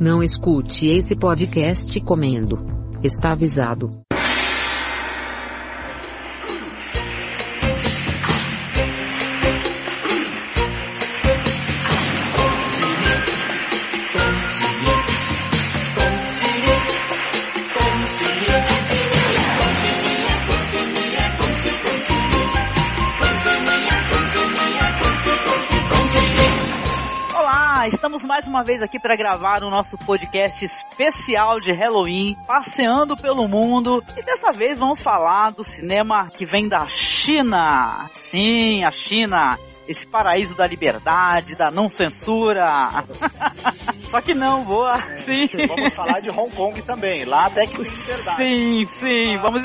[0.00, 2.58] Não escute esse podcast comendo.
[3.04, 3.90] Está avisado.
[28.82, 34.02] Aqui para gravar o nosso podcast especial de Halloween, passeando pelo mundo.
[34.16, 38.08] E dessa vez vamos falar do cinema que vem da China.
[38.12, 39.58] Sim, a China.
[39.88, 43.04] Esse paraíso da liberdade, da não censura.
[44.08, 45.00] Só que não, boa.
[45.16, 45.48] Sim.
[45.66, 47.24] Vamos falar de Hong Kong também.
[47.24, 48.36] Lá até que tem liberdade.
[48.36, 49.36] Sim, sim.
[49.38, 49.64] Vamos,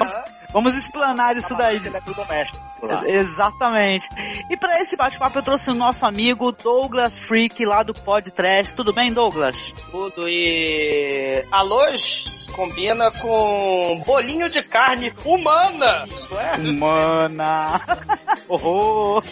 [0.56, 1.76] vamos explanar isso daí.
[1.86, 3.06] Eletrodoméstico lá.
[3.06, 4.10] Exatamente.
[4.50, 8.72] E para esse bate-papo eu trouxe o nosso amigo Douglas Freak lá do Pod Trash.
[8.72, 9.74] Tudo bem, Douglas?
[9.92, 11.46] Tudo e.
[11.52, 16.56] Alôs combina com bolinho de carne humana, não é?
[16.58, 17.80] Humana.
[18.48, 19.24] Horror.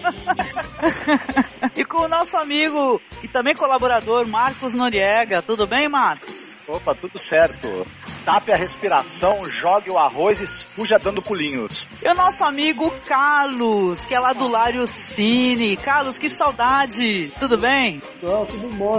[1.76, 5.42] e com o nosso amigo e também colaborador Marcos Noriega.
[5.42, 6.58] Tudo bem, Marcos?
[6.68, 7.86] Opa, tudo certo.
[8.26, 11.88] Tape a respiração, jogue o arroz e fuja dando pulinhos.
[12.02, 15.76] E o nosso amigo Carlos, que é lá do Lário Cine.
[15.76, 17.34] Carlos, que saudade.
[17.38, 18.02] Tudo bem?
[18.22, 18.94] Não, tudo bom.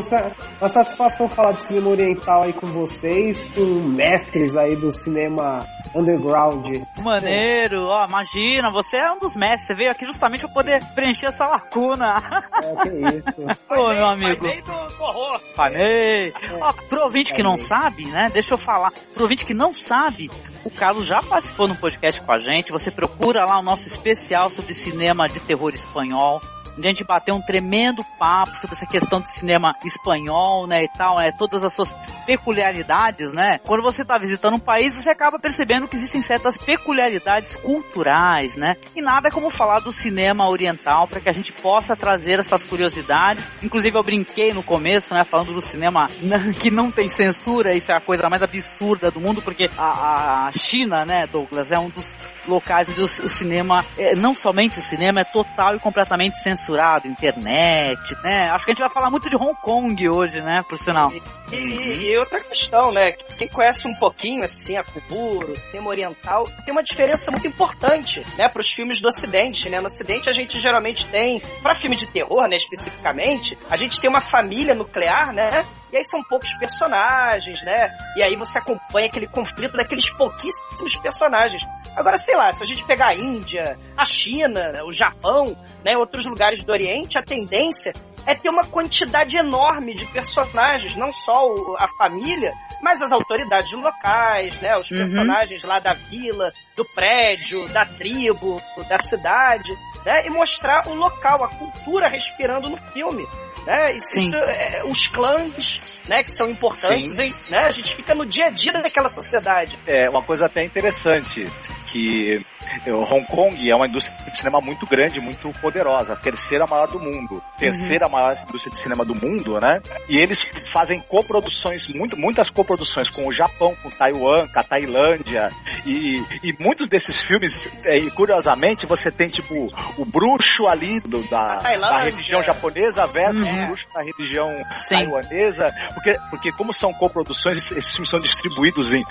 [0.60, 3.80] Uma satisfação falar de cinema oriental aí com vocês, com
[4.14, 6.82] mestres aí do cinema underground.
[6.98, 7.86] Maneiro.
[7.86, 9.66] Ó, imagina, você é um dos mestres.
[9.66, 12.22] Você veio aqui justamente para poder preencher essa lacuna.
[12.62, 13.58] É, que isso.
[13.70, 14.46] Ô, meu amigo.
[14.46, 15.40] Pai do, horror.
[15.56, 16.32] Falei.
[16.60, 18.30] Ó, pro ouvinte que não sabe, né?
[18.32, 18.92] Deixa eu falar.
[19.12, 20.30] Pro ouvinte que não sabe,
[20.64, 22.70] o Carlos já participou no podcast com a gente.
[22.70, 26.40] Você procura lá o nosso especial sobre cinema de terror espanhol.
[26.76, 30.88] Onde A gente bateu um tremendo papo sobre essa questão do cinema espanhol, né, e
[30.88, 33.58] tal, é, todas as suas peculiaridades, né?
[33.64, 38.76] Quando você está visitando um país, você acaba percebendo que existem certas peculiaridades culturais, né?
[38.94, 43.50] E nada como falar do cinema oriental para que a gente possa trazer essas curiosidades.
[43.62, 46.10] Inclusive eu brinquei no começo, né, falando do cinema
[46.60, 50.52] que não tem censura, isso é a coisa mais absurda do mundo, porque a, a
[50.52, 54.82] China, né, Douglas, é um dos locais onde o, o cinema, é, não somente o
[54.82, 56.63] cinema, é total e completamente censurado,
[57.06, 58.50] internet, né?
[58.50, 61.12] Acho que a gente vai falar muito de Hong Kong hoje, né, por sinal.
[61.52, 63.12] E, e- e outra questão, né?
[63.12, 68.24] Quem conhece um pouquinho assim a cultura, o cinema oriental, tem uma diferença muito importante,
[68.38, 69.80] né, para os filmes do Ocidente, né?
[69.80, 74.08] No Ocidente a gente geralmente tem, para filme de terror, né, especificamente, a gente tem
[74.10, 75.64] uma família nuclear, né?
[75.94, 77.88] E aí são poucos personagens, né?
[78.16, 81.62] E aí você acompanha aquele conflito daqueles pouquíssimos personagens.
[81.94, 86.26] Agora, sei lá, se a gente pegar a Índia, a China, o Japão, né, outros
[86.26, 87.94] lugares do Oriente, a tendência
[88.26, 91.46] é ter uma quantidade enorme de personagens, não só
[91.78, 92.52] a família,
[92.82, 94.96] mas as autoridades locais, né, os Uhum.
[94.96, 99.70] personagens lá da vila, do prédio, da tribo, da cidade,
[100.04, 103.24] né, e mostrar o local, a cultura respirando no filme.
[103.66, 108.14] Né, isso, isso, é, os clãs, né, que são importantes, hein, né, a gente fica
[108.14, 109.78] no dia a dia daquela sociedade.
[109.86, 111.50] É uma coisa até interessante
[111.86, 112.44] que
[112.86, 116.88] é, Hong Kong é uma indústria de cinema muito grande, muito poderosa, a terceira maior
[116.88, 119.80] do mundo, terceira maior indústria de cinema do mundo, né?
[120.08, 125.50] E eles fazem coproduções, muito, muitas coproduções com o Japão, com Taiwan, com a Tailândia
[125.86, 131.22] e, e muitos desses filmes, é, e curiosamente, você tem tipo o bruxo ali do-
[131.28, 133.53] da, da religião japonesa versus Uhum.
[133.66, 134.94] Bruxo da religião Sim.
[134.96, 139.04] taiwanesa, porque, porque como são coproduções, esses, filmes são distribuídos em,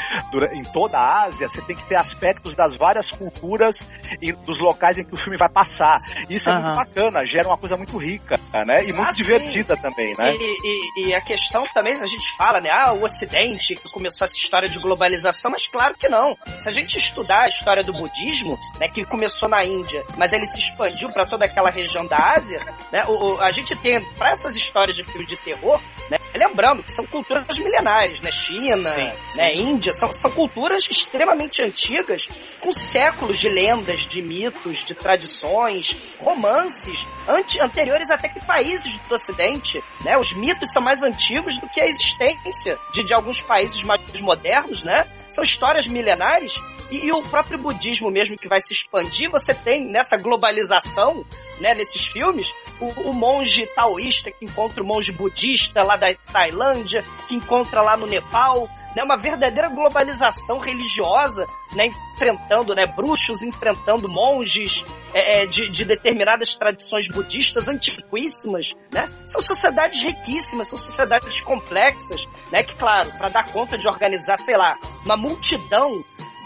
[0.54, 3.84] em toda a Ásia, você tem que ter aspectos das várias culturas
[4.22, 5.98] e dos locais em que o filme vai passar.
[6.30, 8.84] Isso é muito bacana, gera uma coisa muito rica, né?
[8.86, 9.22] E muito Ah, sim.
[9.24, 10.36] divertida também, né?
[10.36, 12.70] E, e- e a questão também, a gente fala, né?
[12.72, 16.38] Ah, o Ocidente que começou essa história de globalização, mas claro que não.
[16.60, 20.46] Se a gente estudar a história do budismo, né, que começou na Índia, mas ele
[20.46, 22.62] se expandiu para toda aquela região da Ásia,
[22.92, 23.06] né?
[23.08, 25.80] O, o- a gente tem para essas histórias de filme de terror,
[26.10, 26.18] né?
[26.36, 28.32] Lembrando que são culturas milenares, né?
[28.32, 29.56] China, Sim, né?
[29.56, 32.28] Índia, são, são culturas extremamente antigas,
[32.60, 39.16] com séculos de lendas, de mitos, de tradições, romances ante- anteriores até que países do
[39.16, 40.18] Ocidente, né?
[40.18, 44.84] Os mitos são mais antigos do que a existência de, de alguns países mais modernos,
[44.84, 45.06] né?
[45.28, 46.54] São histórias milenares
[46.92, 51.26] e, e o próprio budismo mesmo que vai se expandir, você tem nessa globalização,
[51.60, 51.74] né?
[51.74, 57.36] Nesses filmes, o, o monge taoísta que encontra o monge budista lá da Tailândia, que
[57.36, 64.86] encontra lá no Nepal, né, uma verdadeira globalização religiosa, né, enfrentando né, bruxos, enfrentando monges
[65.14, 69.10] é, é, de, de, determinadas tradições budistas antiquíssimas, né?
[69.26, 72.64] São sociedades riquíssimas, são sociedades complexas, né?
[72.64, 76.04] Que, claro, para dar conta de organizar, sei lá, uma multidão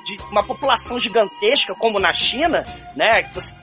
[0.07, 2.65] de uma população gigantesca como na China,
[2.95, 3.29] né?
[3.33, 3.53] Você,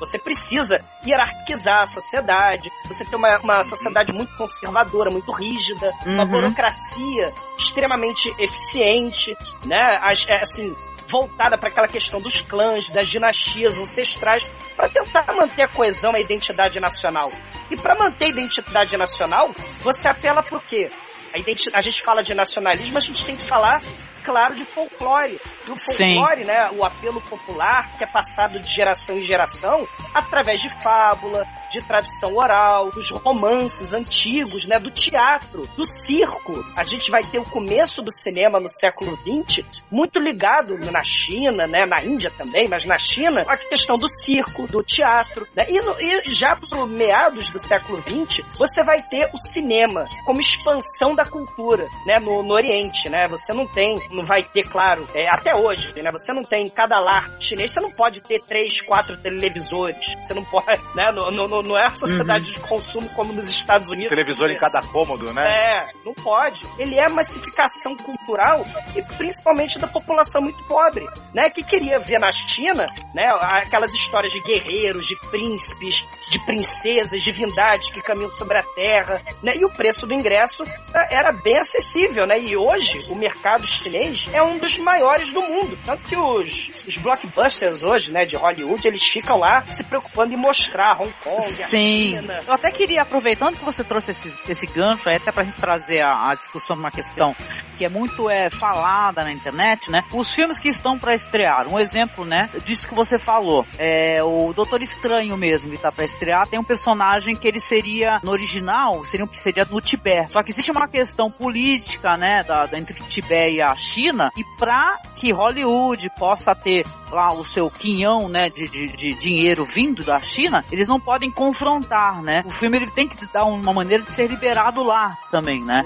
[0.00, 6.14] você precisa hierarquizar a sociedade, você tem uma, uma sociedade muito conservadora, muito rígida, uhum.
[6.14, 9.98] uma burocracia extremamente eficiente, né?
[10.02, 10.74] As, é, assim,
[11.06, 16.16] voltada para aquela questão dos clãs, das dinastias ancestrais, para tentar manter a coesão e
[16.16, 17.30] a identidade nacional.
[17.70, 20.90] E para manter a identidade nacional, você apela por quê?
[21.32, 23.80] A, a gente fala de nacionalismo, a gente tem que falar
[24.24, 25.40] claro, de folclore.
[25.68, 26.44] E o folclore, Sim.
[26.44, 31.82] né, o apelo popular, que é passado de geração em geração, através de fábula, de
[31.82, 36.64] tradição oral, dos romances antigos, né, do teatro, do circo.
[36.76, 41.66] A gente vai ter o começo do cinema no século XX, muito ligado na China,
[41.66, 45.46] né, na Índia também, mas na China, a questão do circo, do teatro.
[45.54, 50.06] Né, e, no, e já pro meados do século XX, você vai ter o cinema
[50.24, 54.64] como expansão da cultura, né, no, no Oriente, né, você não tem não vai ter,
[54.68, 56.10] claro, é, até hoje, né?
[56.12, 60.06] Você não tem em cada lar chinês, você não pode ter três, quatro televisores.
[60.20, 61.12] Você não pode, né?
[61.12, 62.52] Não, não, não é a sociedade uhum.
[62.52, 64.10] de consumo como nos Estados Unidos.
[64.10, 65.44] Televisor em cada cômodo, né?
[65.46, 66.66] É, não pode.
[66.78, 71.50] Ele é massificação cultural e principalmente da população muito pobre, né?
[71.50, 73.28] Que queria ver na China, né?
[73.40, 79.56] Aquelas histórias de guerreiros, de príncipes, de princesas, divindades que caminham sobre a terra, né?
[79.56, 80.64] E o preço do ingresso
[80.94, 82.38] é, era bem acessível, né?
[82.38, 85.78] E hoje o mercado chinês é um dos maiores do mundo.
[85.84, 90.36] Tanto que os, os blockbusters hoje, né, de Hollywood, eles ficam lá se preocupando em
[90.36, 92.18] mostrar Hong Kong, Sim.
[92.46, 96.30] Eu até queria, aproveitando que você trouxe esse, esse gancho, até pra gente trazer a,
[96.30, 97.34] a discussão de uma questão
[97.76, 100.04] que é muito é, falada na internet, né?
[100.12, 101.66] Os filmes que estão para estrear.
[101.72, 103.66] Um exemplo, né, disso que você falou.
[103.78, 108.20] É o Doutor Estranho mesmo, que tá pra estrear, tem um personagem que ele seria,
[108.22, 110.32] no original, seria um que seria no Tibete.
[110.32, 113.93] Só que existe uma questão política, né, da, da entre o Tibete e a China
[113.94, 119.14] China e para que Hollywood possa ter lá o seu quinhão, né, de, de, de,
[119.14, 122.42] dinheiro vindo da China, eles não podem confrontar, né?
[122.44, 125.84] O filme ele tem que dar uma maneira de ser liberado lá também, né?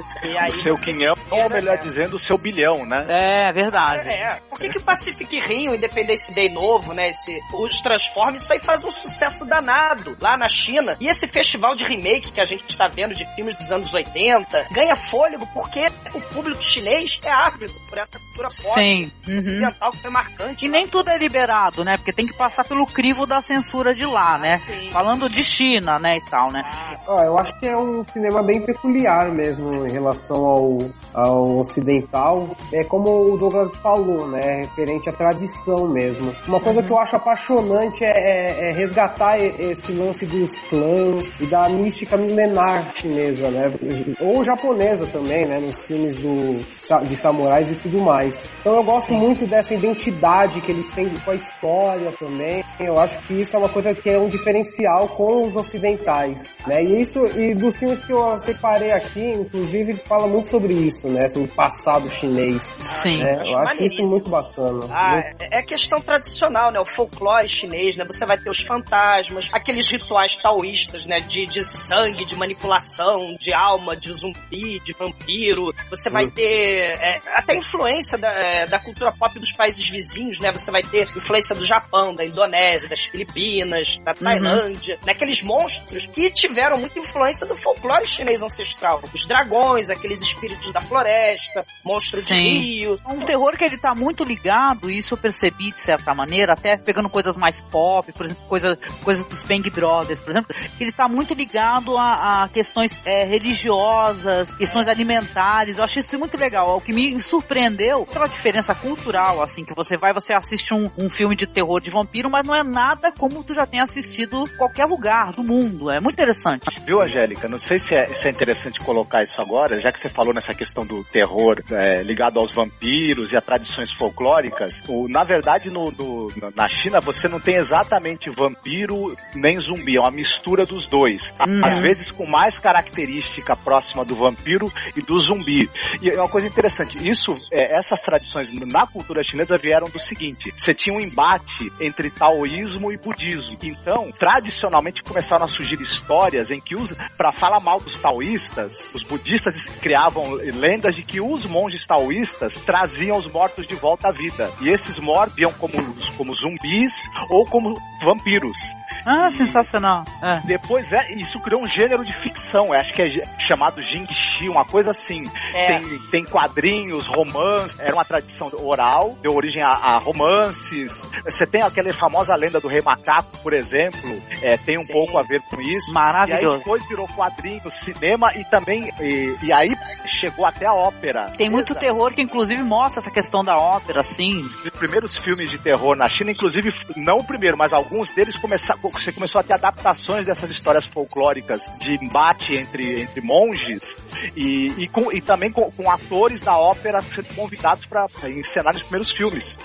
[0.49, 1.77] o seu quinhão, ou melhor é.
[1.77, 3.05] dizendo, o seu bilhão, né?
[3.09, 4.09] É, verdade.
[4.09, 4.41] É, é.
[4.49, 8.85] Por que que Pacific Rio, Independence Day novo, né, esse, os Transformers, isso aí faz
[8.85, 10.97] um sucesso danado lá na China.
[10.99, 14.69] E esse festival de remake que a gente está vendo de filmes dos anos 80
[14.71, 19.11] ganha fôlego porque o público chinês é ávido por essa cultura pop Sim.
[19.27, 19.39] Uhum.
[19.39, 20.67] ocidental que foi marcante.
[20.67, 21.97] E nem tudo é liberado, né?
[21.97, 24.59] Porque tem que passar pelo crivo da censura de lá, né?
[24.59, 24.91] Sim.
[24.91, 26.63] Falando de China, né, e tal, né?
[27.09, 30.79] Ah, eu acho que é um cinema bem peculiar mesmo em relação ao,
[31.15, 32.57] ao ocidental.
[32.73, 34.63] É como o Douglas falou, né?
[34.63, 36.35] Referente à tradição mesmo.
[36.47, 36.87] Uma coisa uhum.
[36.87, 42.17] que eu acho apaixonante é, é, é, resgatar esse lance dos clãs e da mística
[42.17, 43.73] milenar chinesa, né?
[44.21, 45.59] Ou japonesa também, né?
[45.59, 46.65] Nos filmes do,
[47.05, 48.49] de samurais e tudo mais.
[48.61, 49.19] Então eu gosto Sim.
[49.19, 52.65] muito dessa identidade que eles têm com a história também.
[52.79, 56.83] Eu acho que isso é uma coisa que é um diferencial com os ocidentais, né?
[56.83, 61.29] E isso e dos filmes que eu separei aqui, inclusive fala muito sobre isso, né?
[61.29, 62.77] Sobre o passado chinês.
[62.81, 63.23] Sim.
[63.23, 63.43] Né?
[63.47, 64.87] Eu acho isso muito bacana.
[64.91, 65.53] Ah, muito...
[65.53, 66.81] é questão tradicional, né?
[66.81, 68.05] O folclore chinês, né?
[68.05, 71.21] Você vai ter os fantasmas, aqueles rituais taoístas, né?
[71.21, 75.73] De, de sangue, de manipulação, de alma, de zumbi, de vampiro.
[75.91, 76.31] Você vai hum.
[76.31, 80.51] ter é, até influência da, é, da cultura pop dos países vizinhos, né?
[80.51, 84.17] Você vai ter influência do Japão, da Indonésia, das Filipinas, da uhum.
[84.17, 85.07] Tailândia, uhum.
[85.07, 89.03] naqueles monstros que tiveram muita influência do folclore chinês ancestral.
[89.13, 92.35] Os dragões, aqueles espíritos da floresta, monstros Sim.
[92.35, 93.01] de rio.
[93.07, 96.77] Um terror que ele tá muito ligado, e isso eu percebi de certa maneira, até
[96.77, 100.93] pegando coisas mais pop, por exemplo, coisa, coisas dos Bang Brothers, por exemplo, que ele
[100.93, 105.79] tá muito ligado a, a questões é, religiosas, questões alimentares.
[105.79, 106.77] Eu achei isso muito legal.
[106.77, 111.09] O que me surpreendeu, aquela diferença cultural, assim, que você vai, você assiste um, um
[111.09, 114.87] filme de terror de vampiro, mas não é nada como tu já tem assistido qualquer
[114.87, 115.91] lugar do mundo.
[115.91, 116.81] É muito interessante.
[116.85, 117.49] Viu, Angélica?
[117.49, 120.55] Não sei se é, se é interessante colocar isso agora, já que você falou nessa
[120.55, 124.83] questão do terror é, ligado aos vampiros e a tradições folclóricas.
[124.89, 130.01] O, na verdade, no, no, na China, você não tem exatamente vampiro nem zumbi, é
[130.01, 131.35] uma mistura dos dois.
[131.47, 131.61] Hum.
[131.65, 135.69] Às vezes com mais característica próxima do vampiro e do zumbi.
[136.03, 140.53] E é uma coisa interessante, isso, é, essas tradições na cultura chinesa vieram do seguinte:
[140.57, 143.59] você tinha um embate entre taoísmo e budismo.
[143.63, 146.75] Então, tradicionalmente começaram a surgir histórias em que,
[147.17, 153.17] para falar mal dos taoístas, os budistas criavam lendas de que os monges taoístas traziam
[153.17, 154.53] os mortos de volta à vida.
[154.61, 155.73] E esses mortos viam como,
[156.17, 158.59] como zumbis ou como vampiros.
[159.05, 160.05] Ah, sensacional.
[160.23, 160.41] É.
[160.45, 164.91] Depois é, isso criou um gênero de ficção, acho que é chamado Jingxi, uma coisa
[164.91, 165.31] assim.
[165.55, 165.67] É.
[165.67, 167.38] Tem, tem quadrinhos, romances,
[167.79, 171.03] era uma tradição oral, deu origem a, a romances.
[171.25, 174.93] Você tem aquela famosa lenda do Rei Macaco, por exemplo, é, tem um Sim.
[174.93, 175.87] pouco a ver com isso.
[175.87, 176.59] E aí Maravilhoso.
[176.59, 178.91] depois virou quadrinho, cinema e também.
[179.01, 179.77] E, e aí
[180.07, 181.31] chegou até a ópera.
[181.37, 181.81] Tem muito Exato.
[181.87, 184.43] terror que inclusive mostra essa questão da ópera, assim.
[184.43, 188.81] Os primeiros filmes de terror na China, inclusive, não o primeiro, mas alguns deles começaram.
[188.83, 193.97] Você começou a ter adaptações dessas histórias folclóricas de embate entre, entre monges
[194.37, 198.83] e, e, com- e também com, com atores da ópera sendo convidados para encenar os
[198.83, 199.59] primeiros filmes.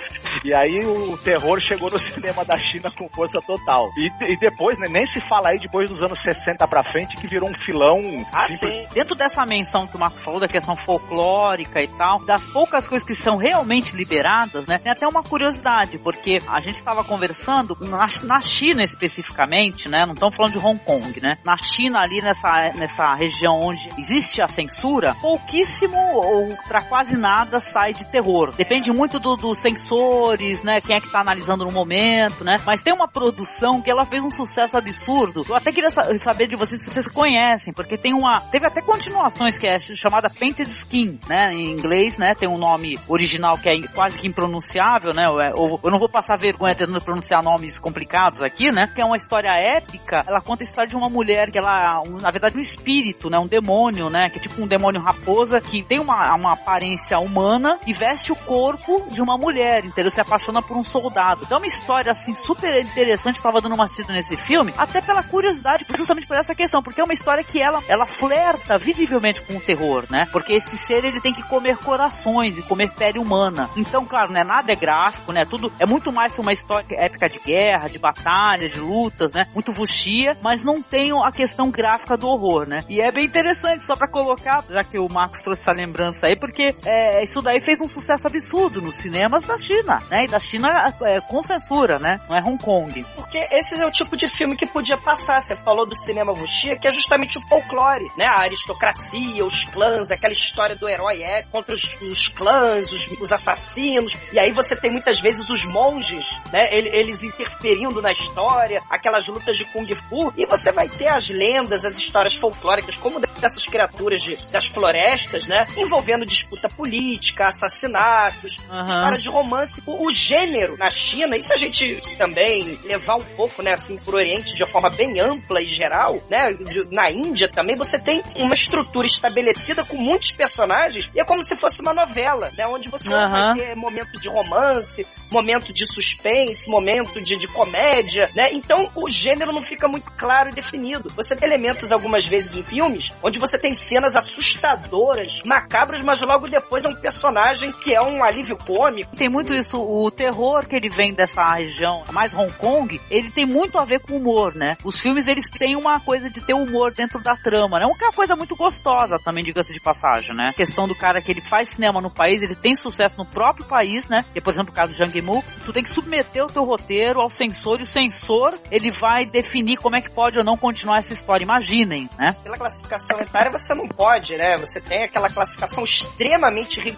[0.44, 3.90] E aí o terror chegou no cinema da China com força total.
[3.98, 7.28] E, e depois, né, nem se fala aí depois dos anos 60 pra frente que
[7.28, 8.02] virou um filão
[8.32, 8.72] Ah, simples.
[8.74, 8.88] sim.
[8.94, 13.06] Dentro dessa menção que o Marcos falou, da questão folclórica e tal, das poucas coisas
[13.06, 14.78] que são realmente liberadas, né?
[14.78, 20.06] Tem até uma curiosidade, porque a gente estava conversando, na, na China especificamente, né?
[20.06, 21.38] Não estamos falando de Hong Kong, né?
[21.44, 27.53] Na China, ali nessa, nessa região onde existe a censura, pouquíssimo ou pra quase nada
[27.60, 28.52] sai de terror.
[28.56, 30.82] Depende muito do- dos sensores, né?
[30.82, 32.60] Quem é que tá analisando no momento, né?
[32.66, 35.46] Mas tem uma produção que ela fez um sucesso absurdo.
[35.48, 38.40] Eu até queria sa- saber de vocês se vocês conhecem, porque tem uma.
[38.42, 41.54] Teve até continuações que é ch- chamada Painted Skin, né?
[41.54, 42.34] Em inglês, né?
[42.36, 45.30] Tem um nome original que é quase que impronunciável, né?
[45.30, 45.52] Ou, é-
[45.84, 48.88] eu não vou passar vergonha tentando pronunciar nomes complicados aqui, né?
[48.94, 50.24] Que é uma história épica.
[50.28, 53.38] Ela conta a história de uma mulher que ela, um- na verdade, um espírito, né?
[53.40, 54.30] Um demônio, né?
[54.30, 57.43] Que é tipo um demônio raposa que tem uma, uma aparência humana
[57.86, 60.10] e veste o corpo de uma mulher, entendeu?
[60.10, 61.42] Se apaixona por um soldado.
[61.44, 63.38] Então é uma história assim super interessante.
[63.38, 67.02] Eu tava dando uma assistida nesse filme, até pela curiosidade, justamente por essa questão, porque
[67.02, 70.28] é uma história que ela, ela flerta visivelmente com o terror, né?
[70.32, 73.70] Porque esse ser ele tem que comer corações e comer pele humana.
[73.76, 74.44] Então, claro, né?
[74.44, 75.44] Nada é gráfico, né?
[75.50, 79.48] Tudo é muito mais uma história épica de guerra, de batalha, de lutas, né?
[79.54, 82.84] Muito vuxia, mas não tem a questão gráfica do horror, né?
[82.88, 86.36] E é bem interessante, só pra colocar, já que o Marcos trouxe essa lembrança aí,
[86.36, 90.26] porque é, isso daí fez um sucesso absurdo nos cinemas da China, né?
[90.26, 92.20] E da China é, com censura, né?
[92.30, 93.06] Não é Hong Kong.
[93.16, 95.42] Porque esse é o tipo de filme que podia passar.
[95.42, 98.26] Você falou do cinema wuxia, que é justamente o folclore, né?
[98.26, 103.32] A aristocracia, os clãs, aquela história do herói é contra os, os clãs, os, os
[103.32, 104.18] assassinos.
[104.32, 106.68] E aí você tem muitas vezes os monges, né?
[106.76, 110.34] Ele- Eles interferindo na história, aquelas lutas de Kung Fu.
[110.38, 115.48] E você vai ter as lendas, as histórias folclóricas, como dessas criaturas de- das florestas,
[115.48, 115.68] né?
[115.78, 118.88] Envolvendo disputa política, assassinatos, Aham.
[118.88, 119.82] história de romance.
[119.86, 123.98] O, o gênero na China, e se a gente também levar um pouco, né, assim,
[123.98, 127.98] pro Oriente de uma forma bem ampla e geral, né, de- na Índia também, você
[128.00, 132.68] tem uma estrutura estabelecida com muitos personagens e é como se fosse uma novela, né,
[132.68, 133.56] onde você Aham.
[133.56, 139.10] vai ter momento de romance, momento de suspense, momento de, de comédia, né, então o
[139.10, 141.10] gênero não fica muito claro e definido.
[141.16, 146.48] Você tem elementos algumas vezes em filmes onde você tem cenas assustadoras, macabras, mas logo
[146.48, 149.14] depois é um personagem que é um alívio cômico.
[149.14, 153.46] Tem muito isso, o terror que ele vem dessa região, mais Hong Kong, ele tem
[153.46, 154.78] muito a ver com humor, né?
[154.86, 157.86] Os filmes, eles têm uma coisa de ter humor dentro da trama, né?
[157.86, 160.48] Uma coisa muito gostosa também, diga-se de passagem, né?
[160.50, 163.66] A questão do cara que ele faz cinema no país, ele tem sucesso no próprio
[163.66, 164.24] país, né?
[164.32, 167.20] Que, por exemplo, o caso do Zhang Yimou, tu tem que submeter o teu roteiro
[167.20, 171.00] ao censor e o censor, ele vai definir como é que pode ou não continuar
[171.00, 171.44] essa história.
[171.44, 172.34] Imaginem, né?
[172.44, 174.58] Pela classificação etária você não pode, né?
[174.58, 176.93] Você tem aquela classificação extremamente rigorosa,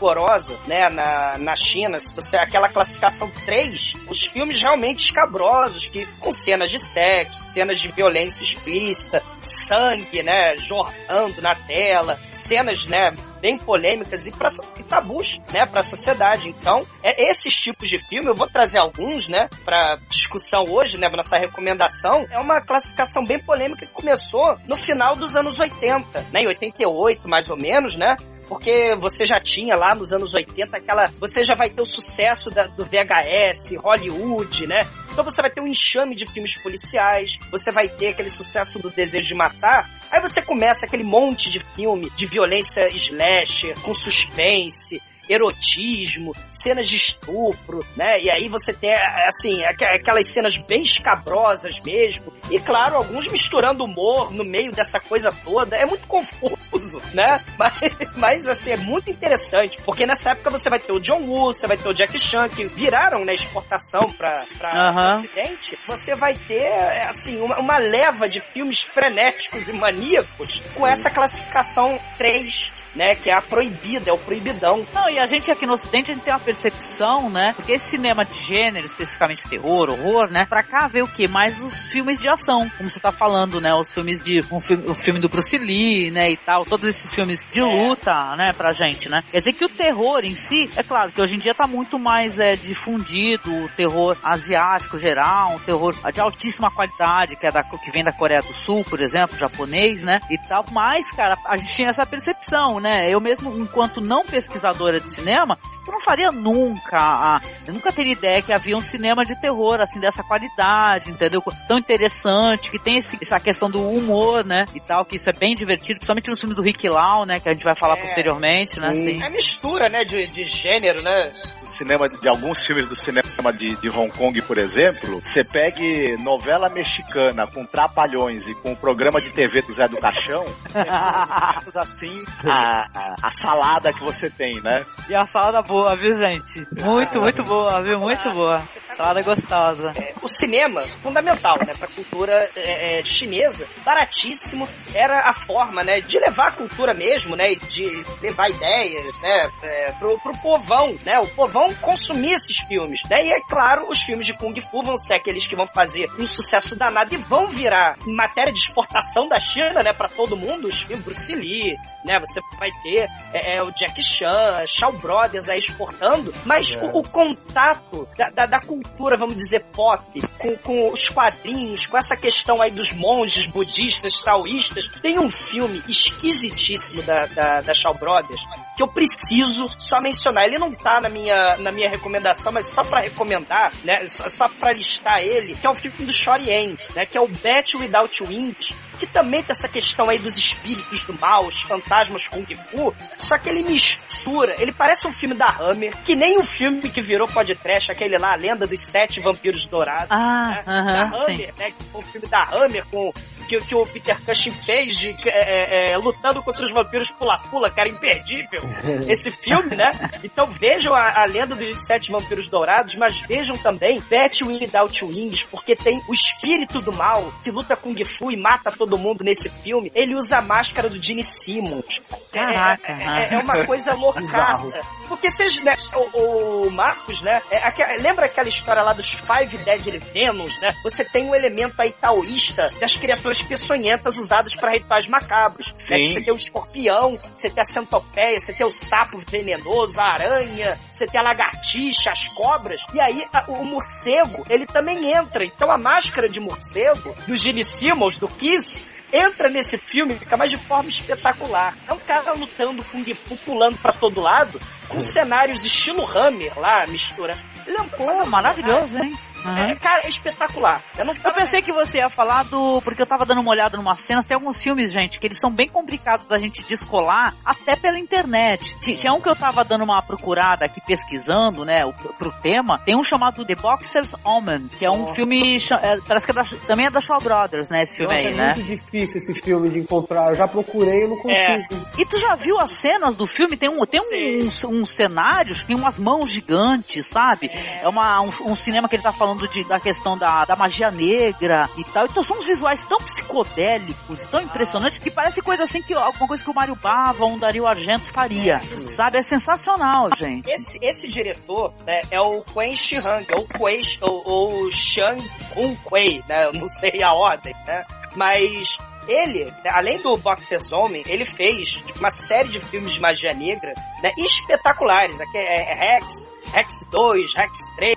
[0.68, 0.90] né?
[0.90, 6.70] Na, na China, se você aquela classificação 3, os filmes realmente escabrosos, que com cenas
[6.70, 10.56] de sexo, cenas de violência explícita, sangue, né?
[10.58, 13.16] Jorrando na tela, cenas, né?
[13.42, 16.50] Bem polêmicas e, pra, e tabus, né, para a sociedade.
[16.50, 21.08] Então, é esses tipos de filme, eu vou trazer alguns, né, para discussão hoje, né,
[21.10, 22.26] nossa recomendação.
[22.32, 27.28] É uma classificação bem polêmica que começou no final dos anos 80, né, em 88
[27.28, 28.16] mais ou menos, né,
[28.48, 31.08] porque você já tinha lá nos anos 80 aquela.
[31.20, 34.88] Você já vai ter o sucesso da- do VHS, Hollywood, né?
[35.12, 38.90] Então você vai ter um enxame de filmes policiais, você vai ter aquele sucesso do
[38.90, 39.90] Desejo de Matar.
[40.12, 46.96] Aí você começa aquele monte de filme de violência slasher, com suspense, erotismo, cenas de
[46.96, 48.22] estupro, né?
[48.22, 48.94] E aí você tem,
[49.28, 52.32] assim, aqu- aquelas cenas bem escabrosas mesmo.
[52.50, 55.76] E claro, alguns misturando humor no meio dessa coisa toda.
[55.76, 57.44] É muito confuso, né?
[57.58, 57.74] Mas,
[58.16, 59.78] mas assim, é muito interessante.
[59.84, 62.50] Porque nessa época você vai ter o John Woo, você vai ter o Jack Chan,
[62.50, 65.16] que viraram na exportação pra, pra Aham.
[65.16, 65.78] Ocidente.
[65.88, 66.68] Você vai ter,
[67.08, 73.16] assim, uma, uma leva de filmes frenéticos e maníacos com essa classificação 3 né?
[73.16, 74.84] Que é a proibida, é o proibidão.
[74.94, 77.54] Não, e a gente aqui no Ocidente, a gente tem uma percepção, né?
[77.56, 80.46] Porque esse cinema de gênero, especificamente terror, horror, né?
[80.46, 81.28] Pra cá vê o quê?
[81.28, 83.74] Mais os filmes de ação, como você tá falando, né?
[83.74, 84.44] Os filmes de.
[84.52, 86.32] Um filme, o filme do Bruce Lee, né?
[86.32, 87.64] E tal, todos esses filmes de É.
[87.64, 88.54] luta, né?
[88.54, 89.24] Pra gente, né?
[89.30, 92.00] Quer dizer que o terror em si, é claro que hoje em dia tá muito
[92.00, 97.64] mais é, difundido o terror asiático geral, um terror de altíssima qualidade, que é da
[97.64, 100.22] que vem da Coreia do Sul, por exemplo, japonês, né?
[100.30, 100.64] E tal.
[100.72, 102.85] Mas, cara, a gente tinha essa percepção, né?
[103.10, 108.14] Eu mesmo, enquanto não pesquisadora de cinema, eu não faria nunca, a- eu nunca teria
[108.14, 111.44] ideia que havia um cinema de terror, assim, dessa qualidade, entendeu?
[111.68, 114.66] Tão interessante, que tem esse- essa questão do humor, né?
[114.74, 117.40] E tal, que isso é bem divertido, principalmente nos filmes do Rick Lau, né?
[117.40, 118.02] Que a gente vai falar É.
[118.02, 118.94] posteriormente, né?
[118.96, 119.02] Sim.
[119.22, 119.24] Assim.
[119.24, 120.04] É mistura, né?
[120.04, 121.32] De, de gênero, né?
[121.62, 126.16] do cinema de alguns filmes do cinema de, de Hong Kong, por exemplo, você pegue
[126.18, 131.80] novela mexicana com trapalhões e com o programa de TV do Zé do Caixão, é
[131.80, 132.12] assim
[132.48, 134.86] a, a, a salada que você tem, né?
[135.08, 136.66] E a salada boa, viu, gente?
[136.72, 138.00] Muito, muito boa, viu?
[138.00, 138.68] Muito boa.
[138.96, 139.92] Salada gostosa.
[139.98, 146.00] É, o cinema, fundamental, né, pra cultura é, é, chinesa, baratíssimo, era a forma, né,
[146.00, 150.98] de levar a cultura mesmo, né, e de levar ideias, né, é, pro, pro povão,
[151.06, 154.82] né, o povão consumir esses filmes, né, e é claro, os filmes de Kung Fu
[154.82, 159.28] vão ser aqueles que vão fazer um sucesso danado e vão virar matéria de exportação
[159.28, 163.58] da China, né, pra todo mundo, os filmes Bruce Lee, né, você vai ter é,
[163.58, 168.60] é, o Jack Chan, Shaw Brothers aí exportando, mas o, o contato da, da, da
[168.60, 174.22] cultura, vamos dizer, pop, com, com os quadrinhos, com essa questão aí dos monges budistas,
[174.22, 178.42] taoístas, tem um filme esquisitíssimo da, da, da Shaw Brothers
[178.76, 180.46] que eu preciso só mencionar.
[180.46, 184.50] Ele não tá na minha, na minha recomendação, mas só pra recomendar, né, só, só
[184.50, 188.24] pra listar ele, que é o filme do Shoryuken, né, que é o Bat Without
[188.24, 192.96] Wings, que também tem essa questão aí dos espíritos do mal, os fantasmas Kung Fu,
[193.18, 197.02] só que ele mistura, ele parece um filme da Hammer, que nem o filme que
[197.02, 200.12] virou podcast, aquele lá, A Lenda dos Sete Vampiros Dourados.
[200.12, 201.34] Ah, né, aham, da sim.
[201.34, 203.14] Hammer, né, que foi um filme da Hammer com
[203.46, 207.72] que, que o Peter Cushing fez de é, é, é, lutando contra os vampiros pula-pula,
[207.72, 208.62] cara, imperdível.
[209.08, 209.92] Esse filme, né?
[210.24, 215.44] Então vejam a, a lenda dos sete vampiros dourados, mas vejam também Bat Without Wings,
[215.44, 219.50] porque tem o espírito do mal que luta Kung Fu e mata todo mundo nesse
[219.64, 219.92] filme.
[219.96, 222.00] Ele usa a máscara do Gene Simmons.
[222.34, 224.82] É- Caraca, é, é- é uma coisa loucaça.
[225.08, 225.76] Porque vocês, né,
[226.14, 227.42] o, o Marcos, né?
[227.50, 230.76] é aque- lembra aquela história lá dos Five Deadly Venoms, né?
[230.84, 235.68] Você tem um elemento aí taoísta das criaturas peçonhentas usadas para rituais macabros.
[235.68, 235.76] né?
[235.78, 236.08] Sim.
[236.08, 240.78] Você tem o escorpião, você tem a centopeia, você tem o sapo venenoso, a aranha,
[240.92, 242.82] você tem a lagartixa, as cobras.
[242.94, 245.44] E aí a- o morcego, ele também entra.
[245.46, 248.75] Então a máscara de morcego do Gene Simmons, do Kiss,
[249.12, 251.78] entra nesse filme, fica mais de forma espetacular.
[251.88, 256.86] É um cara lutando com Fu pulando pra todo lado, com cenários estilo Hammer lá,
[256.88, 257.34] mistura.
[257.66, 259.16] Ele é um Coisa maravilhoso, hein?
[259.46, 259.70] Aham.
[259.72, 260.84] É, cara, é espetacular.
[260.98, 262.82] Eu não Eu pensei que você ia falar do.
[262.82, 264.26] Porque eu tava dando uma olhada numa cenas.
[264.26, 268.76] Tem alguns filmes, gente, que eles são bem complicados da gente descolar até pela internet.
[268.80, 271.82] Ti- Tinha um que eu tava dando uma procurada aqui pesquisando, né,
[272.18, 272.80] pro tema.
[272.80, 275.60] Tem um chamado The Boxer's Omen, que é um filme.
[275.60, 278.28] cha- é, parece que é da- também é da Shaw Brothers, né, esse filme Nossa,
[278.28, 278.54] aí, é né?
[278.56, 280.30] muito difícil esse filme de encontrar.
[280.32, 281.88] Eu já procurei e não consigo.
[281.98, 283.56] E tu já viu as cenas do filme?
[283.58, 287.50] Tem um, tem um, uns, uns cenários, tem umas mãos gigantes, sabe?
[287.82, 290.92] É uma, um, um cinema que ele tá falando de, da questão da, da magia
[290.92, 292.06] negra e tal.
[292.06, 296.44] Então são uns visuais tão psicodélicos tão impressionantes que parece coisa assim que alguma coisa
[296.44, 299.18] que o Mário Bava ou um Dario Argento faria, sabe?
[299.18, 300.50] É sensacional, gente.
[300.50, 305.22] Esse, esse diretor né, é o Quen Shi Hang, ou Quei, ou, ou Shang
[305.56, 306.46] Hun Quei, né?
[306.46, 307.86] Eu não sei a ordem, né?
[308.16, 313.34] Mas ele, né, além do Boxer's Homem, ele fez uma série de filmes de magia
[313.34, 315.20] negra né, espetaculares.
[315.20, 317.96] Aqui é, é Rex, Rex 2, Rex 3,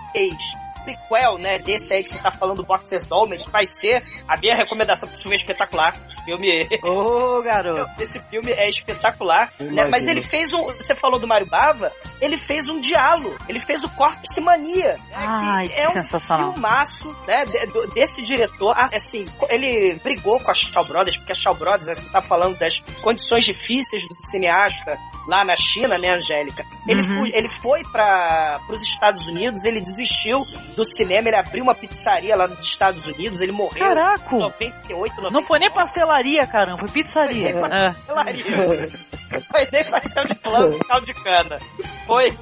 [0.79, 3.07] prequel, né, desse aí que você tá falando, Boxer's
[3.45, 5.97] que vai ser a minha recomendação pra esse filme é espetacular.
[6.09, 7.91] Esse filme Ô, garoto.
[8.03, 9.87] esse filme é espetacular, né?
[9.87, 10.65] Mas ele fez um.
[10.67, 14.99] Você falou do Mário Bava, ele fez um diálogo, ele fez o Corpse Mania.
[15.11, 15.17] Né?
[15.17, 16.53] Ai, que é um sensacional.
[16.53, 17.45] filmaço, né?
[17.95, 18.75] desse diretor.
[18.77, 22.59] Assim, ele brigou com a Shaw Brothers, porque a Shaw Brothers, né, você tá falando
[22.59, 26.65] das condições difíceis do cineasta lá na China, né, Angélica?
[26.89, 27.15] Ele, Uhum.
[27.19, 30.39] foi, ele foi para os Estados Unidos, ele desistiu
[30.75, 34.35] do cinema, ele abriu uma pizzaria lá nos Estados Unidos, ele morreu em Caraca!
[34.37, 35.35] 98, 99.
[35.35, 37.53] Não foi nem pastelaria, caramba, foi pizzaria.
[37.53, 37.85] Foi É.
[37.85, 38.45] pastelaria.
[39.29, 41.61] Foi nem pastel de plano e caldo de cana.
[42.07, 42.35] Foi.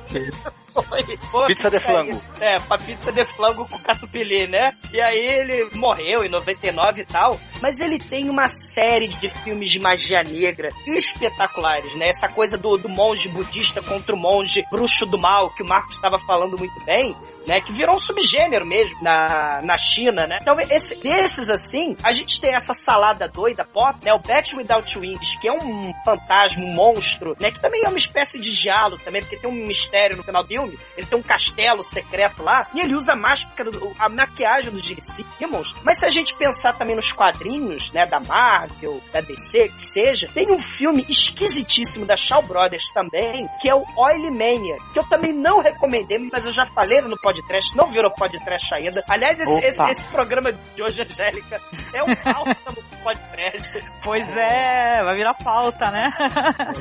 [0.82, 2.20] Foi, Pizza de flango.
[2.40, 4.74] É, pra pizza de flango com catupiry, né?
[4.92, 7.40] E aí ele morreu em 99 e tal.
[7.60, 12.08] Mas ele tem uma série de filmes de magia negra espetaculares, né?
[12.08, 15.96] Essa coisa do, do monge budista contra o monge bruxo do mal, que o Marcos
[15.96, 17.14] estava falando muito bem
[17.46, 17.60] né?
[17.60, 20.38] Que virou um subgênero mesmo na, na China, né?
[20.40, 24.12] Então, esse, desses assim, a gente tem essa salada doida pop, né?
[24.12, 27.50] O Bat Without Wings, que é um fantasma, um monstro, né?
[27.50, 30.48] Que também é uma espécie de diálogo também, porque tem um mistério no final do
[30.48, 30.78] filme.
[30.96, 35.00] Ele tem um castelo secreto lá, e ele usa a máscara, a maquiagem do Gene
[35.00, 35.74] Simmons.
[35.84, 38.06] Mas se a gente pensar também nos quadrinhos, né?
[38.06, 43.68] Da Marvel, da DC, que seja, tem um filme esquisitíssimo da Shaw Brothers também, que
[43.68, 47.35] é o Oil Mania, que eu também não recomendei, mas eu já falei no podcast
[47.36, 49.04] podcast, não virou podcast ainda.
[49.08, 51.60] Aliás, esse, esse, esse, programa de hoje, Angélica,
[51.94, 53.84] é um pauta do podcast.
[54.02, 56.08] Pois é, vai virar pauta, né?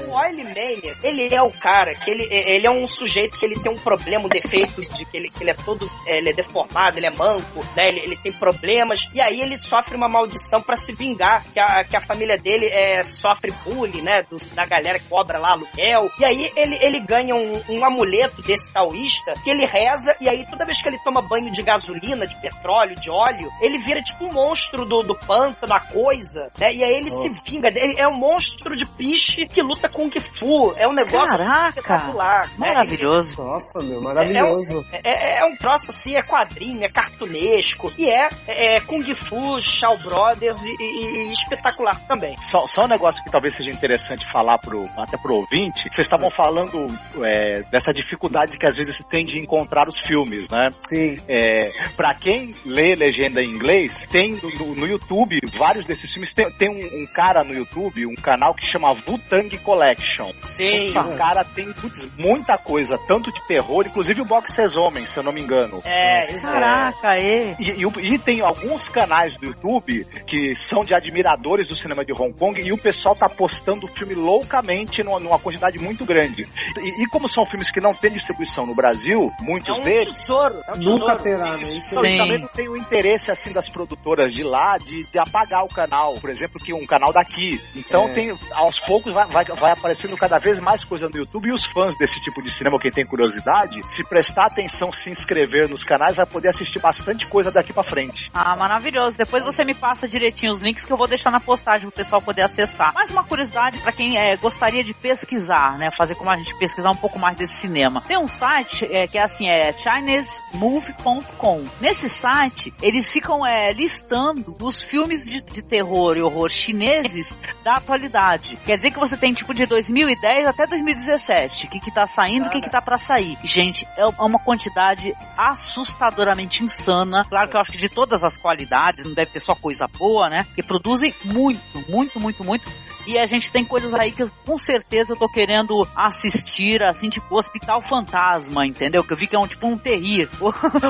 [0.08, 3.60] o Oily Mania, ele é o cara que ele, ele é um sujeito que ele
[3.60, 6.98] tem um problema, um defeito de que ele, que ele é todo, ele é deformado,
[6.98, 7.90] ele é manco, né?
[7.90, 11.84] Ele, ele tem problemas, e aí ele sofre uma maldição para se vingar, que a,
[11.84, 14.24] que a família dele é, sofre bullying, né?
[14.30, 16.10] Do, da galera que cobra lá aluguel.
[16.20, 20.45] E aí ele, ele ganha um, um amuleto desse taoísta que ele reza, e aí
[20.50, 24.26] toda vez que ele toma banho de gasolina, de petróleo, de óleo, ele vira tipo
[24.26, 26.74] um monstro do, do pântano, da coisa, né?
[26.74, 27.16] E aí ele oh.
[27.16, 27.68] se vinga.
[27.70, 30.74] Ele é um monstro de piche que luta com Kung Fu.
[30.78, 32.48] É um negócio Caraca, espetacular.
[32.50, 32.54] Né?
[32.58, 33.42] Maravilhoso.
[33.42, 33.48] Né?
[33.48, 34.86] Nossa, meu, maravilhoso.
[34.92, 37.92] É, é, é, é, um troço assim, é quadrinho, é cartunesco.
[37.98, 42.36] E é, é Kung Fu, Shaw Brothers e, e, e espetacular também.
[42.42, 45.84] Só, só um negócio que talvez seja interessante falar pro, até pro ouvinte.
[45.84, 46.88] Vocês estavam falando
[47.24, 50.72] é, dessa dificuldade que às vezes se tem de encontrar os filmes filmes, né?
[50.90, 51.20] Sim.
[51.28, 56.34] É, pra quem lê legenda em inglês, tem no, no YouTube vários desses filmes.
[56.34, 60.32] Tem, tem um, um, cara no YouTube, um canal que chama Wu-Tang Collection.
[60.44, 60.90] Sim.
[60.98, 65.24] O cara tem putz, muita coisa, tanto de terror, inclusive o Boxes Homens, se eu
[65.24, 65.82] não me engano.
[65.86, 66.40] É, é.
[66.40, 67.56] caraca, é.
[67.60, 72.14] E, e, e, tem alguns canais do YouTube que são de admiradores do cinema de
[72.14, 76.48] Hong Kong e o pessoal tá postando o filme loucamente numa, numa quantidade muito grande.
[76.80, 80.25] E, e, como são filmes que não têm distribuição no Brasil, muitos é um deles
[80.26, 80.64] tesouro.
[80.68, 81.00] É um tesouro.
[81.00, 81.64] Nunca terá, né?
[81.64, 82.18] Isso Sim.
[82.18, 86.16] também não tem o interesse assim das produtoras de lá de, de apagar o canal,
[86.16, 87.62] por exemplo, que um canal daqui.
[87.76, 88.14] Então é.
[88.14, 91.66] tem aos poucos vai, vai, vai, aparecendo cada vez mais coisa no YouTube e os
[91.66, 96.16] fãs desse tipo de cinema, quem tem curiosidade, se prestar atenção, se inscrever nos canais,
[96.16, 98.32] vai poder assistir bastante coisa daqui para frente.
[98.34, 99.18] Ah, maravilhoso.
[99.18, 102.22] Depois você me passa direitinho os links que eu vou deixar na postagem pro pessoal
[102.22, 102.94] poder acessar.
[102.94, 106.92] Mais uma curiosidade para quem é, gostaria de pesquisar, né, fazer como a gente pesquisar
[106.92, 108.02] um pouco mais desse cinema.
[108.08, 111.66] Tem um site é, que é assim, é China cinesmove.com.
[111.82, 117.78] Nesse site, eles ficam é, listando os filmes de, de, terror e horror chineses da
[117.78, 118.58] atualidade.
[118.66, 121.66] Quer dizer que você tem tipo de 2010 até 2017.
[121.66, 123.38] O que, que tá saindo, o que, que tá para sair.
[123.44, 127.26] Gente, é uma quantidade assustadoramente insana.
[127.28, 130.30] Claro que eu acho que de todas as qualidades, não deve ter só coisa boa,
[130.30, 130.46] né?
[130.56, 132.70] Que produzem muito, muito, muito, muito
[133.08, 137.36] e a gente tem coisas aí que com certeza eu tô querendo assistir, assim, tipo
[137.36, 139.04] Hospital Fantasma, entendeu?
[139.04, 140.30] Que eu vi que é um tipo um terrir.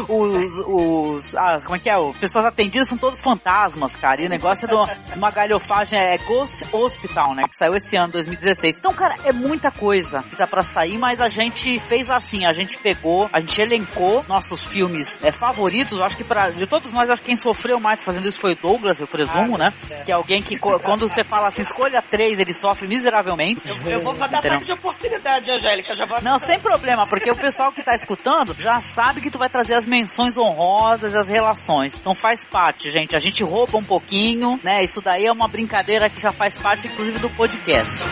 [0.07, 1.95] os, os as, como é que é?
[1.95, 4.21] As pessoas atendidas são todos fantasmas, cara.
[4.21, 7.43] E o negócio é de uma, galhofagem, é Ghost Hospital, né?
[7.49, 8.77] Que saiu esse ano, 2016.
[8.79, 12.53] Então, cara, é muita coisa que tá pra sair, mas a gente fez assim, a
[12.53, 15.97] gente pegou, a gente elencou nossos filmes é, favoritos.
[15.97, 18.53] Eu acho que para de todos nós, acho que quem sofreu mais fazendo isso foi
[18.53, 19.73] o Douglas, eu presumo, ah, né?
[19.89, 20.03] É.
[20.03, 23.71] Que é alguém que quando você fala assim, escolha 3 ele sofre miseravelmente.
[23.85, 25.95] Eu, eu vou dar ataque de oportunidade, Angélica.
[25.95, 26.21] Já vou...
[26.21, 29.73] Não, sem problema, porque o pessoal que tá escutando já sabe que tu vai trazer
[29.75, 31.95] as menções honrosas e as relações.
[31.95, 33.15] Então faz parte, gente.
[33.15, 34.83] A gente rouba um pouquinho, né?
[34.83, 38.05] Isso daí é uma brincadeira que já faz parte, inclusive, do podcast.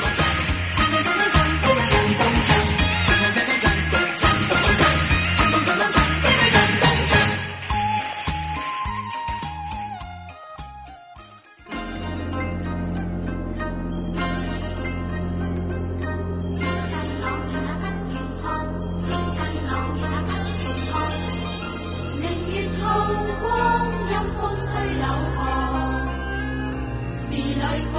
[27.91, 27.95] 貴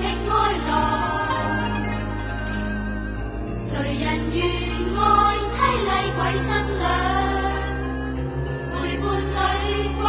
[0.00, 0.32] 的哀
[0.68, 0.70] 樂。
[3.52, 3.62] 誰
[3.94, 4.38] 人願
[4.96, 5.00] 愛
[5.54, 5.54] 淒
[5.88, 6.84] 厲鬼新娘？
[8.72, 9.04] 陪伴
[9.36, 9.38] 女
[10.00, 10.04] 鬼，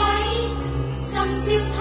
[0.97, 1.05] 深
[1.35, 1.45] 宵
[1.77, 1.79] 偷。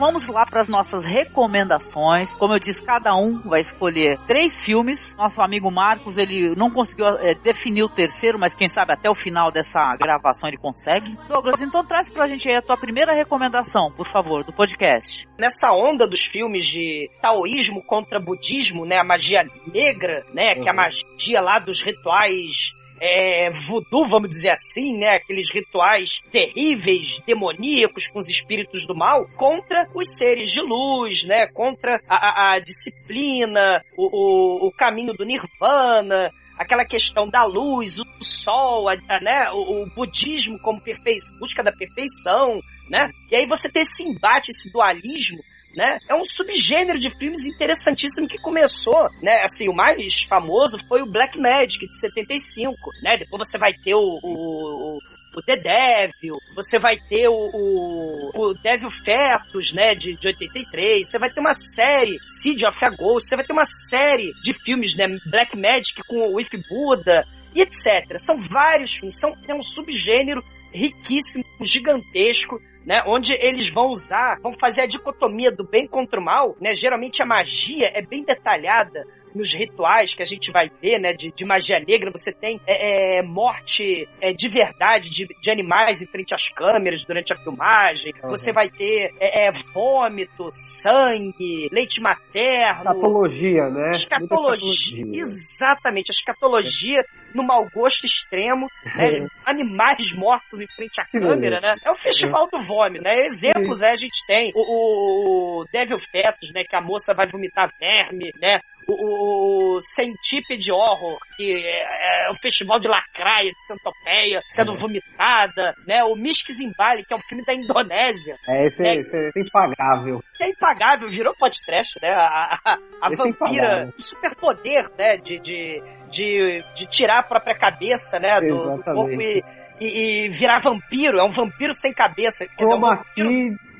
[0.00, 2.34] Vamos lá para as nossas recomendações.
[2.34, 5.14] Como eu disse, cada um vai escolher três filmes.
[5.14, 9.14] Nosso amigo Marcos, ele não conseguiu é, definir o terceiro, mas quem sabe até o
[9.14, 11.14] final dessa gravação ele consegue.
[11.28, 15.28] Douglas, então traz pra gente aí a tua primeira recomendação, por favor, do podcast.
[15.38, 20.62] Nessa onda dos filmes de taoísmo contra budismo, né, a magia negra, né, uhum.
[20.62, 20.76] que é a uhum.
[20.76, 25.16] magia lá dos rituais é, voodoo, vamos dizer assim, né?
[25.16, 31.46] Aqueles rituais terríveis, demoníacos com os espíritos do mal, contra os seres de luz, né?
[31.46, 37.98] Contra a, a, a disciplina, o, o, o caminho do nirvana, aquela questão da luz,
[37.98, 42.60] o sol, a, a, né, o, o, budismo como perfei busca da perfeição,
[42.90, 43.10] né?
[43.30, 45.38] E aí você tem esse embate, esse dualismo
[45.76, 45.98] né?
[46.08, 49.40] É um subgênero de filmes interessantíssimo que começou, né?
[49.42, 53.16] Assim, o mais famoso foi o Black Magic, de 75, né?
[53.18, 54.98] Depois você vai ter o, o,
[55.36, 61.08] o The Devil, você vai ter o, o, o Devil Fetus, né, de, de 83,
[61.08, 64.52] você vai ter uma série, Seed of a Ghost, você vai ter uma série de
[64.52, 67.20] filmes, né, Black Magic com o If Buddha,
[67.54, 68.18] e etc.
[68.18, 73.04] São vários filmes, são, é um subgênero riquíssimo, gigantesco, né?
[73.06, 76.74] Onde eles vão usar, vão fazer a dicotomia do bem contra o mal, né?
[76.74, 81.32] Geralmente a magia é bem detalhada nos rituais que a gente vai ver, né, de,
[81.32, 86.06] de magia negra, você tem é, é, morte é, de verdade de, de, animais em
[86.06, 88.30] frente às câmeras durante a filmagem, uhum.
[88.30, 92.80] você vai ter é, é, vômito, sangue, leite materno.
[92.80, 93.90] Escatologia, né?
[93.90, 99.26] Escatologia, exatamente, a escatologia no mau gosto extremo, né?
[99.44, 101.76] animais mortos em frente à câmera, né?
[101.84, 103.24] É o festival do vômito, né?
[103.24, 103.90] Exemplos, né?
[103.90, 106.64] A gente tem o, o Devil Fetus, né?
[106.64, 108.60] Que a moça vai vomitar verme, né?
[108.90, 114.76] O, o Centípede Horror, que é, é, o festival de lacraia, de centopeia, sendo é.
[114.76, 116.02] vomitada, né?
[116.04, 118.36] O Misk Zimbali, que é um filme da Indonésia.
[118.48, 118.96] É, esse, né?
[118.96, 120.22] esse é impagável.
[120.40, 122.10] É impagável, virou podcast, né?
[122.10, 125.16] A, a, a é vampira, o superpoder, né?
[125.16, 128.40] De, de, de, de, tirar a própria cabeça, né?
[128.40, 129.42] Do, do corpo e,
[129.80, 129.86] e,
[130.24, 131.18] e, virar vampiro.
[131.18, 132.46] É um vampiro sem cabeça.
[132.46, 133.30] Quer dizer, um vampiro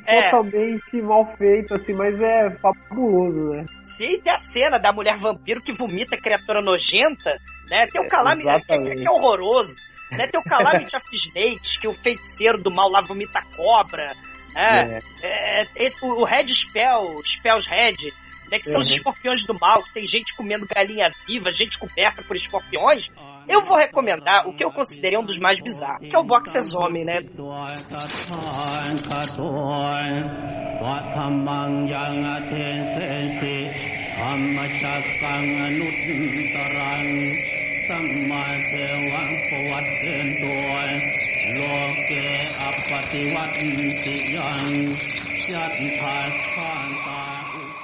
[0.07, 0.31] é.
[0.31, 3.65] totalmente mal feito, assim, mas é fabuloso, né?
[3.83, 7.87] Sim, tem a cena da mulher vampiro que vomita criatura nogenta, né?
[7.87, 9.75] Tem o Calamity, é, que, que, é horroroso.
[10.11, 10.27] Né?
[10.27, 14.13] Tem o Calamity of Snakes, que o feiticeiro do mal lá vomita cobra.
[14.55, 15.01] Né?
[15.23, 15.63] É.
[15.63, 18.13] É, esse, o Red Spell, Spells Red,
[18.51, 18.81] né, que são uhum.
[18.81, 23.11] os escorpiões do mal, que tem gente comendo galinha viva, gente coberta por escorpiões,
[23.49, 26.75] eu vou recomendar o que eu considerei um dos mais bizarros, que é o Boxers
[26.75, 27.21] Homem, né?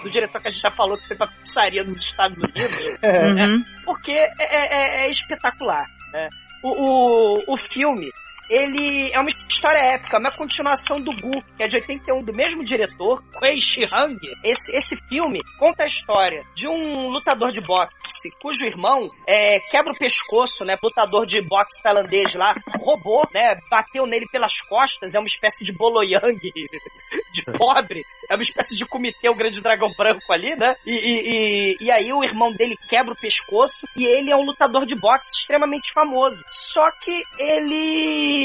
[0.07, 3.33] Do diretor que a gente já falou que foi pra pizzaria nos Estados Unidos, é.
[3.33, 3.47] né?
[3.47, 3.65] uhum.
[3.85, 5.87] porque é, é, é, espetacular.
[6.13, 6.29] Né?
[6.63, 8.11] O, o, o filme,
[8.49, 12.65] ele é uma história épica, uma continuação do Gu, que é de 81, do mesmo
[12.65, 14.19] diretor, Kuei Shihang.
[14.45, 17.95] Esse, esse filme conta a história de um lutador de boxe
[18.41, 20.77] cujo irmão é, quebra o pescoço, né?
[20.83, 23.57] Lutador de boxe tailandês lá, roubou, né?
[23.71, 26.37] Bateu nele pelas costas, é uma espécie de boloyang
[27.33, 28.05] de pobre.
[28.29, 30.75] É uma espécie de comitê, o grande dragão branco ali, né?
[30.85, 34.45] E, e, e, e aí o irmão dele quebra o pescoço e ele é um
[34.45, 36.43] lutador de boxe extremamente famoso.
[36.49, 38.36] Só que ele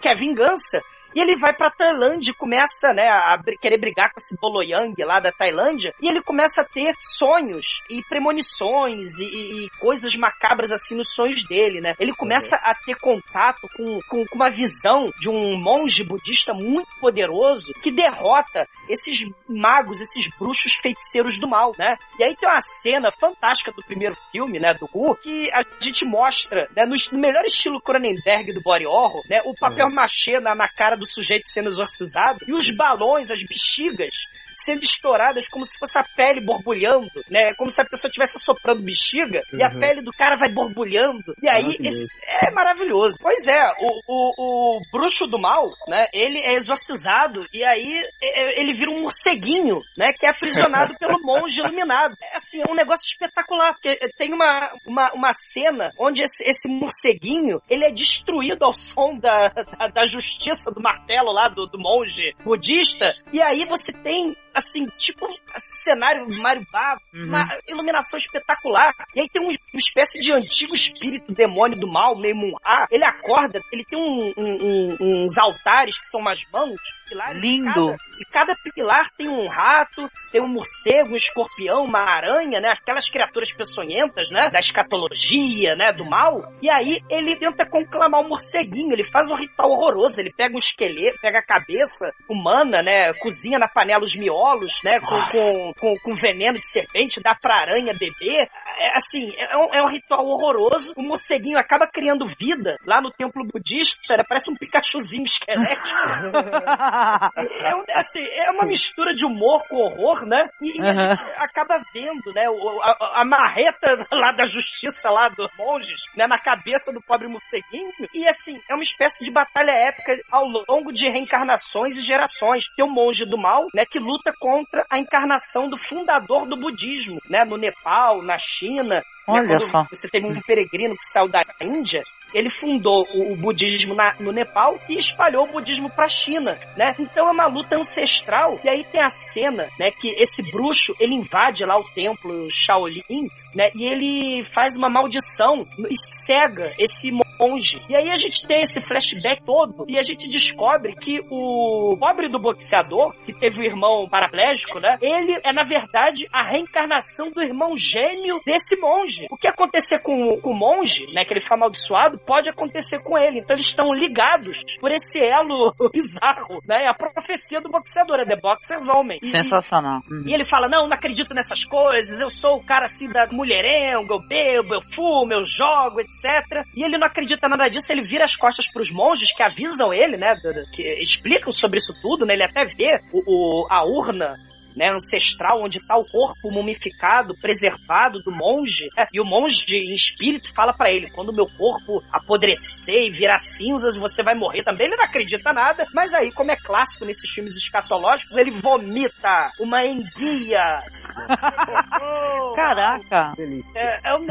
[0.00, 0.82] quer vingança
[1.16, 5.18] e ele vai pra Tailândia e começa, né, a querer brigar com esse Boloyang lá
[5.18, 5.94] da Tailândia.
[5.98, 9.24] E ele começa a ter sonhos e premonições e,
[9.64, 11.94] e, coisas macabras assim nos sonhos dele, né?
[11.98, 16.88] Ele começa a ter contato com, com, com uma visão de um monge budista muito
[17.00, 21.96] poderoso que derrota esses magos, esses bruxos feiticeiros do mal, né?
[22.18, 26.04] E aí tem uma cena fantástica do primeiro filme, né, do Gu, que a gente
[26.04, 29.94] mostra, né, no, no melhor estilo Cronenberg do body horror, né, o papel uhum.
[29.94, 34.82] machê na, na cara do do sujeito sendo exorcizado, e os balões, as bexigas, sendo
[34.82, 37.54] estouradas como se fosse a pele borbulhando, né?
[37.54, 39.58] Como se a pessoa estivesse soprando bexiga uhum.
[39.58, 39.78] e a uhum.
[39.78, 41.34] pele do cara vai borbulhando.
[41.42, 43.18] E aí, esse, é maravilhoso.
[43.20, 46.06] Pois é, o, o, o, bruxo do mal, né?
[46.12, 50.12] Ele é exorcizado e aí é, é, ele vira um morceguinho, né?
[50.12, 52.14] Que é aprisionado pelo monge iluminado.
[52.22, 56.68] É assim, é um negócio espetacular, porque tem uma, uma, uma cena onde esse, esse
[56.68, 61.78] morceguinho, ele é destruído ao som da, da, da justiça do martelo lá do, do
[61.78, 67.28] monge budista, e aí você tem assim, tipo cenário Mario Baba, uhum.
[67.28, 68.92] uma iluminação espetacular.
[69.14, 72.56] E aí tem um, uma espécie de antigo espírito demônio do mal, meio Munha.
[72.90, 77.42] Ele acorda, ele tem um, um, uns altares que são umas mãos, pilares.
[77.42, 77.94] Lindo.
[78.18, 82.60] E cada, e cada pilar tem um rato, tem um morcego, um escorpião, uma aranha,
[82.60, 82.70] né?
[82.70, 84.48] Aquelas criaturas peçonhentas, né?
[84.50, 85.92] Da escatologia, né?
[85.92, 86.52] Do mal.
[86.62, 90.58] E aí ele tenta conclamar o morceguinho, ele faz um ritual horroroso, ele pega um
[90.58, 93.12] esqueleto, pega a cabeça humana, né?
[93.14, 94.14] Cozinha na panela os
[94.46, 95.00] miolos, né?
[95.00, 98.48] Com, com, com, com, veneno de serpente, dá pra aranha beber.
[98.78, 100.92] É, assim, é um, é um ritual horroroso.
[100.96, 104.24] O morceguinho acaba criando vida lá no templo budista, né?
[104.28, 105.88] parece um Pikachuzinho esquelético.
[107.36, 110.44] é, é, assim, é uma mistura de humor com horror, né?
[110.62, 112.44] E, a gente acaba vendo, né?
[112.82, 116.26] A, a, marreta lá da justiça lá dos monges, né?
[116.26, 117.90] Na cabeça do pobre morceguinho.
[118.14, 122.68] E assim, é uma espécie de batalha épica ao longo de reencarnações e gerações.
[122.76, 123.84] Tem um monge do mal, né?
[123.84, 127.44] Que luta contra a encarnação do fundador do budismo, né?
[127.44, 129.86] No Nepal, na China, Olha só.
[129.92, 134.32] Você teve um peregrino que saiu da Índia, ele fundou o, o budismo na, no
[134.32, 136.94] Nepal e espalhou o budismo para a China, né?
[136.98, 138.60] Então é uma luta ancestral.
[138.64, 143.28] E aí tem a cena, né, que esse bruxo, ele invade lá o templo Shaolin,
[143.54, 143.70] né?
[143.74, 145.54] E ele faz uma maldição
[145.90, 147.78] e cega esse monge.
[147.88, 152.28] E aí a gente tem esse flashback todo e a gente descobre que o pobre
[152.28, 154.96] do boxeador, que teve o irmão paraplégico, né?
[155.00, 159.15] Ele é, na verdade, a reencarnação do irmão gêmeo desse monge.
[159.30, 161.24] O que acontecer com, com o monge, né?
[161.24, 163.40] Que ele fica amaldiçoado, pode acontecer com ele.
[163.40, 166.84] Então eles estão ligados por esse elo bizarro, né?
[166.84, 169.18] É a profecia do boxeador, é The Boxer's Homem.
[169.22, 170.00] Sensacional.
[170.08, 170.22] E, uhum.
[170.26, 174.14] e ele fala: Não, não acredito nessas coisas, eu sou o cara assim da mulherengo,
[174.14, 176.64] eu bebo, eu fumo, eu jogo, etc.
[176.74, 180.16] E ele não acredita nada disso, ele vira as costas pros monges que avisam ele,
[180.16, 180.34] né?
[180.72, 182.34] Que explicam sobre isso tudo, né?
[182.34, 184.36] Ele até vê o, o a urna
[184.76, 188.88] né, ancestral, onde está o corpo mumificado, preservado do monge.
[188.94, 189.06] Né?
[189.12, 193.38] E o monge, em espírito, fala para ele: quando o meu corpo apodrecer e virar
[193.38, 194.86] cinzas, você vai morrer também.
[194.86, 199.84] Ele não acredita nada, mas aí, como é clássico nesses filmes escatológicos, ele vomita uma
[199.84, 200.78] enguia.
[202.54, 203.32] Caraca!
[203.74, 204.26] É, é um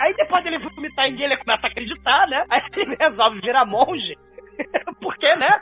[0.00, 2.44] Aí depois dele vomitar a enguia, ele começa a acreditar, né?
[2.48, 4.16] Aí ele resolve virar monge.
[5.00, 5.60] Porque, né?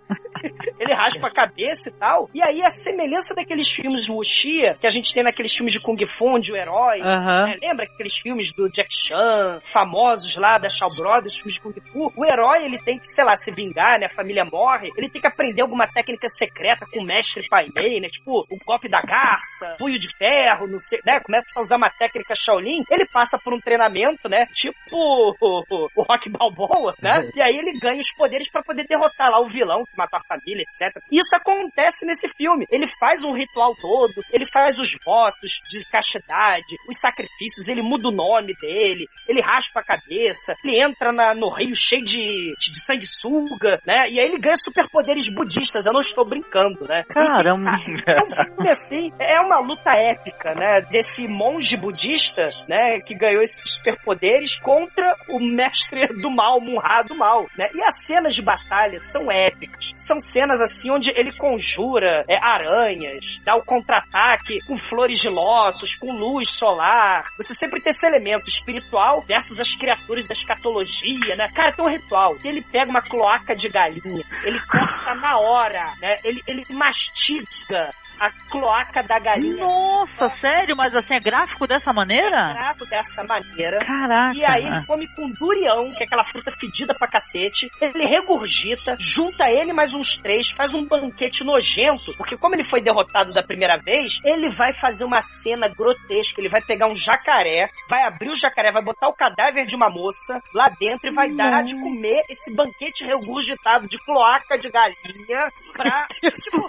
[0.78, 2.30] Ele raspa a cabeça e tal.
[2.34, 5.80] E aí a semelhança daqueles filmes de Wuxia, que a gente tem naqueles filmes de
[5.80, 7.00] Kung Fu, onde o herói.
[7.00, 7.46] Uhum.
[7.46, 7.56] Né?
[7.60, 12.12] Lembra aqueles filmes do Jack Chan, famosos lá da Shaw Brothers, filmes de Kung Fu?
[12.16, 14.06] O herói, ele tem que, sei lá, se vingar, né?
[14.06, 14.90] A família morre.
[14.96, 18.08] Ele tem que aprender alguma técnica secreta com o mestre Pai Mei, né?
[18.08, 21.20] Tipo, o golpe da garça, punho de ferro, não sei, né?
[21.20, 22.84] Começa a usar uma técnica Shaolin.
[22.90, 24.46] Ele passa por um treinamento, né?
[24.52, 25.34] Tipo o,
[25.70, 27.30] o, o Rock Balboa, né?
[27.34, 30.26] E aí ele ganha os poderes para poder derrotar lá o vilão que matou a
[30.26, 31.02] família, etc.
[31.10, 32.66] Isso acontece nesse filme.
[32.70, 38.08] Ele faz um ritual todo, ele faz os votos de castidade, os sacrifícios, ele muda
[38.08, 42.84] o nome dele, ele raspa a cabeça, ele entra na, no rio cheio de, de
[42.84, 44.08] sanguessuga, né?
[44.08, 47.04] E aí ele ganha superpoderes budistas, eu não estou brincando, né?
[47.08, 47.70] Caramba!
[48.10, 50.80] É um filme assim, é uma luta épica, né?
[50.82, 53.00] Desse monge budista, né?
[53.00, 57.68] Que ganhou esses superpoderes contra o mestre do mal, Munra do mal, né?
[57.74, 59.92] E as cenas de batalha são épicas.
[59.96, 65.94] São cenas assim onde ele conjura é, aranhas, dá o contra-ataque com flores de lótus,
[65.94, 67.24] com luz solar.
[67.36, 71.48] Você sempre tem esse elemento espiritual versus as criaturas da escatologia, né?
[71.48, 72.36] Cara, tem um ritual.
[72.44, 76.18] Ele pega uma cloaca de galinha, ele corta na hora, né?
[76.24, 79.64] Ele, ele mastiga a cloaca da galinha.
[79.64, 80.76] Nossa, sério?
[80.76, 82.50] Mas assim, é gráfico dessa maneira?
[82.50, 83.78] É gráfico dessa maneira.
[83.78, 84.36] Caraca.
[84.36, 87.70] E aí ele come com durião, que é aquela fruta fedida pra cacete.
[87.80, 92.82] Ele regurgita, junta ele mais uns três, faz um banquete nojento, porque como ele foi
[92.82, 96.40] derrotado da primeira vez, ele vai fazer uma cena grotesca.
[96.40, 99.88] Ele vai pegar um jacaré, vai abrir o jacaré, vai botar o cadáver de uma
[99.88, 105.48] moça lá dentro e vai dar de comer esse banquete regurgitado de cloaca de galinha
[105.74, 106.06] pra.
[106.20, 106.68] tipo,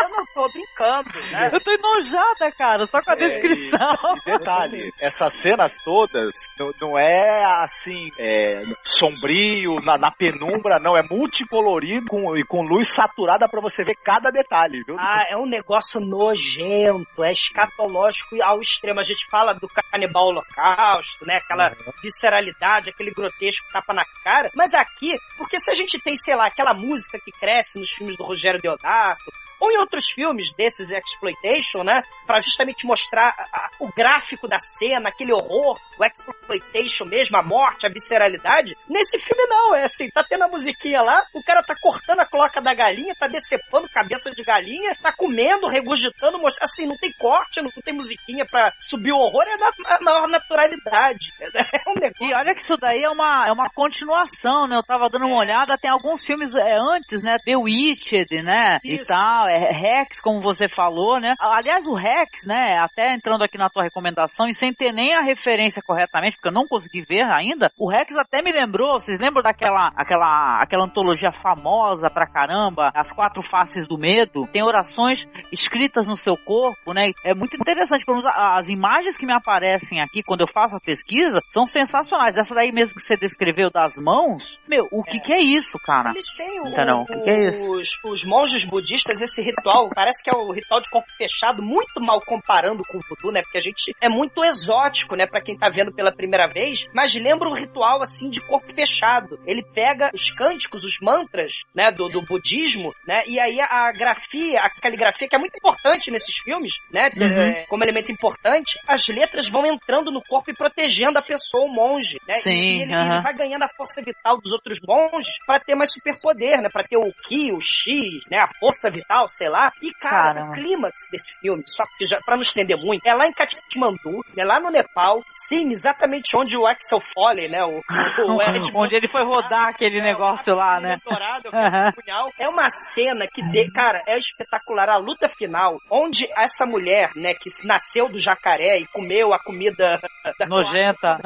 [0.00, 1.50] eu não tô brincando, né?
[1.52, 3.96] Eu tô enojada, cara, só com a é, descrição.
[4.26, 10.78] E, e detalhe, essas cenas todas não, não é assim, é, sombrio, na, na, penumbra,
[10.78, 14.96] não, é multicolorido com, e com luz saturada para você ver cada detalhe, viu?
[14.98, 19.00] Ah, é um negócio nojento, é escatológico ao extremo.
[19.00, 21.36] A gente fala do canibal holocausto, né?
[21.36, 24.50] Aquela visceralidade, aquele grotesco tapa na cara.
[24.54, 28.16] Mas aqui, porque se a gente tem, sei lá, aquela música que cresce nos filmes
[28.16, 32.02] do Rogério Deodato, ou em outros filmes desses exploitation, né?
[32.26, 37.42] Pra justamente mostrar a, a, o gráfico da cena, aquele horror, o exploitation mesmo, a
[37.42, 38.76] morte, a visceralidade.
[38.88, 42.26] Nesse filme não, é assim, tá tendo a musiquinha lá, o cara tá cortando a
[42.26, 47.60] cloaca da galinha, tá decepando cabeça de galinha, tá comendo, regurgitando, assim, não tem corte,
[47.60, 51.30] não tem musiquinha pra subir o horror, é na, a maior naturalidade.
[51.72, 52.26] É um negócio.
[52.26, 54.76] E olha que isso daí é uma, é uma continuação, né?
[54.76, 57.36] Eu tava dando uma olhada, tem alguns filmes é, antes, né?
[57.44, 58.80] The Witched, né?
[58.84, 59.02] Isso.
[59.02, 61.34] E tal, é, Rex, como você falou, né?
[61.40, 62.78] Aliás, o Rex, né?
[62.78, 66.52] Até entrando aqui na tua recomendação, e sem ter nem a referência corretamente, porque eu
[66.52, 71.32] não consegui ver ainda, o Rex até me lembrou, vocês lembram daquela aquela, aquela antologia
[71.32, 74.46] famosa pra caramba, As Quatro Faces do Medo?
[74.46, 77.12] Tem orações escritas no seu corpo, né?
[77.24, 80.80] É muito interessante, pelo menos as imagens que me aparecem aqui quando eu faço a
[80.80, 82.36] pesquisa são sensacionais.
[82.36, 85.20] Essa daí mesmo que você descreveu das mãos, meu, o que é.
[85.20, 86.10] que é isso, cara?
[86.10, 87.72] Eles têm o, o, o que, que é isso?
[87.72, 92.00] Os, os monges budistas, esse ritual, parece que é o ritual de corpo fechado, muito
[92.00, 93.42] mal comparando com o voodoo, né?
[93.42, 95.26] Porque a gente é muito exótico, né?
[95.26, 99.38] Pra quem tá vendo pela primeira vez, mas lembra um ritual, assim, de corpo fechado.
[99.46, 101.90] Ele pega os cânticos, os mantras, né?
[101.90, 103.22] Do, do budismo, né?
[103.26, 107.10] E aí a grafia, a caligrafia, que é muito importante nesses filmes, né?
[107.16, 107.40] Uhum.
[107.40, 111.74] É, como elemento importante, as letras vão entrando no corpo e protegendo a pessoa, o
[111.74, 112.34] monge, né?
[112.34, 113.12] Sim, e ele, uhum.
[113.12, 116.68] ele vai ganhando a força vital dos outros monges para ter mais superpoder, né?
[116.68, 118.38] Para ter o ki, o chi, né?
[118.38, 119.70] A força vital, sei lá.
[119.82, 120.50] E cara, Caramba.
[120.50, 124.24] o clímax desse filme, só que já para não estender muito, é lá em Katmandu,
[124.36, 127.64] é lá no Nepal, sim, exatamente onde o Axel Foley, né?
[127.64, 127.80] O,
[128.28, 130.96] o Ed onde ele foi rodar aquele é, negócio lá, né?
[131.04, 131.92] Dourado, uhum.
[131.92, 132.30] punhal.
[132.38, 134.88] É uma cena que, de, cara, é espetacular.
[134.88, 140.00] A luta final, onde essa mulher, né, que nasceu do jacaré e comeu a comida
[140.48, 141.18] nojenta,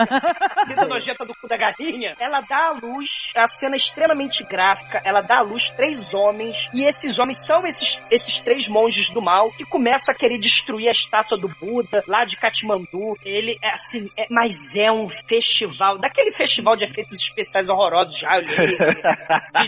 [0.55, 5.01] comida nojenta do cu da galinha, ela dá à luz, a cena é extremamente gráfica,
[5.05, 9.23] ela dá à luz três homens, e esses homens são esses, esses três monges do
[9.23, 13.15] mal que começam a querer destruir a estátua do Buda lá de Katmandu.
[13.25, 18.37] Ele é assim, é, mas é um festival, daquele festival de efeitos especiais horrorosos, já
[18.37, 18.77] olhei,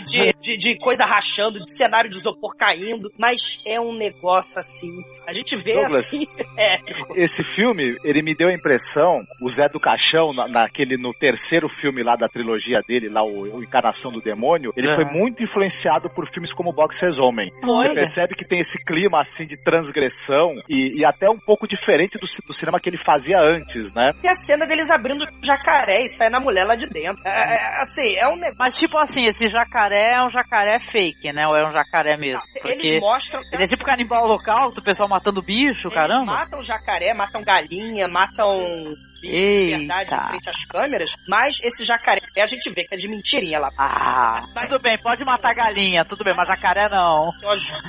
[0.05, 4.59] de, de, de, de coisa rachando, de cenário de isopor caindo, mas é um negócio
[4.59, 4.87] assim.
[5.27, 6.25] A gente vê Douglas, assim.
[6.57, 6.77] É.
[7.15, 11.69] Esse filme, ele me deu a impressão, o Zé do Caixão, na, naquele, no terceiro
[11.69, 16.09] filme lá da trilogia dele, lá o, o Encarnação do Demônio, ele foi muito influenciado
[16.09, 17.51] por filmes como Boxers Homem.
[17.61, 22.17] Você percebe que tem esse clima assim de transgressão e, e até um pouco diferente
[22.17, 24.11] do, do, cinema que ele fazia antes, né?
[24.23, 27.21] E a cena deles abrindo o jacaré e saindo a mulher lá de dentro.
[27.25, 28.57] É, é, assim, é um negócio.
[28.57, 31.47] Mas tipo assim, esse jacaré é um jacaré fake, né?
[31.47, 32.41] Ou é um jacaré mesmo?
[32.47, 33.41] Não, Porque eles mostram.
[33.51, 36.25] Ele é tipo canibal local, o pessoal matando bicho, eles caramba.
[36.25, 42.45] matam jacaré, matam galinha, matam de verdade em frente às câmeras, mas esse jacaré a
[42.45, 43.69] gente vê que é de mentirinha lá.
[43.77, 47.31] Ah, tudo bem, pode matar galinha, tudo bem, mas jacaré não.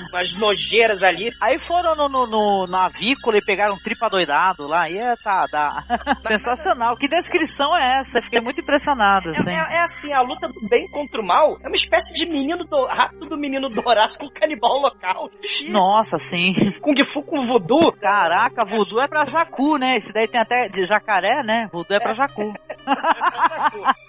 [0.09, 1.31] Umas, nojeiras ali.
[1.41, 5.15] Aí foram no, no, no, no avícola e pegaram um tripa doidado lá, e é,
[5.17, 5.85] tá, dá.
[6.27, 6.97] Sensacional.
[6.97, 8.21] Que descrição é essa?
[8.21, 9.49] Fiquei muito impressionado, assim.
[9.49, 12.25] É, é, é, assim, a luta do bem contra o mal é uma espécie de
[12.25, 15.29] menino do rato do menino dourado com canibal local.
[15.69, 16.53] Nossa, sim.
[16.81, 17.91] Kung Fu com voodoo.
[17.93, 19.97] Caraca, voodoo é pra jacu, né?
[19.97, 21.69] Esse daí tem até de jacaré jacaré, né?
[21.71, 22.53] Voodoo é pra jacu.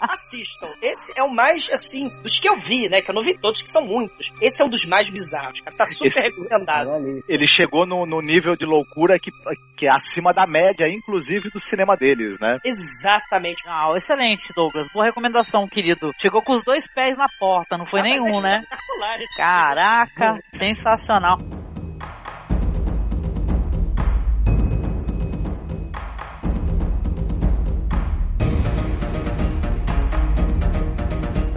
[0.01, 0.67] Assistam.
[0.81, 3.03] Esse é o mais, assim, dos que eu vi, né?
[3.03, 4.33] Que eu não vi todos, que são muitos.
[4.41, 5.77] Esse é um dos mais bizarros, cara.
[5.77, 6.91] Tá super Esse, recomendado.
[7.29, 9.31] Ele chegou no, no, nível de loucura que,
[9.77, 12.59] que é acima da média, inclusive do cinema deles, né?
[12.65, 13.63] Exatamente.
[13.67, 14.89] Ah, excelente, Douglas.
[14.93, 16.13] Boa recomendação, querido.
[16.19, 18.63] Chegou com os dois pés na porta, não foi ah, nenhum, é né?
[19.37, 21.39] Caraca, sensacional.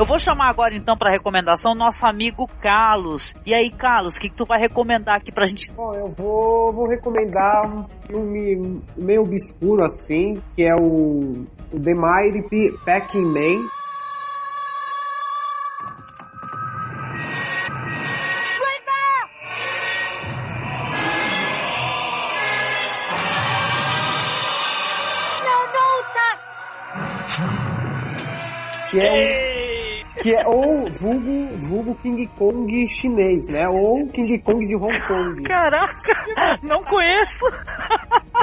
[0.04, 3.34] Eu vou chamar agora então para recomendação nosso amigo Carlos.
[3.46, 5.72] E aí, Carlos, o que, que tu vai recomendar aqui pra gente?
[5.72, 11.94] Bom, eu vou, vou recomendar um filme meio obscuro assim, que é o, o The
[11.94, 13.70] Mighty Packing Man.
[28.92, 29.53] que é um
[30.24, 33.68] que é ou vulgo, vulgo King Kong chinês, né?
[33.68, 35.42] Ou King Kong de Hong Kong.
[35.42, 36.14] Caraca,
[36.64, 37.46] não conheço.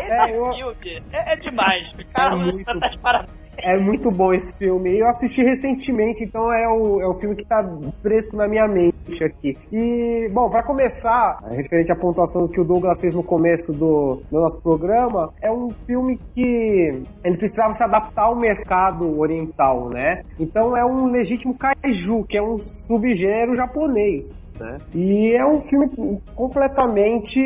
[0.02, 0.52] Esse é, eu...
[0.52, 1.96] filme é, é demais.
[2.14, 2.80] Carlos, é muito...
[2.80, 3.39] tá de parabéns.
[3.58, 4.98] É muito bom esse filme.
[4.98, 7.62] Eu assisti recentemente, então é o, é o filme que tá
[8.02, 9.56] fresco na minha mente aqui.
[9.72, 14.40] E, bom, para começar, referente à pontuação que o Douglas fez no começo do, do
[14.40, 20.22] nosso programa, é um filme que ele precisava se adaptar ao mercado oriental, né?
[20.38, 24.24] Então é um legítimo kaiju, que é um subgênero japonês.
[24.60, 24.78] Né?
[24.94, 27.40] E é um filme completamente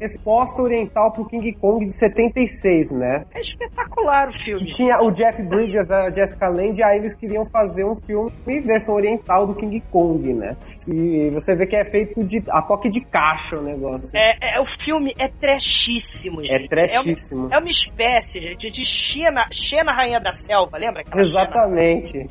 [0.00, 3.24] resposta oriental pro King Kong de 76, né?
[3.34, 4.60] É espetacular o filme.
[4.60, 8.30] Que tinha o Jeff Bridges, a Jessica Lange, e aí eles queriam fazer um filme
[8.64, 10.56] versão oriental do King Kong, né?
[10.88, 14.10] E você vê que é feito de a toque de caixa o negócio.
[14.14, 16.68] É, é o filme é trashíssimo, É gente.
[16.68, 17.44] trashíssimo.
[17.44, 21.00] É uma, é uma espécie, gente, de Xena, Xena Rainha da Selva, lembra?
[21.02, 22.08] Aquela Exatamente.
[22.08, 22.28] Xena,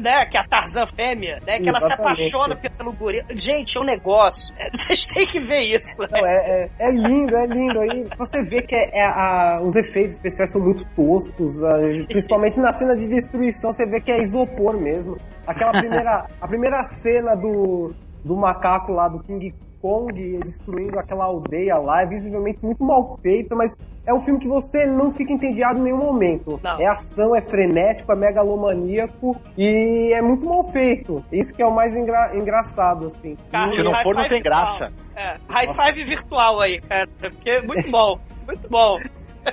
[0.00, 1.58] né, que é a Tarzan fêmea, né?
[1.58, 2.22] Que ela se Exatamente.
[2.22, 3.24] apaixona pelo gorila.
[3.34, 4.54] Gente, é um negócio.
[4.74, 5.98] Vocês têm que ver isso.
[5.98, 6.36] Não, é,
[6.78, 7.80] é, é lindo, é lindo.
[7.80, 12.58] Aí você vê que é, é a- os efeitos especiais são muito toscos, a- principalmente
[12.58, 15.16] na cena de destruição, você vê que é isopor mesmo.
[15.46, 17.92] Aquela primeira, a primeira cena do,
[18.24, 20.12] do macaco lá do King Kong
[20.42, 23.74] destruindo aquela aldeia lá é visivelmente muito mal feita, mas
[24.06, 26.58] é um filme que você não fica entediado em nenhum momento.
[26.62, 26.80] Não.
[26.80, 31.22] É ação, é frenético, é megalomaníaco e é muito mal feito.
[31.32, 33.36] Isso que é o mais engra- engraçado, assim.
[33.50, 34.42] Carlos, Se não for, não tem virtual.
[34.64, 34.92] graça.
[35.16, 37.08] É, high five virtual aí, cara.
[37.20, 38.18] Porque é muito bom.
[38.46, 38.96] Muito bom.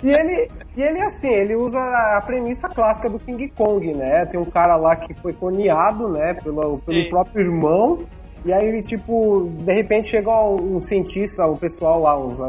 [0.04, 4.26] E ele, e ele assim, ele usa a premissa clássica do King Kong, né?
[4.26, 7.10] Tem um cara lá que foi clonado, né, pelo, pelo Sim.
[7.10, 8.00] próprio irmão.
[8.46, 12.40] E aí, tipo, de repente chega um cientista, o pessoal lá, os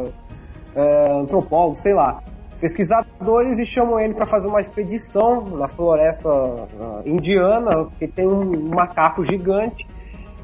[0.75, 2.23] eh, antropólogos, sei lá,
[2.61, 8.69] pesquisadores e chamam ele para fazer uma expedição na floresta ah, indiana, porque tem um
[8.69, 9.87] macaco gigante.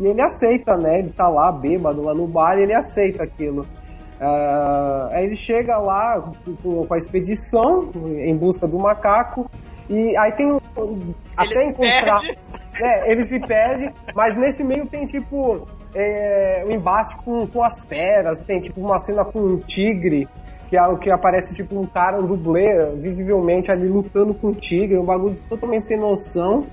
[0.01, 1.01] E ele aceita, né?
[1.01, 3.67] Ele tá lá, bêbado, lá no bar, e ele aceita aquilo.
[4.19, 6.33] Ah, aí ele chega lá
[6.63, 9.51] com, a expedição em busca do macaco
[9.91, 12.39] e aí tem um, até encontrar perde.
[12.81, 17.85] É, ele se perde mas nesse meio tem tipo é, um embate com, com as
[17.85, 20.29] feras tem tipo uma cena com um tigre
[20.69, 24.55] que é o que aparece tipo um cara um dublê visivelmente ali lutando com um
[24.55, 26.67] tigre um bagulho totalmente sem noção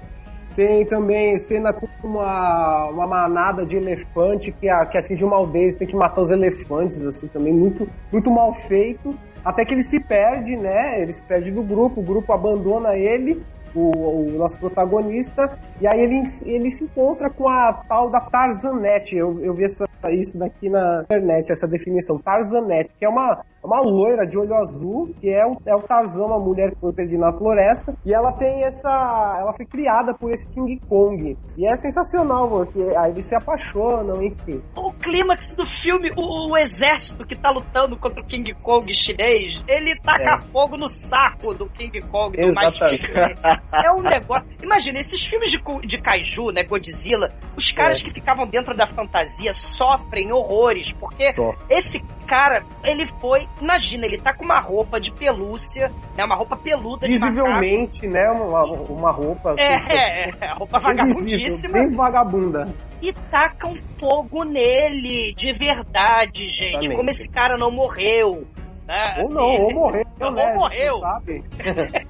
[0.60, 5.72] tem também cena com uma, uma manada de elefante que, a, que atinge uma aldeia,
[5.78, 9.18] têm que matar os elefantes, assim, também muito, muito mal feito.
[9.46, 11.02] Até que ele se perde, né?
[11.02, 13.42] Ele se perde do grupo, o grupo abandona ele,
[13.74, 19.16] o, o nosso protagonista, e aí ele, ele se encontra com a tal da Tarzanete.
[19.16, 23.82] Eu, eu vi essa, isso daqui na internet, essa definição, Tarzanete, que é uma, uma
[23.82, 27.26] loira de olho azul, que é o, é o Tarzan, uma mulher que foi perdida
[27.26, 29.38] na floresta, e ela tem essa.
[29.40, 31.38] Ela foi criada por esse King Kong.
[31.58, 34.62] E é sensacional, porque aí eles se apaixonam, enfim.
[34.76, 39.64] O clímax do filme, o, o exército que tá lutando contra o King Kong chinês,
[39.68, 43.06] ele taca fogo no saco do King Kong do mais Exatamente.
[43.06, 43.38] chinês.
[43.86, 44.48] É um negócio.
[44.62, 46.64] Imagina, esses filmes de, de kaiju, né?
[46.64, 48.04] Godzilla, os caras É.
[48.04, 51.54] que ficavam dentro da fantasia sofrem horrores, porque Só.
[51.70, 53.48] esse cara, ele foi.
[53.62, 56.24] Imagina, ele tá com uma roupa de pelúcia, né?
[56.24, 57.34] Uma roupa peluda de macaco.
[57.36, 58.30] Visivelmente, né?
[58.32, 59.52] Uma, uma roupa.
[59.52, 61.74] assim, É, é, é, roupa bem vagabundíssima.
[61.74, 62.74] Bem vagabunda.
[63.02, 66.70] e tacam fogo nele, de verdade, gente.
[66.70, 66.96] Exatamente.
[66.96, 68.46] Como esse cara não morreu.
[68.90, 69.14] Né?
[69.18, 70.54] Ou Assim, não, ou ele- morreu, Ou né?
[70.56, 71.00] morreu.
[71.00, 71.44] Sabe?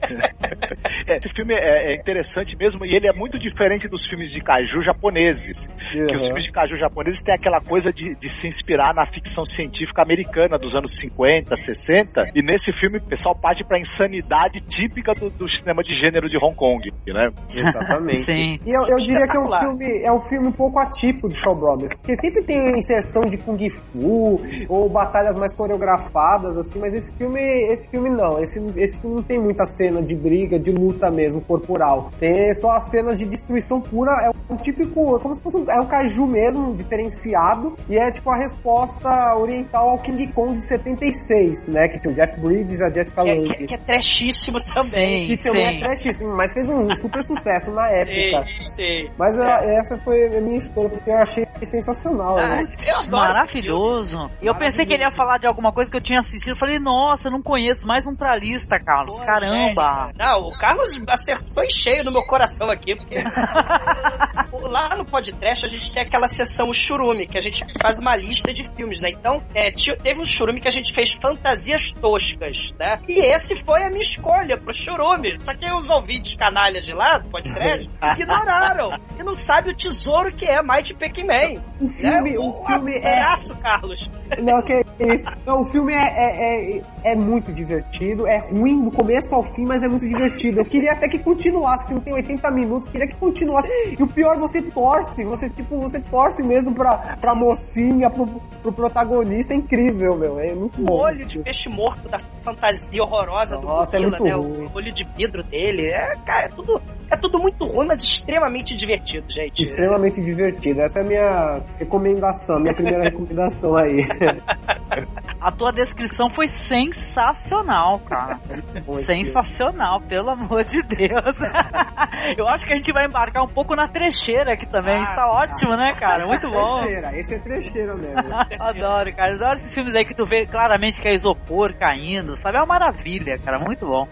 [1.07, 4.41] É, esse filme é, é interessante mesmo e ele é muito diferente dos filmes de
[4.41, 5.67] kaiju japoneses.
[5.91, 6.27] Que os Uhum.
[6.27, 10.57] filmes de kaiju japoneses têm aquela coisa de, de se inspirar na ficção científica americana
[10.57, 12.31] dos anos 50, 60.
[12.35, 16.37] E nesse filme o pessoal parte pra insanidade típica do, do cinema de gênero de
[16.37, 17.27] Hong Kong, né?
[17.47, 18.17] Exatamente.
[18.17, 18.59] Sim.
[18.65, 21.35] E eu, eu diria que é um filme, é um filme um pouco atípico do
[21.35, 23.59] Shaw Brothers, porque sempre tem inserção de Kung
[23.91, 27.39] Fu ou batalhas mais coreografadas, assim, mas esse filme,
[27.71, 28.37] esse filme não.
[28.39, 32.11] Esse, esse filme não tem muita cena de briga, de luta mesmo, corporal.
[32.19, 35.65] Tem só as cenas de destruição pura, é um típico, é como se fosse um,
[35.71, 40.67] é um kaiju mesmo, diferenciado, e é tipo a resposta oriental ao King Kong de
[40.67, 41.87] 76, né?
[41.87, 43.53] Que tem o Jeff Bridges e a Jessica Que, é- Lange.
[43.55, 45.27] que, que é trashíssimo também.
[45.27, 45.77] Que Sim, também sim.
[45.77, 48.45] é trashíssimo, mas fez um super sucesso na época.
[48.45, 49.13] Sim, sim.
[49.17, 52.37] Mas a- essa foi a minha escolha, porque eu achei sensacional.
[52.37, 52.61] Ah, né?
[52.87, 54.31] eu adoro esse Maravilhoso.
[54.41, 56.55] E eu pensei que ele ia falar de alguma coisa que eu tinha assistido.
[56.59, 57.87] Eu falei, nossa, não conheço.
[57.87, 59.17] Mais um pra lista, Carlos.
[59.17, 60.07] Pô, Caramba.
[60.07, 60.17] gente.
[60.19, 63.15] Não, o Carlos acertou em cheio no meu coração aqui, porque
[64.67, 68.51] lá no podcast a gente tem aquela sessão churume, que a gente faz uma lista
[68.53, 69.09] de filmes, né?
[69.09, 72.99] Então, é, teve um churume que a gente fez fantasias toscas, né?
[73.07, 75.39] E esse foi a minha escolha pro churume.
[75.45, 77.89] Só que os ouvintes canalhas de lá do podcast
[78.19, 78.99] ignoraram.
[79.17, 81.63] E não sabe o tesouro que é Mighty Pac-Man.
[81.79, 83.13] O filme, o filme é.
[83.13, 84.11] abraço, Carlos.
[84.41, 84.81] Não, que é
[85.13, 85.25] isso.
[85.45, 89.65] Não, o filme é, é, é, é muito divertido, é ruim do começo ao fim,
[89.65, 90.59] mas é muito divertido.
[90.59, 93.67] Eu queria até que continuasse, o filme tem 80 minutos, queria que continuasse.
[93.97, 98.25] E o pior, você torce, você, tipo, você torce mesmo pra, pra mocinha, pro,
[98.61, 100.39] pro protagonista, é incrível, meu.
[100.39, 100.93] É muito O bom.
[100.99, 104.57] olho de peixe morto da fantasia horrorosa Nossa, do é gorila, muito né?
[104.57, 104.69] ruim.
[104.71, 105.87] O olho de vidro dele.
[105.87, 109.63] É, cara, é tudo, É tudo muito ruim, mas extremamente divertido, gente.
[109.63, 110.81] Extremamente divertido.
[110.81, 113.99] Essa é a minha recomendação, minha primeira recomendação aí.
[115.39, 118.39] A tua descrição foi sensacional, cara.
[118.87, 121.39] sensacional, pelo amor de Deus.
[122.37, 124.97] Eu acho que a gente vai embarcar um pouco na trecheira aqui também.
[124.97, 126.27] Ah, Está ótimo, né, cara?
[126.27, 126.81] Muito é bom.
[126.81, 128.35] Trecheira, esse é trecheiro mesmo.
[128.59, 129.33] Adoro, cara.
[129.33, 132.57] Adoro esses filmes aí que tu vê claramente que é isopor caindo, sabe?
[132.57, 133.59] É uma maravilha, cara.
[133.59, 134.07] Muito bom.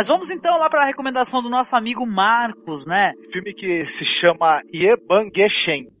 [0.00, 3.12] Mas vamos então lá para a recomendação do nosso amigo Marcos, né?
[3.30, 5.92] Filme que se chama Yebangeshen.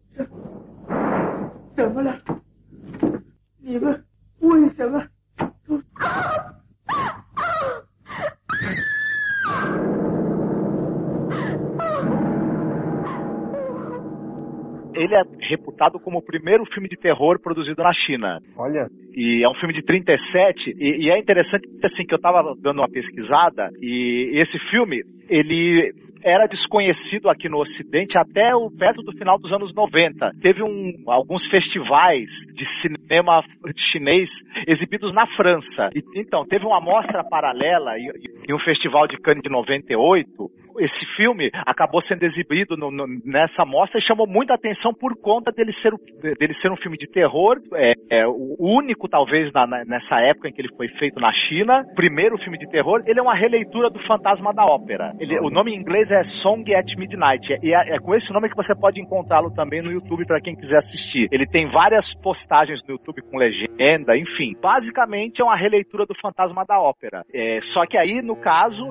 [14.94, 18.38] Ele é reputado como o primeiro filme de terror produzido na China.
[18.56, 18.88] Olha.
[19.14, 22.78] E é um filme de 37, e, e é interessante assim que eu tava dando
[22.78, 29.12] uma pesquisada, e esse filme, ele era desconhecido aqui no Ocidente até o perto do
[29.12, 30.32] final dos anos 90.
[30.40, 33.40] Teve um, alguns festivais de cinema
[33.76, 35.90] chinês exibidos na França.
[35.94, 38.10] E, então, teve uma mostra paralela e,
[38.48, 43.64] e um festival de Cannes de 98 esse filme acabou sendo exibido no, no, nessa
[43.64, 45.92] mostra e chamou muita atenção por conta dele ser,
[46.38, 50.52] dele ser um filme de terror, é, é o único talvez na, nessa época em
[50.52, 53.98] que ele foi feito na China, primeiro filme de terror, ele é uma releitura do
[53.98, 55.14] Fantasma da Ópera.
[55.20, 58.48] Ele, o nome em inglês é Song at Midnight, e é, é com esse nome
[58.48, 61.28] que você pode encontrá-lo também no YouTube para quem quiser assistir.
[61.30, 64.54] Ele tem várias postagens no YouTube com legenda, enfim.
[64.60, 67.24] Basicamente é uma releitura do Fantasma da Ópera.
[67.32, 68.86] É, só que aí, no caso,